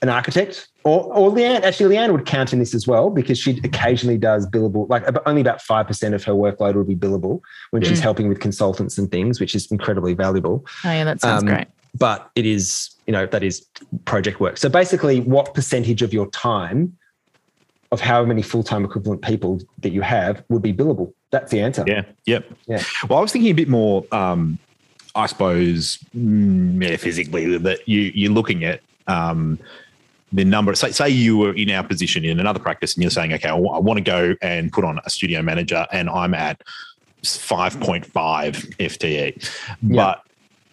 an 0.03 0.09
architect, 0.09 0.69
or 0.85 1.05
or 1.15 1.31
Leanne. 1.31 1.63
Actually, 1.63 1.95
Leanne 1.97 2.13
would 2.13 2.27
count 2.27 2.53
in 2.53 2.59
this 2.59 2.75
as 2.75 2.87
well 2.87 3.09
because 3.09 3.39
she 3.39 3.61
occasionally 3.65 4.19
does 4.19 4.47
billable. 4.47 4.89
Like 4.89 5.05
ab- 5.05 5.23
only 5.27 5.41
about 5.41 5.63
five 5.63 5.87
percent 5.87 6.15
of 6.15 6.23
her 6.25 6.33
workload 6.33 6.75
would 6.75 6.89
be 6.89 6.97
billable 6.97 7.41
when 7.71 7.83
she's 7.83 8.01
Mm. 8.01 8.03
helping 8.03 8.29
with 8.29 8.41
consultants 8.41 8.99
and 8.99 9.11
things, 9.11 9.41
which 9.41 9.55
is 9.55 9.71
incredibly 9.71 10.15
valuable. 10.15 10.67
Oh 10.85 10.91
yeah, 10.93 11.05
that 11.05 11.21
sounds 11.21 11.43
Um, 11.45 11.49
great. 11.49 11.69
But 11.99 12.31
it 12.35 12.47
is, 12.47 12.91
you 13.07 13.13
know, 13.13 13.27
that 13.27 13.43
is 13.43 13.67
project 14.07 14.41
work. 14.41 14.57
So 14.57 14.69
basically, 14.69 15.21
what 15.21 15.55
percentage 15.55 16.01
of 16.03 16.13
your 16.13 16.27
time, 16.31 16.97
of 17.93 18.01
how 18.01 18.25
many 18.25 18.43
full 18.43 18.63
time 18.65 18.85
equivalent 18.85 19.23
people 19.23 19.61
that 19.81 19.93
you 19.93 20.01
have, 20.01 20.43
would 20.49 20.63
be 20.63 20.73
billable? 20.73 21.13
That's 21.31 21.51
the 21.51 21.61
answer. 21.61 21.85
Yeah. 21.87 22.03
Yep. 22.27 22.45
Yeah. 22.67 22.83
Well, 23.09 23.19
I 23.19 23.23
was 23.23 23.31
thinking 23.33 23.51
a 23.51 23.55
bit 23.55 23.69
more. 23.69 24.05
Um, 24.11 24.59
I 25.15 25.27
suppose 25.27 25.99
mm, 26.17 26.75
metaphysically 26.75 27.59
that 27.59 27.87
you 27.87 28.11
you're 28.15 28.33
looking 28.33 28.65
at 28.65 28.81
um, 29.09 29.59
the 30.33 30.45
number. 30.45 30.75
Say, 30.75 30.93
say 30.93 31.09
you 31.09 31.37
were 31.37 31.55
in 31.55 31.71
our 31.71 31.85
position 31.85 32.25
in 32.25 32.41
another 32.41 32.61
practice, 32.61 32.95
and 32.95 33.03
you're 33.03 33.11
saying, 33.11 33.33
okay, 33.35 33.49
I 33.49 33.55
want 33.55 33.99
to 33.99 34.05
go 34.05 34.35
and 34.43 34.73
put 34.73 34.85
on 34.85 35.01
a 35.05 35.11
studio 35.11 35.43
manager, 35.43 35.87
and 35.93 36.09
I'm 36.09 36.35
at 36.35 36.63
five 37.25 37.79
point 37.81 38.05
five 38.05 38.55
FTE, 38.55 39.49
but 39.83 40.25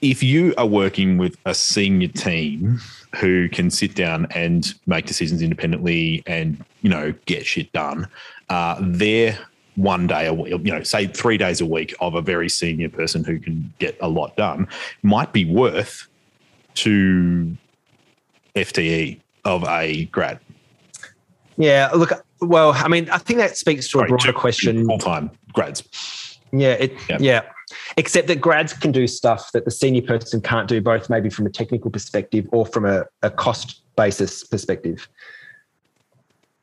if 0.02 0.24
you 0.24 0.54
are 0.58 0.66
working 0.66 1.18
with 1.18 1.36
a 1.46 1.54
senior 1.54 2.08
team 2.08 2.80
who 3.18 3.50
can 3.50 3.70
sit 3.70 3.96
down 3.96 4.28
and 4.34 4.74
make 4.88 5.06
decisions 5.06 5.42
independently 5.42 6.24
and 6.26 6.64
you 6.82 6.90
know 6.90 7.14
get 7.26 7.46
shit 7.46 7.72
done, 7.74 8.08
uh, 8.50 8.78
they're 8.80 9.38
one 9.76 10.08
day 10.08 10.28
a 10.28 10.34
week, 10.34 10.52
you 10.52 10.72
know, 10.72 10.84
say 10.84 11.08
three 11.08 11.38
days 11.38 11.62
a 11.62 11.66
week 11.66 11.94
of 12.02 12.16
a 12.16 12.22
very 12.22 12.50
senior 12.50 12.90
person 12.90 13.24
who 13.24 13.40
can 13.40 13.74
get 13.80 13.98
a 14.02 14.08
lot 14.10 14.36
done 14.36 14.68
might 15.04 15.32
be 15.32 15.46
worth 15.46 16.08
to 16.74 17.56
FTE 18.56 19.20
of 19.46 19.64
a 19.68 20.06
grad. 20.06 20.40
Yeah. 21.58 21.90
Look, 21.94 22.12
well, 22.42 22.72
I 22.76 22.88
mean, 22.88 23.10
I 23.10 23.18
think 23.18 23.40
that 23.40 23.58
speaks 23.58 23.88
to 23.90 24.00
a 24.00 24.08
broader 24.08 24.34
question. 24.34 24.86
Full 24.86 24.98
time 24.98 25.32
grads. 25.54 26.40
Yeah, 26.52 26.74
it, 26.74 26.94
Yeah. 27.10 27.18
yeah. 27.20 27.42
Except 27.98 28.28
that 28.28 28.42
grads 28.42 28.74
can 28.74 28.92
do 28.92 29.06
stuff 29.06 29.52
that 29.52 29.66
the 29.66 29.72
senior 29.72 30.02
person 30.02 30.42
can't 30.42 30.68
do, 30.68 30.82
both 30.82 31.10
maybe 31.10 31.30
from 31.30 31.46
a 31.46 31.50
technical 31.52 31.92
perspective 31.92 32.48
or 32.52 32.66
from 32.66 32.86
a, 32.86 33.06
a 33.22 33.30
cost 33.30 33.82
basis 33.96 34.44
perspective. 34.44 35.08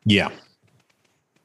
Yeah. 0.05 0.31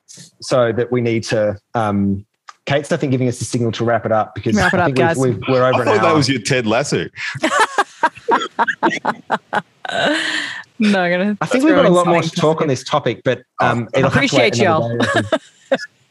So 0.07 0.71
that 0.71 0.91
we 0.91 1.01
need 1.01 1.23
to. 1.25 1.57
Um, 1.75 2.25
Kate's, 2.65 2.91
I 2.91 2.97
think, 2.97 3.11
giving 3.11 3.27
us 3.27 3.39
a 3.41 3.45
signal 3.45 3.71
to 3.73 3.83
wrap 3.85 4.05
it 4.05 4.11
up 4.11 4.33
because 4.35 4.55
Wrap 4.55 4.73
it 4.73 4.79
I 4.79 4.83
up, 4.83 4.87
think 4.87 4.97
guys. 4.97 5.17
We've, 5.17 5.35
we've, 5.35 5.43
we're 5.49 5.63
I 5.63 5.69
over 5.69 5.81
an 5.81 5.87
thought 5.87 5.97
hour. 5.97 6.03
that 6.03 6.15
was 6.15 6.29
your 6.29 6.41
Ted 6.41 6.65
Lasso. 6.67 7.07
No, 10.81 10.99
I'm 10.99 11.11
gonna. 11.11 11.37
I 11.41 11.45
think 11.45 11.63
we've 11.63 11.75
got 11.75 11.85
a 11.85 11.89
lot 11.89 12.07
more 12.07 12.23
to 12.23 12.31
talk 12.31 12.59
on 12.59 12.67
this 12.67 12.83
topic, 12.83 13.21
but 13.23 13.43
um, 13.59 13.87
Oh, 13.93 13.99
it'll 13.99 14.09
have 14.09 14.27
to 14.29 14.35
wait 14.35 14.47
appreciate 14.57 14.65
another 14.65 14.97
day, 14.97 15.37
I. 15.37 15.37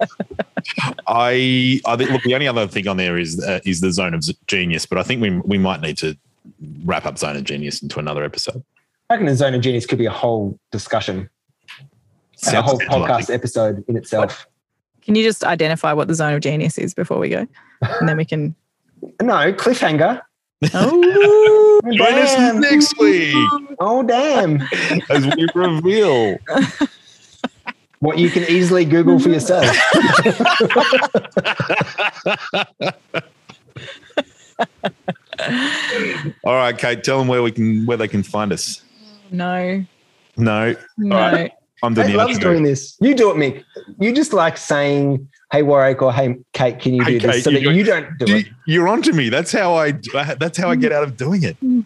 I, 1.06 1.80
I 1.86 1.96
think, 1.96 2.10
look, 2.10 2.22
the 2.22 2.34
only 2.34 2.46
other 2.48 2.66
thing 2.66 2.86
on 2.88 2.96
there 2.96 3.18
is 3.18 3.42
uh, 3.44 3.60
is 3.64 3.80
the 3.80 3.92
zone 3.92 4.14
of 4.14 4.24
genius, 4.46 4.86
but 4.86 4.96
I 4.98 5.02
think 5.02 5.20
we 5.20 5.30
we 5.40 5.58
might 5.58 5.80
need 5.80 5.98
to 5.98 6.16
wrap 6.84 7.04
up 7.04 7.18
zone 7.18 7.36
of 7.36 7.44
genius 7.44 7.82
into 7.82 7.98
another 7.98 8.24
episode. 8.24 8.62
I 9.08 9.14
reckon 9.14 9.26
the 9.26 9.34
zone 9.34 9.54
of 9.54 9.60
genius 9.60 9.86
could 9.86 9.98
be 9.98 10.06
a 10.06 10.10
whole 10.10 10.58
discussion, 10.70 11.28
and 12.46 12.56
a 12.56 12.62
whole 12.62 12.78
podcast 12.78 13.10
like- 13.28 13.30
episode 13.30 13.84
in 13.88 13.96
itself. 13.96 14.46
Can 15.02 15.16
you 15.16 15.24
just 15.24 15.42
identify 15.42 15.92
what 15.92 16.06
the 16.08 16.14
zone 16.14 16.34
of 16.34 16.40
genius 16.42 16.78
is 16.78 16.94
before 16.94 17.18
we 17.18 17.28
go, 17.28 17.46
and 17.82 18.08
then 18.08 18.16
we 18.16 18.24
can. 18.24 18.54
No 19.22 19.50
cliffhanger. 19.54 20.20
Oh, 20.74 21.80
Join 21.94 22.14
us 22.14 22.34
Damn. 22.34 22.60
next 22.60 22.98
week 22.98 23.34
Oh 23.80 24.02
damn! 24.02 24.60
as 25.08 25.26
we 25.26 25.48
reveal. 25.54 26.36
what 28.00 28.18
you 28.18 28.28
can 28.30 28.42
easily 28.44 28.84
Google 28.84 29.18
for 29.18 29.30
yourself. 29.30 29.64
All 36.44 36.54
right, 36.54 36.76
Kate, 36.76 37.02
tell 37.02 37.18
them 37.18 37.28
where 37.28 37.42
we 37.42 37.50
can 37.52 37.86
where 37.86 37.96
they 37.96 38.08
can 38.08 38.22
find 38.22 38.52
us. 38.52 38.82
no, 39.30 39.84
No, 40.36 40.74
no. 40.98 41.48
Right. 41.82 41.88
I'm 41.88 41.94
Kate 41.94 42.04
doing 42.06 42.16
loves 42.16 42.38
doing 42.38 42.62
this. 42.62 42.96
You 43.00 43.14
do 43.14 43.30
it, 43.30 43.36
Mick. 43.36 43.64
You 43.98 44.14
just 44.14 44.32
like 44.32 44.56
saying, 44.56 45.28
"Hey 45.52 45.62
Warwick" 45.62 46.02
or 46.02 46.12
"Hey 46.12 46.36
Kate, 46.52 46.78
can 46.78 46.94
you 46.94 47.02
Hey, 47.04 47.18
do 47.18 47.26
this?" 47.26 47.36
Kate, 47.36 47.44
so 47.44 47.50
you 47.50 47.58
that 47.58 47.64
do 47.64 47.70
it. 47.70 47.76
you 47.76 47.84
don't 47.84 48.18
do 48.18 48.32
You, 48.32 48.36
it. 48.38 48.46
you're 48.66 48.88
onto 48.88 49.12
me. 49.12 49.28
That's 49.28 49.52
how 49.52 49.74
I. 49.74 49.92
That's 50.38 50.58
how 50.58 50.70
I 50.70 50.76
get 50.76 50.92
out 50.92 51.02
of 51.04 51.16
doing 51.16 51.42
it. 51.42 51.56
Mm. 51.62 51.84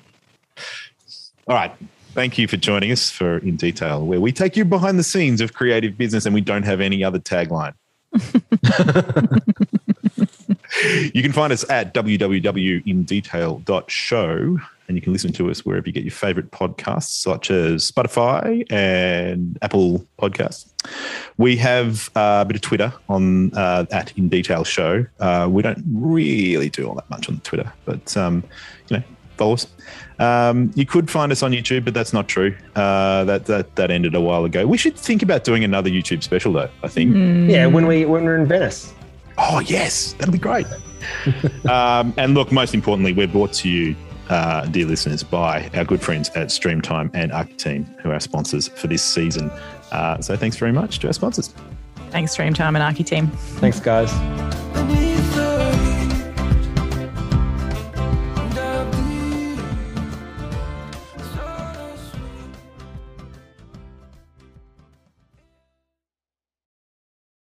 All 1.48 1.56
right. 1.56 1.72
Thank 2.12 2.38
you 2.38 2.46
for 2.46 2.56
joining 2.56 2.92
us 2.92 3.10
for 3.10 3.38
In 3.38 3.56
Detail, 3.56 4.06
where 4.06 4.20
we 4.20 4.30
take 4.30 4.56
you 4.56 4.64
behind 4.64 5.00
the 5.00 5.04
scenes 5.04 5.40
of 5.40 5.52
creative 5.52 5.98
business 5.98 6.26
and 6.26 6.34
we 6.34 6.40
don't 6.40 6.62
have 6.62 6.80
any 6.80 7.02
other 7.02 7.18
tagline. 7.18 7.74
you 11.12 11.22
can 11.22 11.32
find 11.32 11.52
us 11.52 11.68
at 11.68 11.92
www.indetail.show 11.92 14.58
and 14.88 14.96
you 14.96 15.00
can 15.00 15.12
listen 15.12 15.32
to 15.32 15.50
us 15.50 15.64
wherever 15.64 15.86
you 15.86 15.92
get 15.92 16.04
your 16.04 16.12
favorite 16.12 16.50
podcasts, 16.50 17.10
such 17.10 17.50
as 17.50 17.90
Spotify 17.90 18.64
and 18.70 19.58
Apple 19.62 20.06
Podcasts. 20.18 20.66
We 21.38 21.56
have 21.56 22.10
uh, 22.14 22.42
a 22.42 22.44
bit 22.44 22.56
of 22.56 22.62
Twitter 22.62 22.92
on 23.08 23.54
uh, 23.54 23.86
at 23.90 24.16
In 24.18 24.28
Detail 24.28 24.64
Show. 24.64 25.06
Uh, 25.20 25.48
we 25.50 25.62
don't 25.62 25.82
really 25.86 26.68
do 26.68 26.86
all 26.86 26.94
that 26.94 27.08
much 27.10 27.28
on 27.28 27.40
Twitter, 27.40 27.72
but 27.84 28.16
um, 28.16 28.44
you 28.88 28.98
know, 28.98 29.02
follow 29.36 29.54
us. 29.54 29.66
Um, 30.18 30.70
you 30.74 30.86
could 30.86 31.10
find 31.10 31.32
us 31.32 31.42
on 31.42 31.52
YouTube, 31.52 31.84
but 31.84 31.94
that's 31.94 32.12
not 32.12 32.28
true. 32.28 32.56
Uh, 32.76 33.24
that 33.24 33.46
that 33.46 33.76
that 33.76 33.90
ended 33.90 34.14
a 34.14 34.20
while 34.20 34.44
ago. 34.44 34.66
We 34.66 34.78
should 34.78 34.96
think 34.96 35.22
about 35.22 35.44
doing 35.44 35.64
another 35.64 35.90
YouTube 35.90 36.22
special, 36.22 36.52
though. 36.52 36.70
I 36.82 36.88
think. 36.88 37.14
Mm. 37.14 37.50
Yeah, 37.50 37.66
when 37.66 37.86
we 37.86 38.04
when 38.04 38.24
we're 38.24 38.36
in 38.36 38.46
Venice. 38.46 38.92
Oh 39.36 39.60
yes, 39.60 40.12
that'll 40.14 40.32
be 40.32 40.38
great. 40.38 40.66
um, 41.68 42.14
and 42.16 42.34
look, 42.34 42.52
most 42.52 42.74
importantly, 42.74 43.12
we're 43.12 43.26
brought 43.26 43.52
to 43.54 43.68
you, 43.68 43.96
uh, 44.28 44.66
dear 44.66 44.86
listeners, 44.86 45.22
by 45.22 45.70
our 45.74 45.84
good 45.84 46.00
friends 46.00 46.28
at 46.30 46.48
Streamtime 46.48 47.10
and 47.14 47.32
Architeam, 47.32 47.84
who 48.00 48.10
are 48.10 48.20
sponsors 48.20 48.68
for 48.68 48.86
this 48.86 49.02
season. 49.02 49.50
Uh, 49.92 50.20
so 50.20 50.36
thanks 50.36 50.56
very 50.56 50.72
much 50.72 50.98
to 51.00 51.06
our 51.06 51.12
sponsors. 51.12 51.54
Thanks, 52.10 52.36
Streamtime 52.36 52.80
and 52.80 52.96
Architeam. 52.96 53.30
Thanks, 53.58 53.80
guys. 53.80 54.12
Beneath 54.72 55.13